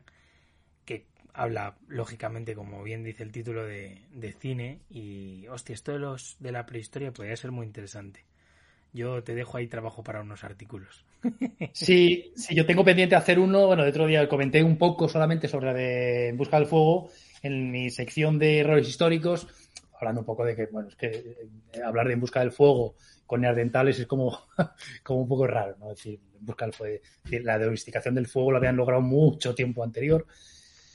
que 0.85 1.05
habla, 1.33 1.77
lógicamente, 1.87 2.55
como 2.55 2.81
bien 2.81 3.03
dice 3.03 3.21
el 3.21 3.31
título, 3.31 3.65
de, 3.65 4.01
de 4.11 4.31
cine. 4.31 4.79
Y, 4.89 5.45
hostia, 5.49 5.75
esto 5.75 5.91
de, 5.91 5.99
los, 5.99 6.37
de 6.39 6.51
la 6.51 6.65
prehistoria 6.65 7.11
podría 7.11 7.35
ser 7.35 7.51
muy 7.51 7.67
interesante. 7.67 8.25
Yo 8.93 9.23
te 9.23 9.35
dejo 9.35 9.57
ahí 9.57 9.67
trabajo 9.67 10.03
para 10.03 10.21
unos 10.21 10.43
artículos. 10.43 11.05
Sí, 11.73 12.31
sí, 12.35 12.55
yo 12.55 12.65
tengo 12.65 12.83
pendiente 12.83 13.15
hacer 13.15 13.39
uno. 13.39 13.67
Bueno, 13.67 13.83
el 13.83 13.89
otro 13.89 14.07
día 14.07 14.27
comenté 14.27 14.63
un 14.63 14.77
poco 14.77 15.07
solamente 15.07 15.47
sobre 15.47 15.67
la 15.67 15.73
de 15.73 16.29
En 16.29 16.37
Busca 16.37 16.57
del 16.57 16.67
Fuego 16.67 17.09
en 17.43 17.71
mi 17.71 17.89
sección 17.89 18.39
de 18.39 18.59
errores 18.59 18.87
históricos, 18.87 19.47
hablando 19.99 20.21
un 20.21 20.25
poco 20.25 20.43
de 20.43 20.55
que, 20.55 20.65
bueno, 20.67 20.89
es 20.89 20.95
que 20.95 21.07
eh, 21.07 21.81
hablar 21.85 22.07
de 22.07 22.13
En 22.13 22.19
Busca 22.19 22.39
del 22.39 22.51
Fuego 22.51 22.95
con 23.25 23.41
neandertales 23.41 23.99
es 23.99 24.07
como, 24.07 24.47
como 25.03 25.21
un 25.21 25.27
poco 25.27 25.47
raro, 25.47 25.75
¿no? 25.79 25.91
Es 25.91 25.97
decir, 25.97 26.19
En 26.39 26.45
Busca 26.45 26.65
del 26.65 26.73
Fuego, 26.73 26.99
la 27.43 27.59
domesticación 27.59 28.15
del 28.15 28.27
fuego 28.27 28.51
lo 28.51 28.57
habían 28.57 28.75
logrado 28.77 29.01
mucho 29.01 29.53
tiempo 29.53 29.83
anterior. 29.83 30.25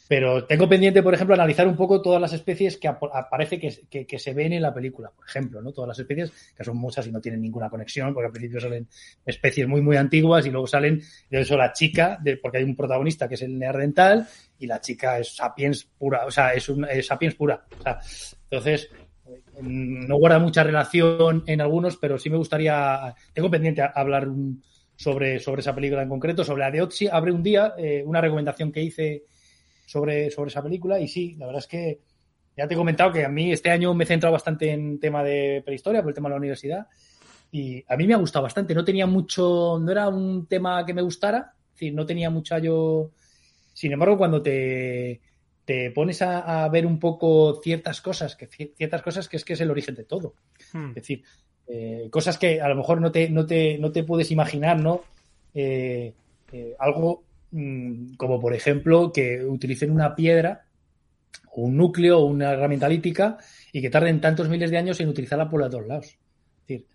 Pero 0.07 0.45
tengo 0.45 0.69
pendiente, 0.69 1.03
por 1.03 1.15
ejemplo, 1.15 1.35
analizar 1.35 1.67
un 1.67 1.77
poco 1.77 2.03
todas 2.03 2.21
las 2.21 2.33
especies 2.35 2.77
que 2.77 2.89
aparece 2.89 3.59
que, 3.59 4.07
que, 4.07 4.19
se 4.19 4.35
ven 4.35 4.53
en 4.53 4.61
la 4.61 4.75
película, 4.75 5.11
por 5.11 5.27
ejemplo, 5.27 5.63
¿no? 5.63 5.73
Todas 5.73 5.89
las 5.89 5.99
especies, 5.99 6.31
que 6.55 6.63
son 6.63 6.77
muchas 6.77 7.07
y 7.07 7.13
no 7.13 7.21
tienen 7.21 7.41
ninguna 7.41 7.71
conexión, 7.71 8.13
porque 8.13 8.27
al 8.27 8.33
principio 8.33 8.61
salen 8.61 8.87
especies 9.25 9.67
muy, 9.67 9.81
muy 9.81 9.97
antiguas 9.97 10.45
y 10.45 10.51
luego 10.51 10.67
salen, 10.67 11.01
de 11.31 11.41
eso 11.41 11.57
la 11.57 11.73
chica, 11.73 12.19
de, 12.23 12.37
porque 12.37 12.59
hay 12.59 12.65
un 12.65 12.77
protagonista 12.77 13.29
que 13.29 13.35
es 13.37 13.43
el 13.43 13.59
neandertal 13.59 14.29
y 14.59 14.67
la 14.67 14.81
chica 14.81 15.19
es 15.19 15.35
sapiens 15.35 15.85
pura, 15.85 16.27
o 16.27 16.31
sea, 16.31 16.53
es, 16.53 16.69
un, 16.69 16.87
sapiens 17.03 17.35
pura. 17.35 17.65
O 17.79 17.83
sea, 17.83 17.99
entonces, 18.51 18.91
no 19.63 20.17
guarda 20.19 20.39
mucha 20.39 20.65
relación 20.65 21.45
en 21.47 21.63
algunos, 21.63 21.97
pero 21.97 22.19
sí 22.19 22.29
me 22.29 22.37
gustaría, 22.37 23.15
tengo 23.33 23.51
pendiente 23.51 23.83
hablar 23.95 24.29
sobre, 24.97 25.39
sobre 25.39 25.61
esa 25.61 25.75
película 25.75 26.03
en 26.03 26.09
concreto, 26.09 26.45
sobre 26.45 26.61
la 26.61 26.71
de 26.71 26.83
Otzi. 26.83 27.09
Abre 27.09 27.33
un 27.33 27.43
día 27.43 27.75
eh, 27.79 28.03
una 28.05 28.21
recomendación 28.21 28.71
que 28.71 28.83
hice 28.83 29.25
sobre, 29.87 30.31
sobre 30.31 30.49
esa 30.49 30.63
película. 30.63 30.99
Y 30.99 31.09
sí, 31.09 31.37
la 31.39 31.47
verdad 31.47 31.63
es 31.63 31.69
que 31.69 32.01
ya 32.57 32.69
te 32.69 32.75
he 32.75 32.77
comentado 32.77 33.13
que 33.13 33.25
a 33.25 33.29
mí 33.29 33.53
este 33.53 33.71
año 33.71 33.95
me 33.95 34.05
he 34.05 34.07
centrado 34.07 34.33
bastante 34.33 34.71
en 34.71 35.01
tema 35.01 35.25
de 35.25 35.63
prehistoria, 35.65 36.03
por 36.03 36.11
el 36.11 36.15
tema 36.15 36.29
de 36.29 36.35
la 36.35 36.39
universidad. 36.39 36.87
Y 37.51 37.85
a 37.89 37.97
mí 37.97 38.07
me 38.07 38.15
ha 38.15 38.19
gustado 38.19 38.43
bastante. 38.43 38.75
No 38.75 38.85
tenía 38.85 39.07
mucho, 39.07 39.79
no 39.81 39.91
era 39.91 40.09
un 40.09 40.47
tema 40.47 40.85
que 40.85 40.95
me 40.95 41.03
gustara, 41.03 41.55
es 41.67 41.73
decir, 41.73 41.95
no 41.95 42.07
tenía 42.07 42.31
mucha 42.31 42.59
yo. 42.59 43.11
Sin 43.73 43.93
embargo, 43.93 44.17
cuando 44.17 44.43
te, 44.43 45.21
te 45.65 45.91
pones 45.91 46.21
a, 46.23 46.69
ver 46.69 46.87
un 46.87 46.99
poco 46.99 47.61
ciertas 47.63 48.01
cosas, 48.01 48.37
que 48.37 48.47
ciertas 48.47 49.03
cosas 49.03 49.29
que 49.29 49.37
es 49.37 49.45
que 49.45 49.55
es 49.55 49.61
el 49.61 49.71
origen 49.71 49.95
de 49.95 50.05
todo. 50.05 50.35
Hmm. 50.73 50.89
Es 50.91 50.95
decir, 50.97 51.23
eh, 51.67 52.09
cosas 52.11 52.39
que 52.39 52.61
a 52.61 52.69
lo 52.69 52.77
mejor 52.77 53.01
no 53.01 53.11
te, 53.11 53.31
no 53.31 53.47
te, 53.47 53.79
no 53.79 53.91
te 53.91 54.05
puedes 54.05 54.31
imaginar, 54.31 54.81
¿no? 54.81 55.03
Eh, 55.55 56.13
eh, 56.53 56.77
algo 56.79 57.25
como 58.17 58.41
por 58.41 58.55
ejemplo 58.55 59.13
que 59.13 59.45
utilicen 59.45 59.93
una 59.93 60.17
piedra 60.17 60.67
o 61.53 61.63
un 61.63 61.77
núcleo 61.77 62.19
o 62.19 62.25
una 62.25 62.53
herramienta 62.53 62.89
lítica 62.89 63.39
y 63.73 63.81
que 63.81 63.91
tarden 63.91 64.21
tantos 64.21 64.49
miles 64.49 64.71
de 64.71 64.79
años 64.79 65.01
en 65.01 65.09
utilizarla 65.09 65.49
por 65.49 65.61
los 65.61 65.71
dos 65.71 65.87
lados. 65.87 66.07
Es 66.07 66.67
decir, 66.67 66.87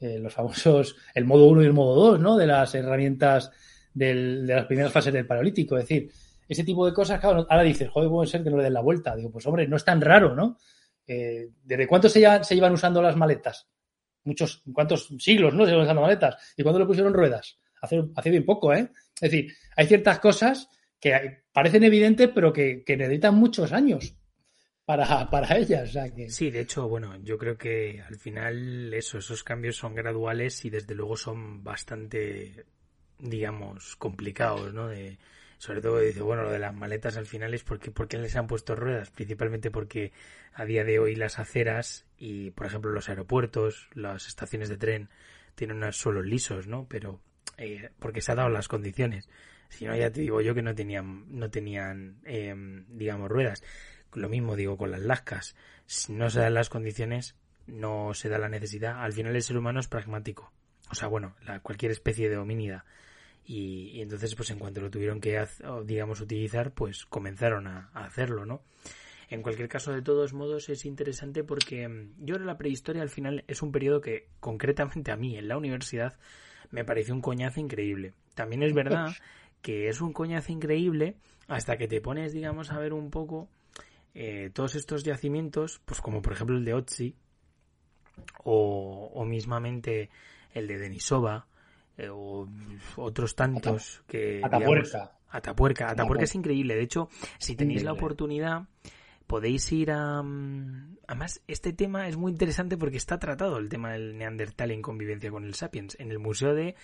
eh, 0.00 0.18
los 0.18 0.32
famosos, 0.32 0.96
el 1.14 1.26
modo 1.26 1.46
1 1.48 1.62
y 1.62 1.66
el 1.66 1.72
modo 1.74 2.12
2, 2.12 2.20
¿no? 2.20 2.36
De 2.36 2.46
las 2.46 2.74
herramientas 2.74 3.50
de 3.92 4.14
las 4.14 4.66
primeras 4.66 4.92
fases 4.92 5.12
del 5.12 5.26
Paleolítico. 5.26 5.76
Es 5.76 5.84
decir, 5.84 6.10
ese 6.48 6.64
tipo 6.64 6.86
de 6.86 6.94
cosas, 6.94 7.20
claro, 7.20 7.46
ahora 7.48 7.62
dices, 7.62 7.90
joder, 7.90 8.08
puede 8.08 8.30
ser 8.30 8.42
que 8.42 8.50
no 8.50 8.56
le 8.56 8.64
den 8.64 8.74
la 8.74 8.80
vuelta. 8.80 9.14
Digo, 9.16 9.30
pues 9.30 9.46
hombre, 9.46 9.68
no 9.68 9.76
es 9.76 9.84
tan 9.84 10.00
raro, 10.00 10.34
¿no? 10.34 10.56
Eh, 11.06 11.50
¿Desde 11.62 11.86
cuánto 11.86 12.08
se, 12.08 12.20
ya, 12.20 12.42
se 12.42 12.54
llevan 12.54 12.72
usando 12.72 13.02
las 13.02 13.16
maletas? 13.16 13.68
Muchos, 14.24 14.62
¿cuántos 14.72 15.08
siglos, 15.18 15.52
no? 15.52 15.64
Se 15.64 15.72
llevan 15.72 15.84
usando 15.84 16.02
maletas. 16.02 16.54
¿Y 16.56 16.62
cuándo 16.62 16.78
le 16.78 16.86
pusieron 16.86 17.12
ruedas? 17.12 17.58
Hace, 17.82 18.02
hace 18.14 18.30
bien 18.30 18.44
poco, 18.46 18.72
¿eh? 18.72 18.90
Es 19.20 19.30
decir, 19.30 19.54
hay 19.76 19.86
ciertas 19.86 20.18
cosas 20.18 20.68
que 21.00 21.42
parecen 21.52 21.84
evidentes, 21.84 22.30
pero 22.34 22.52
que, 22.52 22.84
necesitan 22.86 23.34
muchos 23.34 23.72
años 23.72 24.14
para, 24.84 25.28
para 25.30 25.56
ellas. 25.56 25.96
Sí, 26.28 26.50
de 26.50 26.60
hecho, 26.60 26.88
bueno, 26.88 27.16
yo 27.22 27.38
creo 27.38 27.56
que 27.56 28.02
al 28.06 28.16
final 28.16 28.92
eso, 28.94 29.18
esos 29.18 29.42
cambios 29.42 29.76
son 29.76 29.94
graduales 29.94 30.64
y 30.64 30.70
desde 30.70 30.94
luego 30.94 31.16
son 31.16 31.64
bastante, 31.64 32.66
digamos, 33.18 33.96
complicados, 33.96 34.74
¿no? 34.74 34.88
De, 34.88 35.18
sobre 35.58 35.80
todo 35.80 36.00
dice, 36.00 36.20
bueno, 36.20 36.42
lo 36.42 36.50
de 36.50 36.58
las 36.58 36.74
maletas 36.74 37.16
al 37.16 37.26
final 37.26 37.54
es 37.54 37.64
porque, 37.64 37.90
porque 37.90 38.18
les 38.18 38.36
han 38.36 38.46
puesto 38.46 38.76
ruedas, 38.76 39.10
principalmente 39.10 39.70
porque 39.70 40.12
a 40.52 40.64
día 40.64 40.84
de 40.84 40.98
hoy 40.98 41.16
las 41.16 41.38
aceras 41.38 42.06
y, 42.18 42.50
por 42.50 42.66
ejemplo, 42.66 42.90
los 42.90 43.08
aeropuertos, 43.08 43.88
las 43.94 44.26
estaciones 44.28 44.68
de 44.68 44.76
tren 44.76 45.08
tienen 45.54 45.78
unos 45.78 45.96
suelos 45.96 46.26
lisos, 46.26 46.66
¿no? 46.66 46.86
Pero 46.88 47.22
eh, 47.58 47.90
porque 47.98 48.20
se 48.20 48.32
ha 48.32 48.34
dado 48.34 48.48
las 48.48 48.68
condiciones. 48.68 49.28
Si 49.68 49.84
no, 49.84 49.96
ya 49.96 50.10
te 50.10 50.20
digo 50.20 50.40
yo 50.40 50.54
que 50.54 50.62
no 50.62 50.74
tenían, 50.74 51.24
no 51.28 51.50
tenían, 51.50 52.20
em, 52.24 52.86
digamos, 52.88 53.28
ruedas. 53.28 53.62
Lo 54.14 54.28
mismo 54.28 54.56
digo 54.56 54.76
con 54.76 54.90
las 54.90 55.00
lascas. 55.00 55.56
Si 55.86 56.12
no 56.12 56.30
se 56.30 56.40
dan 56.40 56.54
las 56.54 56.68
condiciones, 56.68 57.34
no 57.66 58.14
se 58.14 58.28
da 58.28 58.38
la 58.38 58.48
necesidad. 58.48 59.02
Al 59.02 59.12
final 59.12 59.34
el 59.34 59.42
ser 59.42 59.56
humano 59.56 59.80
es 59.80 59.88
pragmático. 59.88 60.52
O 60.90 60.94
sea, 60.94 61.08
bueno, 61.08 61.34
la, 61.44 61.60
cualquier 61.60 61.92
especie 61.92 62.28
de 62.28 62.36
homínida. 62.36 62.84
Y, 63.44 64.00
entonces, 64.00 64.34
pues 64.34 64.50
en 64.50 64.58
cuanto 64.58 64.80
lo 64.80 64.90
tuvieron 64.90 65.20
que, 65.20 65.44
digamos, 65.84 66.20
utilizar, 66.20 66.72
pues 66.72 67.06
comenzaron 67.06 67.66
a, 67.66 67.90
hacerlo, 67.94 68.44
¿no? 68.44 68.62
En 69.28 69.42
cualquier 69.42 69.68
caso, 69.68 69.92
de 69.92 70.02
todos 70.02 70.32
modos, 70.32 70.68
es 70.68 70.84
interesante 70.84 71.42
porque 71.42 71.88
mm, 71.88 72.24
yo 72.24 72.36
creo 72.36 72.46
la 72.46 72.58
prehistoria 72.58 73.02
al 73.02 73.08
final 73.08 73.44
es 73.48 73.62
un 73.62 73.72
periodo 73.72 74.00
que, 74.00 74.28
concretamente 74.40 75.10
a 75.10 75.16
mí, 75.16 75.36
en 75.36 75.48
la 75.48 75.56
universidad, 75.56 76.16
me 76.70 76.84
pareció 76.84 77.14
un 77.14 77.20
coñazo 77.20 77.60
increíble. 77.60 78.14
También 78.34 78.62
es 78.62 78.74
verdad 78.74 79.12
que 79.62 79.88
es 79.88 80.00
un 80.00 80.12
coñazo 80.12 80.52
increíble 80.52 81.16
hasta 81.48 81.76
que 81.76 81.88
te 81.88 82.00
pones, 82.00 82.32
digamos, 82.32 82.70
a 82.70 82.78
ver 82.78 82.92
un 82.92 83.10
poco 83.10 83.48
eh, 84.14 84.50
todos 84.52 84.74
estos 84.74 85.04
yacimientos, 85.04 85.80
pues 85.84 86.00
como 86.00 86.22
por 86.22 86.32
ejemplo 86.32 86.56
el 86.56 86.64
de 86.64 86.74
Otzi, 86.74 87.14
o, 88.44 89.10
o 89.14 89.24
mismamente 89.24 90.10
el 90.54 90.66
de 90.66 90.78
Denisova, 90.78 91.46
eh, 91.98 92.08
o 92.10 92.48
otros 92.96 93.34
tantos 93.34 94.02
que... 94.06 94.40
Atapuerca. 94.42 95.12
Atapuerca. 95.28 95.90
Atapuerca 95.90 96.24
es 96.24 96.34
increíble. 96.34 96.74
De 96.74 96.82
hecho, 96.82 97.08
si 97.38 97.56
tenéis 97.56 97.82
la 97.82 97.92
oportunidad, 97.92 98.66
podéis 99.26 99.70
ir 99.72 99.90
a... 99.90 100.22
Mm, 100.22 100.98
además, 101.06 101.42
este 101.48 101.72
tema 101.72 102.08
es 102.08 102.16
muy 102.16 102.32
interesante 102.32 102.76
porque 102.76 102.96
está 102.96 103.18
tratado 103.18 103.58
el 103.58 103.68
tema 103.68 103.92
del 103.92 104.16
Neandertal 104.16 104.70
en 104.70 104.82
convivencia 104.82 105.30
con 105.30 105.44
el 105.44 105.54
Sapiens 105.54 105.96
en 105.98 106.10
el 106.10 106.18
Museo 106.18 106.54
de 106.54 106.74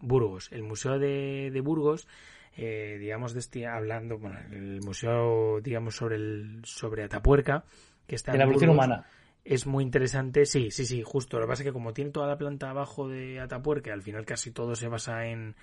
Burgos. 0.00 0.50
El 0.52 0.62
Museo 0.62 0.98
de, 0.98 1.60
Burgos, 1.62 2.08
eh, 2.56 2.96
digamos, 2.98 3.34
de 3.34 3.40
este, 3.40 3.66
hablando, 3.66 4.18
bueno, 4.18 4.38
el 4.50 4.80
museo, 4.82 5.60
digamos, 5.60 5.94
sobre 5.94 6.16
el 6.16 6.60
sobre 6.64 7.04
Atapuerca, 7.04 7.64
que 8.06 8.16
está 8.16 8.32
de 8.32 8.38
la 8.38 8.44
evolución 8.44 8.70
humana. 8.70 9.06
Es 9.42 9.66
muy 9.66 9.84
interesante, 9.84 10.44
sí, 10.44 10.70
sí, 10.70 10.84
sí, 10.84 11.02
justo. 11.02 11.38
Lo 11.38 11.46
que 11.46 11.48
pasa 11.48 11.62
es 11.62 11.68
que 11.68 11.72
como 11.72 11.94
tiene 11.94 12.10
toda 12.10 12.26
la 12.26 12.36
planta 12.36 12.70
abajo 12.70 13.08
de 13.08 13.40
Atapuerca, 13.40 13.92
al 13.92 14.02
final 14.02 14.26
casi 14.26 14.50
todo 14.50 14.74
se 14.74 14.88
basa 14.88 15.26
en, 15.26 15.56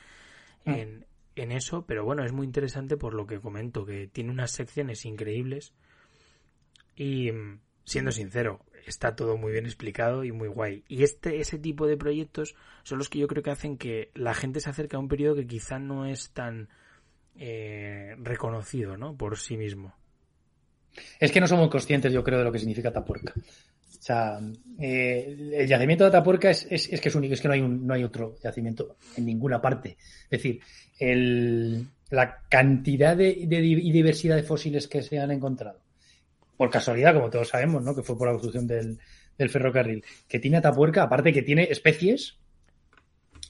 mm. 0.66 0.72
en, 0.72 1.06
en 1.36 1.52
eso, 1.52 1.86
pero 1.86 2.04
bueno, 2.04 2.24
es 2.24 2.32
muy 2.32 2.46
interesante 2.46 2.98
por 2.98 3.14
lo 3.14 3.28
que 3.28 3.40
comento, 3.40 3.86
que 3.86 4.08
tiene 4.08 4.32
unas 4.32 4.52
secciones 4.52 5.06
increíbles 5.06 5.74
y 6.98 7.32
mm, 7.32 7.60
siendo 7.86 8.12
sincero, 8.12 8.66
está 8.86 9.16
todo 9.16 9.38
muy 9.38 9.52
bien 9.52 9.66
explicado 9.66 10.24
y 10.24 10.32
muy 10.32 10.48
guay. 10.48 10.84
Y 10.88 11.04
este, 11.04 11.40
ese 11.40 11.58
tipo 11.58 11.88
de 11.88 11.96
proyectos 11.96 12.56
son 12.84 12.98
los 12.98 13.08
que 13.08 13.20
yo 13.20 13.28
creo 13.28 13.44
que 13.44 13.52
hacen 13.52 13.78
que 13.78 14.12
la 14.16 14.34
gente 14.34 14.60
se 14.60 14.70
acerque 14.70 14.96
a 14.96 15.00
un 15.00 15.08
periodo 15.08 15.36
que 15.36 15.48
quizá 15.48 15.80
no 15.80 16.06
es 16.06 16.32
tan 16.32 16.70
eh, 17.38 18.16
reconocido, 18.18 18.98
¿no? 18.98 19.16
Por 19.16 19.38
sí 19.38 19.56
mismo. 19.58 19.96
Es 21.20 21.32
que 21.32 21.40
no 21.40 21.48
somos 21.48 21.70
conscientes, 21.70 22.12
yo 22.12 22.24
creo, 22.24 22.40
de 22.40 22.46
lo 22.46 22.52
que 22.52 22.60
significa 22.60 22.90
Atapuerca. 22.90 23.34
O 23.36 24.02
sea, 24.02 24.40
eh, 24.80 25.54
el 25.54 25.68
yacimiento 25.68 26.04
de 26.04 26.10
Atapuerca 26.10 26.50
es, 26.50 26.66
es, 26.70 27.00
que 27.00 27.10
es 27.10 27.16
único, 27.16 27.36
es 27.36 27.42
que 27.42 27.48
no 27.48 27.54
hay, 27.54 27.62
no 27.62 27.94
hay 27.94 28.04
otro 28.04 28.36
yacimiento 28.44 28.98
en 29.16 29.26
ninguna 29.26 29.62
parte. 29.62 29.98
Es 30.24 30.30
decir, 30.30 30.60
el, 30.98 31.88
la 32.10 32.42
cantidad 32.50 33.16
de, 33.16 33.46
de, 33.48 33.60
y 33.60 33.92
diversidad 33.92 34.38
de 34.38 34.44
fósiles 34.44 34.88
que 34.88 35.04
se 35.04 35.20
han 35.20 35.30
encontrado 35.30 35.87
por 36.58 36.72
casualidad, 36.72 37.14
como 37.14 37.30
todos 37.30 37.50
sabemos, 37.50 37.84
¿no? 37.84 37.96
Que 37.96 38.02
fue 38.02 38.18
por 38.18 38.28
la 38.28 38.34
construcción 38.34 38.68
del, 38.68 39.00
ferrocarril, 39.50 40.04
que 40.28 40.40
tiene 40.40 40.58
Atapuerca, 40.58 41.04
aparte 41.04 41.32
que 41.32 41.44
tiene 41.44 41.68
especies 41.70 42.40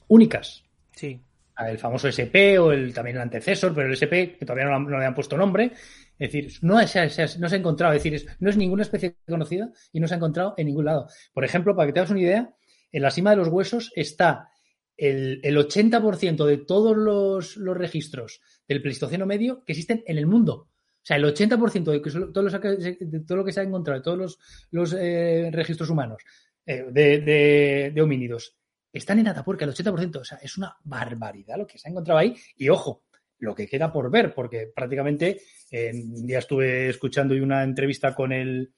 únicas. 0.06 0.64
Sí. 0.94 1.20
El 1.58 1.78
famoso 1.78 2.06
SP 2.06 2.54
o 2.60 2.70
el 2.70 2.94
también 2.94 3.16
el 3.16 3.22
antecesor, 3.22 3.74
pero 3.74 3.88
el 3.88 3.94
SP, 3.98 4.38
que 4.38 4.46
todavía 4.46 4.66
no, 4.66 4.98
le 4.98 5.04
han 5.04 5.14
puesto 5.14 5.36
nombre. 5.36 5.72
Es 6.18 6.32
decir, 6.32 6.52
no 6.62 6.86
se, 6.86 7.00
ha, 7.00 7.04
no 7.38 7.48
se 7.48 7.54
ha 7.56 7.58
encontrado, 7.58 7.94
es 7.94 8.02
decir, 8.02 8.28
no 8.38 8.50
es 8.50 8.56
ninguna 8.56 8.82
especie 8.82 9.16
conocida 9.26 9.72
y 9.92 9.98
no 9.98 10.06
se 10.06 10.14
ha 10.14 10.18
encontrado 10.18 10.54
en 10.56 10.66
ningún 10.66 10.84
lado. 10.84 11.08
Por 11.32 11.44
ejemplo, 11.44 11.74
para 11.74 11.86
que 11.86 11.92
te 11.92 12.00
hagas 12.00 12.10
una 12.10 12.20
idea, 12.20 12.54
en 12.92 13.02
la 13.02 13.10
cima 13.10 13.30
de 13.30 13.36
los 13.36 13.48
huesos 13.48 13.90
está 13.96 14.50
el, 14.96 15.40
el 15.42 15.56
80% 15.56 16.44
de 16.44 16.58
todos 16.58 16.96
los, 16.96 17.56
los 17.56 17.76
registros 17.76 18.40
del 18.68 18.82
Pleistoceno 18.82 19.26
medio 19.26 19.64
que 19.64 19.72
existen 19.72 20.04
en 20.06 20.18
el 20.18 20.26
mundo. 20.26 20.68
O 21.08 21.10
sea, 21.10 21.16
el 21.16 21.24
80% 21.24 21.84
de, 21.90 22.98
de 23.00 23.20
todo 23.20 23.36
lo 23.38 23.44
que 23.44 23.52
se 23.52 23.60
ha 23.60 23.62
encontrado, 23.62 23.98
de 23.98 24.04
todos 24.04 24.38
los, 24.70 24.92
eh, 24.92 25.48
registros 25.50 25.88
humanos 25.88 26.22
eh, 26.66 26.84
de, 26.90 27.98
homínidos, 28.02 28.58
están 28.92 29.18
en 29.18 29.28
Atapuerca, 29.28 29.64
el 29.64 29.72
80%. 29.72 30.16
O 30.16 30.24
sea, 30.24 30.36
es 30.42 30.58
una 30.58 30.76
barbaridad 30.84 31.56
lo 31.56 31.66
que 31.66 31.78
se 31.78 31.88
ha 31.88 31.92
encontrado 31.92 32.18
ahí. 32.18 32.36
Y 32.58 32.68
ojo, 32.68 33.04
lo 33.38 33.54
que 33.54 33.66
queda 33.66 33.90
por 33.90 34.10
ver, 34.10 34.34
porque 34.34 34.70
prácticamente 34.74 35.40
un 35.72 36.26
día 36.26 36.40
estuve 36.40 36.90
escuchando 36.90 37.34
una 37.36 37.62
entrevista 37.62 38.14
con 38.14 38.30
el, 38.30 38.74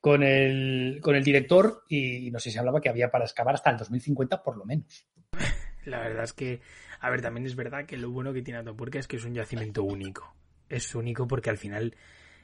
con 0.00 0.22
el, 0.22 1.00
con 1.00 1.16
el 1.16 1.24
director 1.24 1.82
y 1.88 2.30
no 2.30 2.40
sé 2.40 2.50
si 2.50 2.58
hablaba 2.58 2.82
que 2.82 2.90
había 2.90 3.10
para 3.10 3.24
excavar 3.24 3.54
hasta 3.54 3.70
el 3.70 3.78
2050 3.78 4.42
por 4.42 4.58
lo 4.58 4.66
menos. 4.66 5.08
La 5.86 6.00
verdad 6.00 6.24
es 6.24 6.34
que, 6.34 6.60
a 7.00 7.08
ver, 7.08 7.22
también 7.22 7.46
es 7.46 7.56
verdad 7.56 7.86
que 7.86 7.96
lo 7.96 8.10
bueno 8.10 8.34
que 8.34 8.42
tiene 8.42 8.60
Atapuerca 8.60 8.98
es 8.98 9.08
que 9.08 9.16
es 9.16 9.24
un 9.24 9.32
yacimiento 9.32 9.82
único 9.82 10.36
es 10.68 10.94
único 10.94 11.26
porque 11.26 11.50
al 11.50 11.58
final, 11.58 11.94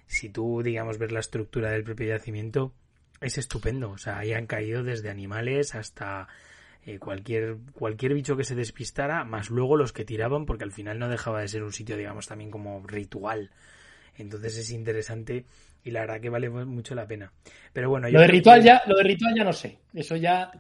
si 0.07 0.29
tú, 0.29 0.63
digamos, 0.63 0.99
ves 0.99 1.13
la 1.13 1.21
estructura 1.21 1.71
del 1.71 1.85
propio 1.85 2.09
yacimiento, 2.09 2.73
es 3.21 3.39
estupendo. 3.39 3.91
O 3.91 3.99
sea, 3.99 4.19
ahí 4.19 4.33
han 4.33 4.47
caído 4.47 4.83
desde 4.83 5.11
animales 5.11 5.75
hasta 5.75 6.29
eh, 6.85 6.99
cualquier, 6.99 7.57
cualquier 7.73 8.15
bicho 8.15 8.37
que 8.37 8.45
se 8.45 8.55
despistara, 8.55 9.25
más 9.25 9.51
luego 9.51 9.77
los 9.77 9.93
que 9.93 10.05
tiraban, 10.05 10.47
porque 10.47 10.65
al 10.65 10.73
final 10.73 10.99
no 10.99 11.09
dejaba 11.09 11.41
de 11.41 11.49
ser 11.49 11.63
un 11.63 11.73
sitio, 11.73 11.97
digamos, 11.97 12.27
también 12.27 12.51
como 12.51 12.83
ritual. 12.87 13.51
Entonces 14.17 14.57
es 14.59 14.71
interesante 14.71 15.45
y 15.83 15.91
la 15.91 16.01
verdad 16.01 16.21
que 16.21 16.31
vale 16.31 16.49
mucho 16.49 16.95
la 16.95 17.07
pena. 17.07 17.33
Pero 17.73 17.91
bueno, 17.91 18.09
lo 18.09 18.21
de 18.21 18.27
ritual 18.29 18.63
ya, 18.63 18.83
lo 18.87 18.97
de 18.97 19.03
ritual 19.03 19.35
ya 19.37 19.45
no 19.45 19.53
sé. 19.53 19.79
Eso 19.93 20.17
ya 20.17 20.51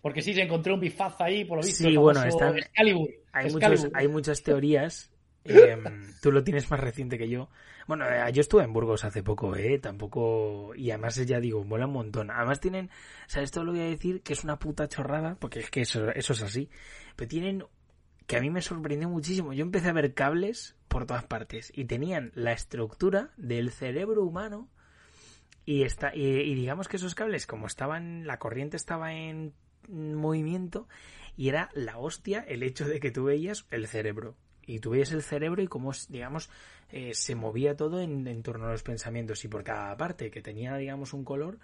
porque 0.00 0.22
sí 0.22 0.34
se 0.34 0.42
encontró 0.42 0.74
un 0.74 0.80
bifaz 0.80 1.20
ahí, 1.20 1.44
por 1.44 1.58
lo 1.58 1.64
visto. 1.64 1.88
Sí, 1.88 1.96
bueno, 1.96 2.22
están, 2.22 2.54
Hay, 2.76 3.48
hay 3.94 4.08
muchas 4.08 4.42
teorías 4.42 5.10
Em, 5.48 6.12
tú 6.20 6.32
lo 6.32 6.44
tienes 6.44 6.70
más 6.70 6.80
reciente 6.80 7.18
que 7.18 7.28
yo. 7.28 7.48
Bueno, 7.86 8.04
eh, 8.06 8.32
yo 8.32 8.40
estuve 8.40 8.64
en 8.64 8.72
Burgos 8.72 9.04
hace 9.04 9.22
poco, 9.22 9.54
¿eh? 9.56 9.78
Tampoco... 9.78 10.74
Y 10.74 10.90
además 10.90 11.16
ya 11.24 11.40
digo, 11.40 11.64
mola 11.64 11.86
un 11.86 11.92
montón. 11.92 12.30
Además 12.30 12.60
tienen... 12.60 12.90
O 13.26 13.30
sea, 13.30 13.42
esto 13.42 13.64
lo 13.64 13.72
voy 13.72 13.80
a 13.80 13.84
decir 13.84 14.22
que 14.22 14.32
es 14.32 14.44
una 14.44 14.58
puta 14.58 14.88
chorrada, 14.88 15.36
porque 15.38 15.60
es 15.60 15.70
que 15.70 15.82
eso, 15.82 16.10
eso 16.10 16.32
es 16.32 16.42
así. 16.42 16.68
Pero 17.14 17.28
tienen... 17.28 17.64
Que 18.26 18.36
a 18.36 18.40
mí 18.40 18.50
me 18.50 18.60
sorprendió 18.60 19.08
muchísimo. 19.08 19.52
Yo 19.52 19.62
empecé 19.62 19.88
a 19.88 19.92
ver 19.92 20.12
cables 20.12 20.76
por 20.88 21.06
todas 21.06 21.24
partes 21.24 21.72
y 21.74 21.84
tenían 21.84 22.32
la 22.34 22.52
estructura 22.52 23.30
del 23.36 23.70
cerebro 23.70 24.24
humano 24.24 24.68
y, 25.66 25.82
está, 25.82 26.14
y, 26.14 26.54
digamos 26.54 26.86
que 26.86 26.96
esos 26.96 27.16
cables, 27.16 27.46
como 27.46 27.66
estaban, 27.66 28.24
la 28.24 28.38
corriente 28.38 28.76
estaba 28.76 29.12
en 29.12 29.52
movimiento 29.88 30.88
y 31.36 31.48
era 31.48 31.70
la 31.74 31.98
hostia 31.98 32.40
el 32.46 32.62
hecho 32.62 32.86
de 32.86 33.00
que 33.00 33.10
tú 33.10 33.24
veías 33.24 33.66
el 33.70 33.88
cerebro 33.88 34.36
y 34.66 34.80
tú 34.80 34.90
veías 34.90 35.12
el 35.12 35.22
cerebro 35.22 35.62
y 35.62 35.68
cómo, 35.68 35.92
digamos, 36.08 36.50
eh, 36.90 37.14
se 37.14 37.34
movía 37.34 37.76
todo 37.76 38.00
en, 38.00 38.42
torno 38.42 38.66
a 38.66 38.72
los 38.72 38.82
pensamientos 38.82 39.44
y 39.44 39.48
por 39.48 39.64
cada 39.64 39.96
parte 39.96 40.30
que 40.30 40.42
tenía, 40.42 40.76
digamos, 40.76 41.12
un 41.12 41.24
color, 41.24 41.58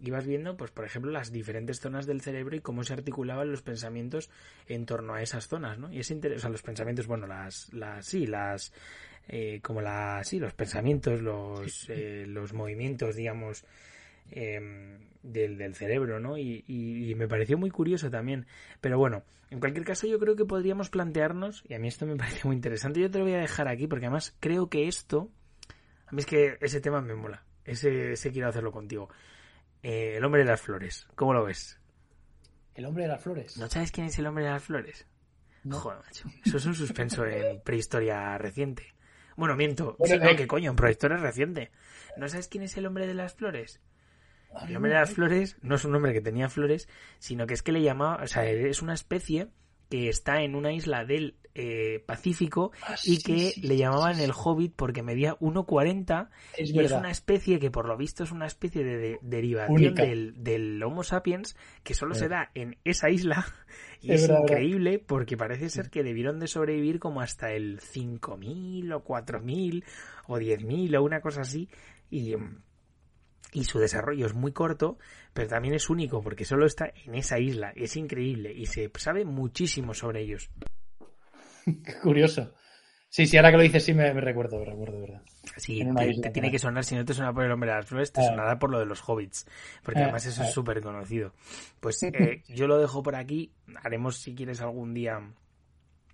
ibas 0.00 0.26
viendo, 0.26 0.56
pues, 0.56 0.70
por 0.70 0.84
ejemplo, 0.84 1.10
las 1.10 1.32
diferentes 1.32 1.80
zonas 1.80 2.06
del 2.06 2.20
cerebro 2.20 2.56
y 2.56 2.60
cómo 2.60 2.82
se 2.82 2.92
articulaban 2.92 3.50
los 3.50 3.62
pensamientos 3.62 4.30
en 4.66 4.86
torno 4.86 5.14
a 5.14 5.22
esas 5.22 5.48
zonas, 5.48 5.78
¿no? 5.78 5.92
Y 5.92 6.00
es 6.00 6.10
interesante, 6.10 6.38
o 6.38 6.40
sea, 6.40 6.50
los 6.50 6.62
pensamientos, 6.62 7.06
bueno, 7.06 7.26
las, 7.26 7.72
las, 7.72 8.06
sí, 8.06 8.26
las, 8.26 8.72
eh, 9.28 9.60
como 9.62 9.80
las, 9.80 10.28
sí, 10.28 10.38
los 10.38 10.54
pensamientos, 10.54 11.20
los, 11.20 11.88
eh, 11.88 12.24
los 12.26 12.52
movimientos, 12.52 13.16
digamos, 13.16 13.64
Em, 14.30 15.06
del, 15.22 15.58
del, 15.58 15.74
cerebro, 15.74 16.20
¿no? 16.20 16.38
Y, 16.38 16.64
y, 16.66 17.14
me 17.16 17.26
pareció 17.26 17.58
muy 17.58 17.70
curioso 17.70 18.10
también. 18.10 18.46
Pero 18.80 18.98
bueno, 18.98 19.24
en 19.50 19.60
cualquier 19.60 19.84
caso 19.84 20.06
yo 20.06 20.18
creo 20.18 20.36
que 20.36 20.44
podríamos 20.44 20.88
plantearnos, 20.90 21.64
y 21.68 21.74
a 21.74 21.78
mí 21.78 21.88
esto 21.88 22.06
me 22.06 22.16
parece 22.16 22.46
muy 22.46 22.56
interesante, 22.56 23.00
yo 23.00 23.10
te 23.10 23.18
lo 23.18 23.24
voy 23.24 23.34
a 23.34 23.38
dejar 23.38 23.68
aquí 23.68 23.86
porque 23.86 24.06
además 24.06 24.36
creo 24.40 24.68
que 24.68 24.88
esto, 24.88 25.30
a 26.06 26.12
mí 26.12 26.20
es 26.20 26.26
que 26.26 26.58
ese 26.60 26.80
tema 26.80 27.00
me 27.00 27.14
mola, 27.14 27.44
ese, 27.64 28.12
ese 28.12 28.30
quiero 28.30 28.48
hacerlo 28.48 28.72
contigo. 28.72 29.08
Eh, 29.82 30.16
el 30.16 30.24
hombre 30.24 30.42
de 30.42 30.48
las 30.48 30.60
flores, 30.60 31.06
¿cómo 31.14 31.34
lo 31.34 31.44
ves? 31.44 31.78
¿El 32.74 32.84
hombre 32.84 33.04
de 33.04 33.08
las 33.08 33.22
flores? 33.22 33.56
¿No 33.56 33.68
sabes 33.68 33.90
quién 33.90 34.06
es 34.06 34.18
el 34.18 34.26
hombre 34.26 34.44
de 34.44 34.50
las 34.50 34.62
flores? 34.62 35.06
No. 35.64 35.78
Joder, 35.80 35.98
macho. 36.04 36.28
Eso 36.44 36.58
es 36.58 36.66
un 36.66 36.74
suspenso 36.74 37.24
en 37.24 37.60
prehistoria 37.64 38.38
reciente. 38.38 38.94
Bueno, 39.36 39.56
miento. 39.56 39.96
Eh. 39.98 40.36
¿Qué 40.36 40.46
coño? 40.46 40.70
En 40.70 40.76
prehistoria 40.76 41.16
reciente. 41.16 41.70
¿No 42.16 42.28
sabes 42.28 42.48
quién 42.48 42.64
es 42.64 42.76
el 42.76 42.86
hombre 42.86 43.06
de 43.06 43.14
las 43.14 43.34
flores? 43.34 43.80
El 44.68 44.76
hombre 44.76 44.92
de 44.92 44.98
las 44.98 45.10
flores 45.12 45.56
no 45.62 45.74
es 45.74 45.84
un 45.84 45.94
hombre 45.94 46.12
que 46.12 46.20
tenía 46.20 46.48
flores, 46.48 46.88
sino 47.18 47.46
que 47.46 47.54
es 47.54 47.62
que 47.62 47.72
le 47.72 47.82
llamaba, 47.82 48.22
o 48.22 48.26
sea, 48.26 48.44
es 48.48 48.80
una 48.82 48.94
especie 48.94 49.48
que 49.90 50.08
está 50.08 50.42
en 50.42 50.54
una 50.56 50.72
isla 50.72 51.04
del 51.04 51.36
eh, 51.54 52.02
Pacífico 52.06 52.72
Ah, 52.82 52.96
y 53.04 53.22
que 53.22 53.50
sí, 53.50 53.60
le 53.62 53.76
llamaban 53.76 54.16
sí, 54.16 54.24
el. 54.24 54.32
Hobbit 54.34 54.74
porque 54.74 55.02
medía 55.02 55.38
1,40 55.38 56.28
Es 56.58 56.70
y 56.70 56.78
es 56.80 56.90
una 56.92 57.10
especie 57.10 57.58
que 57.60 57.70
por 57.70 57.86
lo 57.86 57.96
visto 57.96 58.24
es 58.24 58.32
una 58.32 58.46
especie 58.46 58.82
de, 58.84 58.96
de- 58.98 59.18
derivación 59.22 59.94
del, 59.94 60.34
del 60.42 60.82
Homo 60.82 61.02
sapiens 61.04 61.56
que 61.84 61.94
solo 61.94 62.14
se 62.14 62.28
da 62.28 62.50
en 62.54 62.76
esa 62.84 63.08
isla 63.10 63.46
y 64.02 64.12
Es 64.12 64.22
es, 64.22 64.28
verdad, 64.28 64.42
verdad. 64.42 64.56
increíble 64.56 64.98
porque 64.98 65.36
parece 65.36 65.68
ser 65.70 65.88
que 65.88 66.02
debieron 66.02 66.40
de 66.40 66.48
sobrevivir 66.48 66.98
como 66.98 67.20
hasta 67.20 67.52
el 67.52 67.78
5000 67.80 68.92
o 68.92 69.04
4000 69.04 69.84
o 70.26 70.38
10000 70.38 70.96
o 70.96 71.02
una 71.04 71.20
cosa 71.20 71.42
así 71.42 71.68
y, 72.10 72.34
y 73.52 73.64
su 73.64 73.78
desarrollo 73.78 74.26
es 74.26 74.34
muy 74.34 74.52
corto 74.52 74.98
pero 75.32 75.48
también 75.48 75.74
es 75.74 75.88
único 75.90 76.20
porque 76.22 76.44
solo 76.44 76.66
está 76.66 76.90
en 77.04 77.14
esa 77.14 77.38
isla 77.38 77.72
es 77.76 77.96
increíble 77.96 78.52
y 78.52 78.66
se 78.66 78.90
sabe 78.96 79.24
muchísimo 79.24 79.94
sobre 79.94 80.20
ellos 80.22 80.50
Qué 81.64 81.94
curioso. 82.02 82.54
Sí, 83.08 83.26
sí, 83.26 83.36
ahora 83.36 83.50
que 83.50 83.56
lo 83.56 83.62
dices, 83.62 83.84
sí 83.84 83.94
me, 83.94 84.12
me 84.12 84.20
recuerdo, 84.20 84.58
me 84.58 84.66
recuerdo, 84.66 85.00
¿verdad? 85.00 85.22
Sí, 85.56 85.78
te, 85.96 86.08
isla, 86.10 86.22
te 86.22 86.30
tiene 86.30 86.50
que 86.50 86.58
sonar, 86.58 86.84
si 86.84 86.94
no 86.96 87.04
te 87.04 87.14
suena 87.14 87.32
por 87.32 87.44
el 87.44 87.50
hombre 87.52 87.70
de 87.70 87.76
las 87.76 87.86
flores, 87.86 88.12
te 88.12 88.20
Ah. 88.20 88.24
sonará 88.24 88.58
por 88.58 88.70
lo 88.70 88.78
de 88.78 88.84
los 88.84 89.00
hobbits, 89.08 89.46
porque 89.82 90.00
Ah, 90.00 90.04
además 90.04 90.26
eso 90.26 90.42
ah. 90.42 90.46
es 90.46 90.52
súper 90.52 90.80
conocido. 90.82 91.32
Pues 91.80 92.02
eh, 92.02 92.42
yo 92.48 92.66
lo 92.66 92.78
dejo 92.78 93.02
por 93.02 93.14
aquí, 93.16 93.52
haremos 93.82 94.18
si 94.18 94.34
quieres 94.34 94.60
algún 94.60 94.92
día 94.92 95.20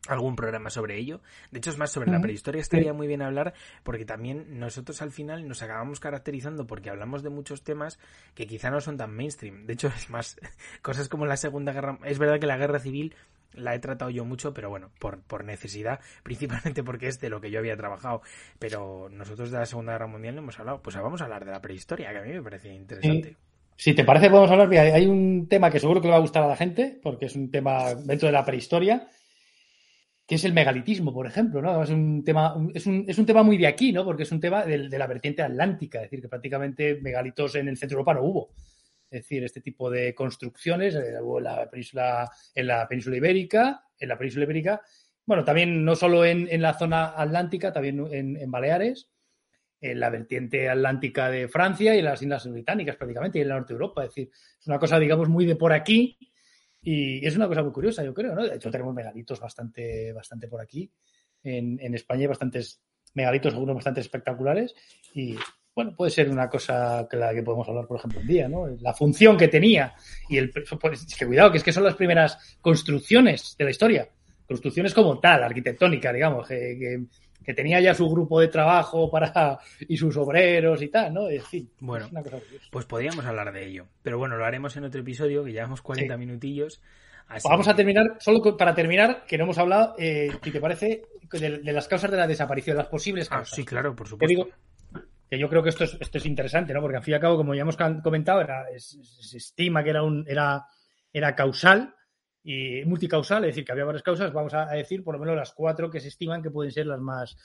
algún 0.09 0.37
programa 0.37 0.71
sobre 0.71 0.99
ello. 0.99 1.21
De 1.51 1.59
hecho, 1.59 1.71
es 1.71 1.79
más 1.79 1.93
sobre 1.93 2.11
la 2.11 2.21
prehistoria 2.21 2.61
estaría 2.61 2.93
muy 2.93 3.07
bien 3.07 3.23
hablar, 3.23 3.55
porque 3.83 4.05
también 4.05 4.59
nosotros 4.59 5.01
al 5.03 5.13
final 5.13 5.47
nos 5.47 5.63
acabamos 5.63 6.01
caracterizando 6.01 6.67
porque 6.67 6.91
hablamos 6.91 7.23
de 7.23 7.31
muchos 7.31 7.63
temas 7.63 7.99
que 8.35 8.47
quizá 8.47 8.71
no 8.71 8.81
son 8.81 8.97
tan 8.97 9.15
mainstream. 9.15 9.67
De 9.67 9.75
hecho, 9.75 9.89
es 9.97 10.11
más, 10.11 10.39
cosas 10.83 11.09
como 11.09 11.27
la 11.27 11.37
Segunda 11.37 11.73
Guerra... 11.73 11.99
Es 12.05 12.19
verdad 12.19 12.41
que 12.41 12.47
la 12.47 12.57
Guerra 12.57 12.81
Civil 12.81 13.15
la 13.55 13.75
he 13.75 13.79
tratado 13.79 14.11
yo 14.11 14.25
mucho, 14.25 14.55
pero 14.55 14.71
bueno, 14.71 14.91
por, 14.99 15.21
por 15.23 15.45
necesidad, 15.45 16.01
principalmente 16.23 16.83
porque 16.83 17.09
es 17.09 17.21
de 17.21 17.29
lo 17.29 17.41
que 17.41 17.51
yo 17.51 17.59
había 17.59 17.77
trabajado. 17.77 18.23
Pero 18.59 19.09
nosotros 19.11 19.51
de 19.51 19.59
la 19.59 19.67
Segunda 19.67 19.93
Guerra 19.93 20.07
Mundial 20.07 20.35
no 20.35 20.43
hemos 20.43 20.59
hablado. 20.59 20.83
Pues 20.83 20.97
vamos 20.97 21.21
a 21.21 21.25
hablar 21.25 21.45
de 21.45 21.53
la 21.53 21.61
prehistoria, 21.61 22.11
que 22.11 22.19
a 22.19 22.23
mí 22.23 22.33
me 22.33 22.43
parece 22.43 22.73
interesante. 22.73 23.37
Si 23.77 23.95
te 23.95 24.05
parece, 24.05 24.31
podemos 24.31 24.51
hablar. 24.51 24.69
Mira, 24.69 24.83
hay 24.83 25.07
un 25.07 25.49
tema 25.49 25.71
que 25.71 25.81
seguro 25.81 26.01
que 26.01 26.07
le 26.07 26.13
va 26.13 26.19
a 26.19 26.21
gustar 26.21 26.43
a 26.43 26.49
la 26.49 26.57
gente, 26.57 26.99
porque 27.03 27.27
es 27.27 27.35
un 27.35 27.51
tema 27.51 27.95
dentro 27.95 28.27
de 28.29 28.33
la 28.33 28.45
prehistoria, 28.45 29.09
es 30.35 30.45
el 30.45 30.53
megalitismo, 30.53 31.13
por 31.13 31.27
ejemplo, 31.27 31.61
¿no? 31.61 31.83
Es 31.83 31.91
un 31.91 32.23
tema, 32.25 32.55
es 32.75 32.87
un, 32.87 33.05
es 33.09 33.19
un 33.19 33.27
tema 33.27 33.43
muy 33.43 33.57
de 33.59 33.67
aquí, 33.67 33.93
¿no? 33.93 34.05
Porque 34.05 34.23
es 34.25 34.33
un 34.33 34.41
tema 34.41 34.65
del- 34.65 34.89
de, 34.89 34.99
la 34.99 35.07
vertiente 35.07 35.43
atlántica, 35.43 35.99
es 35.99 36.05
decir, 36.05 36.21
que 36.23 36.29
prácticamente 36.29 36.99
megalitos 37.01 37.55
en 37.57 37.69
el 37.69 37.77
centro 37.77 37.97
de 37.97 38.01
Europa 38.01 38.15
no 38.15 38.23
hubo. 38.25 38.55
Es 39.11 39.23
decir, 39.23 39.45
este 39.45 39.61
tipo 39.61 39.91
de 39.91 40.15
construcciones 40.15 40.95
eh, 40.95 41.21
hubo 41.21 41.39
en 41.39 41.45
la 41.45 41.69
península, 41.71 42.31
en 42.55 42.67
la 42.67 42.89
península 42.89 43.17
ibérica, 43.17 43.85
en 43.99 44.09
la 44.09 44.17
península 44.17 44.45
ibérica, 44.45 44.81
bueno, 45.27 45.45
también 45.45 45.85
no 45.85 45.95
solo 45.95 46.25
en, 46.25 46.49
en 46.51 46.63
la 46.63 46.75
zona 46.75 47.13
atlántica, 47.17 47.73
también 47.73 48.07
en, 48.11 48.37
en 48.37 48.51
Baleares, 48.51 49.09
en 49.81 50.01
la 50.01 50.11
vertiente 50.11 50.69
atlántica 50.69 51.29
de 51.29 51.49
Francia 51.49 51.95
y 51.95 51.99
en 51.99 52.05
las 52.07 52.23
islas 52.23 52.51
británicas 52.51 52.97
prácticamente, 52.97 53.39
y 53.39 53.43
en 53.43 53.49
el 53.49 53.55
norte 53.55 53.73
de 53.73 53.75
Europa. 53.75 54.03
Es 54.05 54.11
decir, 54.11 54.31
es 54.33 54.67
una 54.67 54.79
cosa, 54.79 54.99
digamos, 54.99 55.29
muy 55.29 55.45
de 55.45 55.57
por 55.57 55.73
aquí 55.73 56.17
y 56.83 57.25
es 57.25 57.37
una 57.37 57.47
cosa 57.47 57.63
muy 57.63 57.73
curiosa, 57.73 58.05
yo 58.05 58.13
creo, 58.13 58.35
¿no? 58.35 58.43
De 58.43 58.57
hecho, 58.57 58.71
tenemos 58.71 58.93
megalitos 58.93 59.39
bastante, 59.39 60.13
bastante 60.13 60.49
por 60.49 60.61
aquí. 60.61 60.91
En, 61.43 61.79
en 61.81 61.95
España 61.95 62.23
hay 62.23 62.27
bastantes 62.27 62.83
megalitos, 63.15 63.55
algunos 63.55 63.77
bastante 63.77 64.01
espectaculares 64.01 64.75
y, 65.15 65.37
bueno, 65.75 65.95
puede 65.97 66.11
ser 66.11 66.29
una 66.29 66.49
cosa 66.49 67.07
que 67.11 67.17
la 67.17 67.33
que 67.33 67.43
podemos 67.43 67.69
hablar, 67.69 67.87
por 67.87 67.99
ejemplo, 67.99 68.21
un 68.21 68.27
día, 68.27 68.49
¿no? 68.49 68.67
La 68.81 68.95
función 68.95 69.37
que 69.37 69.49
tenía 69.49 69.95
y 70.29 70.39
el... 70.39 70.51
Pues, 70.51 71.07
es 71.07 71.17
que 71.17 71.27
cuidado, 71.27 71.53
que 71.53 71.59
es 71.59 71.65
que 71.65 71.73
son 71.73 71.85
las 71.85 71.95
primeras 71.95 72.59
construcciones 72.61 73.55
de 73.57 73.65
la 73.65 73.71
historia. 73.71 74.09
Construcciones 74.47 74.93
como 74.93 75.21
tal, 75.21 75.45
arquitectónica, 75.45 76.13
digamos, 76.13 76.49
que, 76.49 76.77
que 76.79 77.05
que 77.45 77.55
tenía 77.55 77.81
ya 77.81 77.95
su 77.95 78.09
grupo 78.09 78.41
de 78.41 78.49
trabajo 78.49 79.11
para 79.11 79.59
y 79.81 79.97
sus 79.97 80.17
obreros 80.17 80.81
y 80.83 80.89
tal, 80.89 81.13
¿no? 81.15 81.29
En 81.29 81.43
fin, 81.43 81.71
Bueno, 81.81 82.07
es 82.07 82.13
una 82.13 82.23
cosa 82.23 82.39
curiosa. 82.39 82.67
Pues 82.71 82.85
podríamos 82.87 83.25
hablar 83.25 83.53
de 83.53 83.67
ello. 83.67 83.87
Pero 84.03 84.19
bueno, 84.19 84.37
lo 84.37 84.45
haremos 84.45 84.77
en 84.77 84.85
otro 84.85 85.01
episodio, 85.01 85.45
que 85.45 85.53
llevamos 85.53 85.83
40 85.83 86.15
Sí. 86.15 86.19
minutillos. 86.19 86.81
así 87.29 87.49
Vamos 87.49 87.69
a 87.69 87.75
terminar, 87.77 88.17
solo 88.21 88.57
para 88.57 88.75
terminar, 88.75 89.25
que 89.27 89.39
no 89.39 89.45
hemos 89.45 89.59
hablado, 89.59 89.95
eh, 89.99 90.31
si 90.43 90.51
te 90.51 90.61
parece, 90.61 91.03
de, 91.31 91.59
de 91.59 91.73
las 91.73 91.89
causas 91.89 92.11
de 92.11 92.17
la 92.17 92.27
desaparición, 92.27 92.77
las 92.77 92.89
posibles 92.89 93.29
Ah, 93.31 93.37
causas. 93.37 93.55
sí, 93.57 93.65
claro, 93.65 93.95
por 93.97 94.07
Te 94.07 94.11
supuesto. 94.11 94.29
digo 94.29 94.49
que 95.31 95.39
yo 95.39 95.49
creo 95.49 95.63
que 95.63 95.71
esto 95.71 95.85
es, 95.85 95.97
esto 95.99 96.19
es 96.19 96.27
interesante, 96.27 96.75
¿no? 96.75 96.83
Porque 96.83 96.99
al 96.99 97.03
fin 97.03 97.13
y 97.13 97.15
al 97.15 97.21
cabo, 97.23 97.37
como 97.39 97.55
ya 97.55 97.63
hemos 97.63 97.77
comentado, 98.03 98.43
era- 98.43 98.69
es- 98.69 98.99
se 99.03 99.39
estima 99.39 99.83
que 99.83 99.91
era, 99.91 100.03
un, 100.03 100.25
era, 100.29 100.67
era 101.13 101.35
causal 101.35 101.95
y 102.45 102.85
multicausal, 102.85 103.45
es 103.45 103.51
decir, 103.51 103.65
que 103.65 103.73
había 103.73 103.85
varias 103.85 104.03
causas. 104.03 104.33
Vamos 104.33 104.55
a 104.55 104.67
decir 104.67 105.05
por 105.05 105.15
lo 105.15 105.21
menos 105.21 105.37
las 105.37 105.53
cuatro 105.53 105.91
que 105.91 106.01
se 106.01 106.09
estiman 106.09 106.43
que 106.43 106.51
pueden 106.51 106.73
ser 106.73 106.87
las 106.87 107.01
más. 107.01 107.37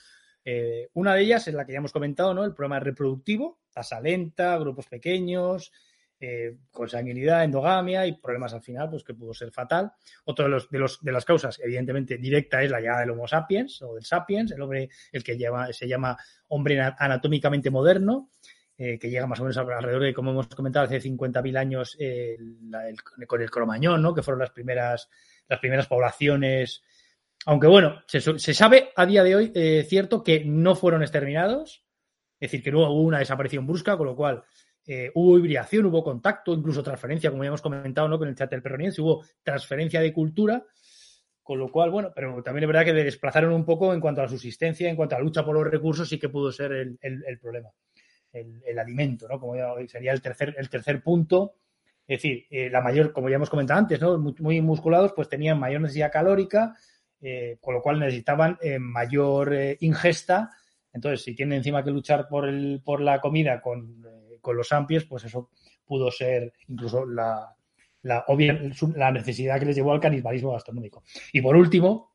eh, 0.44 0.88
una 0.94 1.14
de 1.14 1.22
ellas 1.22 1.46
es 1.48 1.54
la 1.54 1.64
que 1.64 1.72
ya 1.72 1.78
hemos 1.78 1.92
comentado, 1.92 2.32
¿no? 2.32 2.44
El 2.44 2.54
problema 2.54 2.80
reproductivo, 2.80 3.60
tasa 3.72 4.00
lenta, 4.00 4.56
grupos 4.56 4.86
pequeños, 4.86 5.72
eh, 6.20 6.56
consanguinidad, 6.70 7.44
endogamia 7.44 8.06
y 8.06 8.18
problemas 8.18 8.52
al 8.54 8.62
final, 8.62 8.90
pues 8.90 9.04
que 9.04 9.14
pudo 9.14 9.34
ser 9.34 9.52
fatal. 9.52 9.92
Otro 10.24 10.46
de, 10.46 10.50
los, 10.50 10.68
de, 10.70 10.78
los, 10.78 11.00
de 11.00 11.12
las 11.12 11.24
causas, 11.24 11.60
evidentemente, 11.62 12.18
directa 12.18 12.62
es 12.62 12.70
la 12.70 12.80
llegada 12.80 13.00
del 13.00 13.10
Homo 13.10 13.28
sapiens 13.28 13.82
o 13.82 13.94
del 13.94 14.04
sapiens, 14.04 14.50
el 14.52 14.60
hombre, 14.62 14.88
el 15.12 15.22
que 15.22 15.36
lleva, 15.36 15.72
se 15.72 15.86
llama 15.86 16.16
hombre 16.48 16.80
anatómicamente 16.80 17.70
moderno, 17.70 18.30
eh, 18.78 18.96
que 18.98 19.10
llega 19.10 19.26
más 19.26 19.40
o 19.40 19.42
menos 19.42 19.56
alrededor 19.58 20.02
de, 20.04 20.14
como 20.14 20.30
hemos 20.30 20.46
comentado, 20.48 20.86
hace 20.86 21.00
50.000 21.00 21.56
años 21.58 21.96
eh, 21.98 22.36
la- 22.70 22.88
el- 22.88 22.96
con 23.26 23.42
el 23.42 23.50
cromañón, 23.50 24.00
¿no? 24.00 24.14
que 24.14 24.22
fueron 24.22 24.38
las 24.38 24.50
primeras, 24.50 25.10
las 25.48 25.58
primeras 25.58 25.88
poblaciones. 25.88 26.82
Aunque 27.46 27.66
bueno, 27.66 28.00
se, 28.06 28.20
sabe 28.54 28.90
a 28.94 29.04
día 29.04 29.24
de 29.24 29.34
hoy, 29.36 29.52
eh, 29.54 29.84
cierto, 29.88 30.22
que 30.22 30.44
no 30.44 30.76
fueron 30.76 31.02
exterminados, 31.02 31.84
es 32.40 32.50
decir, 32.50 32.62
que 32.62 32.70
no 32.70 32.80
hubo 32.90 33.02
una 33.02 33.18
desaparición 33.18 33.66
brusca, 33.66 33.96
con 33.96 34.06
lo 34.06 34.14
cual 34.16 34.44
eh, 34.86 35.10
hubo 35.14 35.36
hibridación, 35.38 35.86
hubo 35.86 36.04
contacto, 36.04 36.54
incluso 36.54 36.82
transferencia, 36.82 37.30
como 37.30 37.42
ya 37.42 37.48
hemos 37.48 37.62
comentado 37.62 38.08
¿no? 38.08 38.16
con 38.18 38.28
el 38.28 38.34
chat 38.36 38.50
del 38.50 38.62
perroniense, 38.62 39.02
hubo 39.02 39.24
transferencia 39.42 40.00
de 40.00 40.12
cultura, 40.12 40.64
con 41.42 41.58
lo 41.58 41.68
cual, 41.70 41.90
bueno, 41.90 42.12
pero 42.14 42.42
también 42.42 42.64
es 42.64 42.68
verdad 42.68 42.84
que 42.84 42.92
le 42.92 43.04
desplazaron 43.04 43.52
un 43.52 43.64
poco 43.64 43.92
en 43.92 44.00
cuanto 44.00 44.20
a 44.20 44.24
la 44.24 44.30
subsistencia, 44.30 44.88
en 44.88 44.96
cuanto 44.96 45.14
a 45.16 45.18
la 45.18 45.24
lucha 45.24 45.44
por 45.44 45.54
los 45.54 45.66
recursos, 45.66 46.08
sí 46.08 46.18
que 46.18 46.28
pudo 46.28 46.52
ser 46.52 46.72
el 46.72 47.38
problema, 47.40 47.70
el, 48.32 48.78
alimento, 48.78 49.26
¿no? 49.28 49.38
Como 49.38 49.54
sería 49.86 50.12
el 50.12 50.20
tercer, 50.20 50.54
el 50.58 50.68
tercer 50.68 51.02
punto. 51.02 51.54
Es 52.06 52.22
decir, 52.22 52.46
eh, 52.50 52.70
la 52.70 52.80
mayor, 52.80 53.12
como 53.12 53.28
ya 53.28 53.36
hemos 53.36 53.50
comentado 53.50 53.78
antes, 53.78 54.00
¿no? 54.00 54.18
Muy, 54.18 54.60
musculados, 54.60 55.12
pues 55.12 55.28
tenían 55.28 55.58
mayor 55.58 55.82
necesidad 55.82 56.10
calórica, 56.10 56.74
eh, 57.20 57.58
con 57.60 57.74
lo 57.74 57.82
cual 57.82 57.98
necesitaban 57.98 58.56
eh, 58.62 58.78
mayor 58.78 59.52
eh, 59.54 59.76
ingesta. 59.80 60.50
Entonces, 60.92 61.22
si 61.22 61.34
tienen 61.34 61.58
encima 61.58 61.82
que 61.82 61.90
luchar 61.90 62.28
por, 62.28 62.48
el, 62.48 62.80
por 62.84 63.00
la 63.00 63.20
comida 63.20 63.60
con, 63.60 64.02
con 64.40 64.56
los 64.56 64.72
ampies, 64.72 65.04
pues 65.04 65.24
eso 65.24 65.50
pudo 65.84 66.10
ser 66.10 66.52
incluso 66.68 67.04
la, 67.04 67.54
la, 68.02 68.24
obvia, 68.28 68.58
la 68.94 69.10
necesidad 69.10 69.58
que 69.58 69.66
les 69.66 69.76
llevó 69.76 69.92
al 69.92 70.00
canibalismo 70.00 70.52
gastronómico. 70.52 71.02
Y 71.32 71.40
por 71.40 71.56
último, 71.56 72.14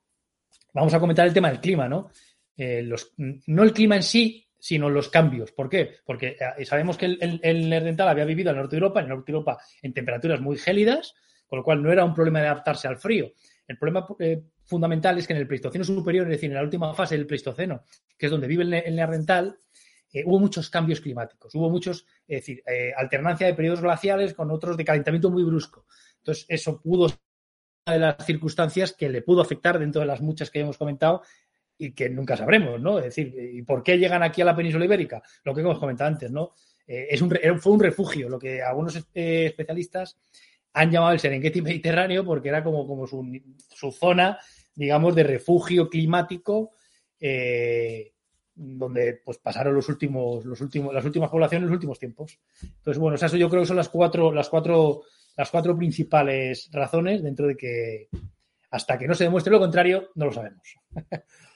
vamos 0.73 0.93
a 0.93 0.99
comentar 0.99 1.27
el 1.27 1.33
tema 1.33 1.49
del 1.49 1.59
clima, 1.59 1.87
¿no? 1.87 2.09
Los, 2.55 3.13
no 3.17 3.63
el 3.63 3.73
clima 3.73 3.95
en 3.95 4.03
sí, 4.03 4.47
sino 4.63 4.89
los 4.89 5.09
cambios. 5.09 5.51
¿Por 5.51 5.67
qué? 5.67 5.97
Porque 6.05 6.37
eh, 6.57 6.63
sabemos 6.63 6.95
que 6.95 7.07
el, 7.07 7.17
el, 7.19 7.39
el 7.43 7.69
neandertal 7.69 8.07
había 8.07 8.23
vivido 8.23 8.49
el 8.49 8.55
norte 8.55 8.77
de 8.77 8.79
Europa, 8.79 9.01
en 9.01 9.07
el 9.07 9.09
norte 9.09 9.29
de 9.29 9.35
Europa 9.35 9.57
en 9.81 9.93
temperaturas 9.93 10.39
muy 10.39 10.57
gélidas, 10.57 11.15
con 11.45 11.59
lo 11.59 11.65
cual 11.65 11.83
no 11.83 11.91
era 11.91 12.05
un 12.05 12.13
problema 12.13 12.39
de 12.39 12.47
adaptarse 12.47 12.87
al 12.87 12.97
frío. 12.97 13.33
El 13.67 13.77
problema 13.77 14.07
eh, 14.19 14.41
fundamental 14.63 15.17
es 15.17 15.27
que 15.27 15.33
en 15.33 15.39
el 15.39 15.47
Pleistoceno 15.47 15.83
superior, 15.83 16.27
es 16.27 16.37
decir, 16.37 16.49
en 16.49 16.55
la 16.55 16.63
última 16.63 16.93
fase 16.93 17.17
del 17.17 17.27
Pleistoceno, 17.27 17.83
que 18.17 18.27
es 18.27 18.31
donde 18.31 18.47
vive 18.47 18.63
el, 18.63 18.73
el 18.73 18.95
neandertal, 18.95 19.57
eh, 20.13 20.23
hubo 20.25 20.39
muchos 20.39 20.69
cambios 20.69 21.01
climáticos, 21.01 21.53
hubo 21.55 21.69
muchos, 21.69 22.05
es 22.25 22.39
decir, 22.39 22.63
alternancia 22.95 23.45
de 23.45 23.55
periodos 23.55 23.81
glaciales 23.81 24.33
con 24.33 24.49
otros 24.49 24.77
de 24.77 24.85
calentamiento 24.85 25.29
muy 25.29 25.43
brusco. 25.43 25.87
Entonces, 26.19 26.45
eso 26.47 26.81
pudo 26.81 27.09
ser 27.09 27.19
una 27.85 27.93
de 27.95 27.99
las 27.99 28.25
circunstancias 28.25 28.93
que 28.93 29.09
le 29.09 29.23
pudo 29.23 29.41
afectar 29.41 29.77
dentro 29.77 29.99
de 29.99 30.07
las 30.07 30.21
muchas 30.21 30.49
que 30.49 30.61
hemos 30.61 30.77
comentado 30.77 31.21
y 31.83 31.91
que 31.91 32.09
nunca 32.09 32.37
sabremos, 32.37 32.79
¿no? 32.79 32.97
Es 32.99 33.05
decir, 33.05 33.35
¿y 33.53 33.61
por 33.63 33.83
qué 33.83 33.97
llegan 33.97 34.23
aquí 34.23 34.41
a 34.41 34.45
la 34.45 34.55
península 34.55 34.85
ibérica? 34.85 35.21
Lo 35.43 35.53
que 35.53 35.61
hemos 35.61 35.79
comentado 35.79 36.09
antes, 36.09 36.31
¿no? 36.31 36.53
Eh, 36.87 37.07
es 37.09 37.21
un, 37.21 37.31
fue 37.59 37.73
un 37.73 37.79
refugio, 37.79 38.29
lo 38.29 38.39
que 38.39 38.61
algunos 38.61 38.95
eh, 39.13 39.45
especialistas 39.47 40.17
han 40.73 40.91
llamado 40.91 41.13
el 41.13 41.19
Serengeti 41.19 41.61
mediterráneo 41.61 42.25
porque 42.25 42.49
era 42.49 42.63
como, 42.63 42.87
como 42.87 43.05
su, 43.05 43.25
su 43.69 43.91
zona, 43.91 44.39
digamos, 44.75 45.15
de 45.15 45.23
refugio 45.23 45.89
climático 45.89 46.71
eh, 47.19 48.11
donde 48.55 49.21
pues 49.23 49.37
pasaron 49.37 49.75
los 49.75 49.89
últimos, 49.89 50.45
los 50.45 50.61
últimos, 50.61 50.93
las 50.93 51.05
últimas 51.05 51.29
poblaciones 51.29 51.63
en 51.63 51.69
los 51.69 51.75
últimos 51.75 51.99
tiempos. 51.99 52.39
Entonces, 52.61 52.99
bueno, 52.99 53.15
esas 53.15 53.31
yo 53.33 53.49
creo 53.49 53.61
que 53.61 53.67
son 53.67 53.77
las 53.77 53.89
cuatro, 53.89 54.31
las 54.31 54.49
cuatro, 54.49 55.03
las 55.35 55.49
cuatro 55.49 55.75
principales 55.77 56.69
razones 56.71 57.23
dentro 57.23 57.47
de 57.47 57.55
que 57.55 58.09
hasta 58.71 58.97
que 58.97 59.07
no 59.07 59.13
se 59.13 59.25
demuestre 59.25 59.51
lo 59.51 59.59
contrario, 59.59 60.09
no 60.15 60.25
lo 60.25 60.33
sabemos. 60.33 60.75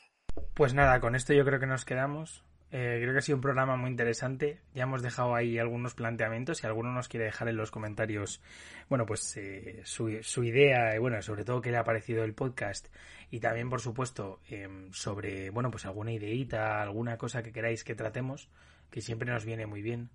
Pues 0.57 0.73
nada, 0.73 0.99
con 0.99 1.13
esto 1.13 1.33
yo 1.33 1.45
creo 1.45 1.59
que 1.59 1.67
nos 1.67 1.85
quedamos. 1.85 2.43
Eh, 2.71 2.97
creo 2.99 3.13
que 3.13 3.19
ha 3.19 3.21
sido 3.21 3.35
un 3.35 3.43
programa 3.43 3.75
muy 3.75 3.91
interesante. 3.91 4.59
Ya 4.73 4.85
hemos 4.85 5.03
dejado 5.03 5.35
ahí 5.35 5.59
algunos 5.59 5.93
planteamientos. 5.93 6.57
Si 6.57 6.65
alguno 6.65 6.91
nos 6.91 7.07
quiere 7.07 7.27
dejar 7.27 7.47
en 7.47 7.57
los 7.57 7.69
comentarios, 7.69 8.41
bueno, 8.89 9.05
pues 9.05 9.37
eh, 9.37 9.81
su, 9.83 10.17
su, 10.23 10.43
idea, 10.43 10.95
y 10.95 10.97
bueno, 10.97 11.21
sobre 11.21 11.45
todo 11.45 11.61
qué 11.61 11.69
le 11.69 11.77
ha 11.77 11.83
parecido 11.83 12.23
el 12.23 12.33
podcast. 12.33 12.87
Y 13.29 13.39
también, 13.39 13.69
por 13.69 13.81
supuesto, 13.81 14.39
em, 14.49 14.91
sobre, 14.91 15.51
bueno, 15.51 15.69
pues 15.69 15.85
alguna 15.85 16.11
ideita, 16.11 16.81
alguna 16.81 17.19
cosa 17.19 17.43
que 17.43 17.51
queráis 17.51 17.83
que 17.83 17.93
tratemos, 17.93 18.49
que 18.89 19.01
siempre 19.01 19.31
nos 19.31 19.45
viene 19.45 19.67
muy 19.67 19.83
bien. 19.83 20.09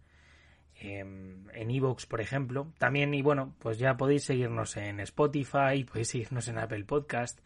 Em, 0.75 1.49
en 1.53 1.71
Evox, 1.71 2.07
por 2.07 2.21
ejemplo. 2.21 2.73
También, 2.79 3.15
y 3.15 3.23
bueno, 3.23 3.55
pues 3.61 3.79
ya 3.79 3.97
podéis 3.97 4.25
seguirnos 4.25 4.77
en 4.77 4.99
Spotify, 4.99 5.85
podéis 5.89 6.09
seguirnos 6.09 6.49
en 6.49 6.59
Apple 6.59 6.83
Podcast, 6.83 7.39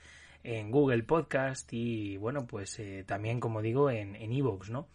en 0.47 0.71
Google 0.71 1.03
Podcast 1.03 1.73
y, 1.73 2.17
bueno, 2.17 2.47
pues 2.47 2.79
eh, 2.79 3.05
también, 3.07 3.41
como 3.41 3.63
digo, 3.63 3.91
en 3.91 4.33
Evox, 4.33 4.71
¿no? 4.71 4.89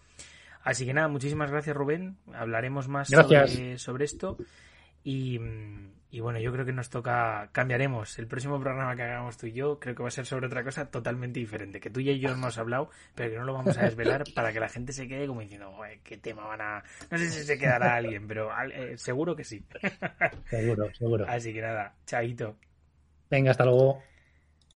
Así 0.64 0.86
que 0.86 0.94
nada, 0.94 1.08
muchísimas 1.08 1.50
gracias, 1.50 1.76
Rubén. 1.76 2.18
Hablaremos 2.34 2.88
más 2.88 3.10
sobre, 3.10 3.78
sobre, 3.78 4.06
esto. 4.06 4.38
Y, 5.04 5.40
y, 6.12 6.20
bueno, 6.20 6.40
yo 6.40 6.52
creo 6.52 6.66
que 6.66 6.72
nos 6.72 6.90
toca, 6.90 7.50
cambiaremos. 7.52 8.20
El 8.20 8.28
próximo 8.28 8.60
programa 8.60 8.96
que 8.96 9.02
hagamos 9.02 9.38
tú 9.38 9.48
y 9.48 9.54
yo, 9.54 9.80
creo 9.80 9.96
que 9.96 10.04
va 10.04 10.10
a 10.10 10.12
ser 10.12 10.28
sobre 10.28 10.46
otra 10.46 10.64
cosa 10.64 10.86
totalmente 10.86 11.40
diferente. 11.40 11.80
Que 11.80 11.90
tú 11.90 12.00
y 12.00 12.20
yo 12.20 12.30
hemos 12.30 12.60
hablado, 12.60 12.90
pero 13.16 13.32
que 13.32 13.38
no 13.38 13.46
lo 13.46 13.54
vamos 13.54 13.78
a 13.78 13.86
desvelar 13.86 14.24
para 14.36 14.54
que 14.54 14.60
la 14.60 14.70
gente 14.70 14.94
se 14.94 15.08
quede 15.08 15.26
como 15.26 15.42
diciendo, 15.42 15.76
¿qué 16.04 16.18
tema 16.18 16.46
van 16.46 16.62
a.? 16.62 16.84
No 17.10 17.18
sé 17.18 17.30
si 17.32 17.44
se 17.44 17.58
quedará 17.58 17.96
alguien, 17.96 18.28
pero 18.28 18.52
eh, 18.70 18.98
seguro 18.98 19.36
que 19.36 19.44
sí. 19.44 19.66
seguro, 20.46 20.94
seguro. 20.94 21.26
Así 21.28 21.54
que 21.54 21.62
nada, 21.62 21.96
chaito. 22.06 22.56
Venga, 23.32 23.52
hasta 23.52 23.66
luego. 23.66 24.04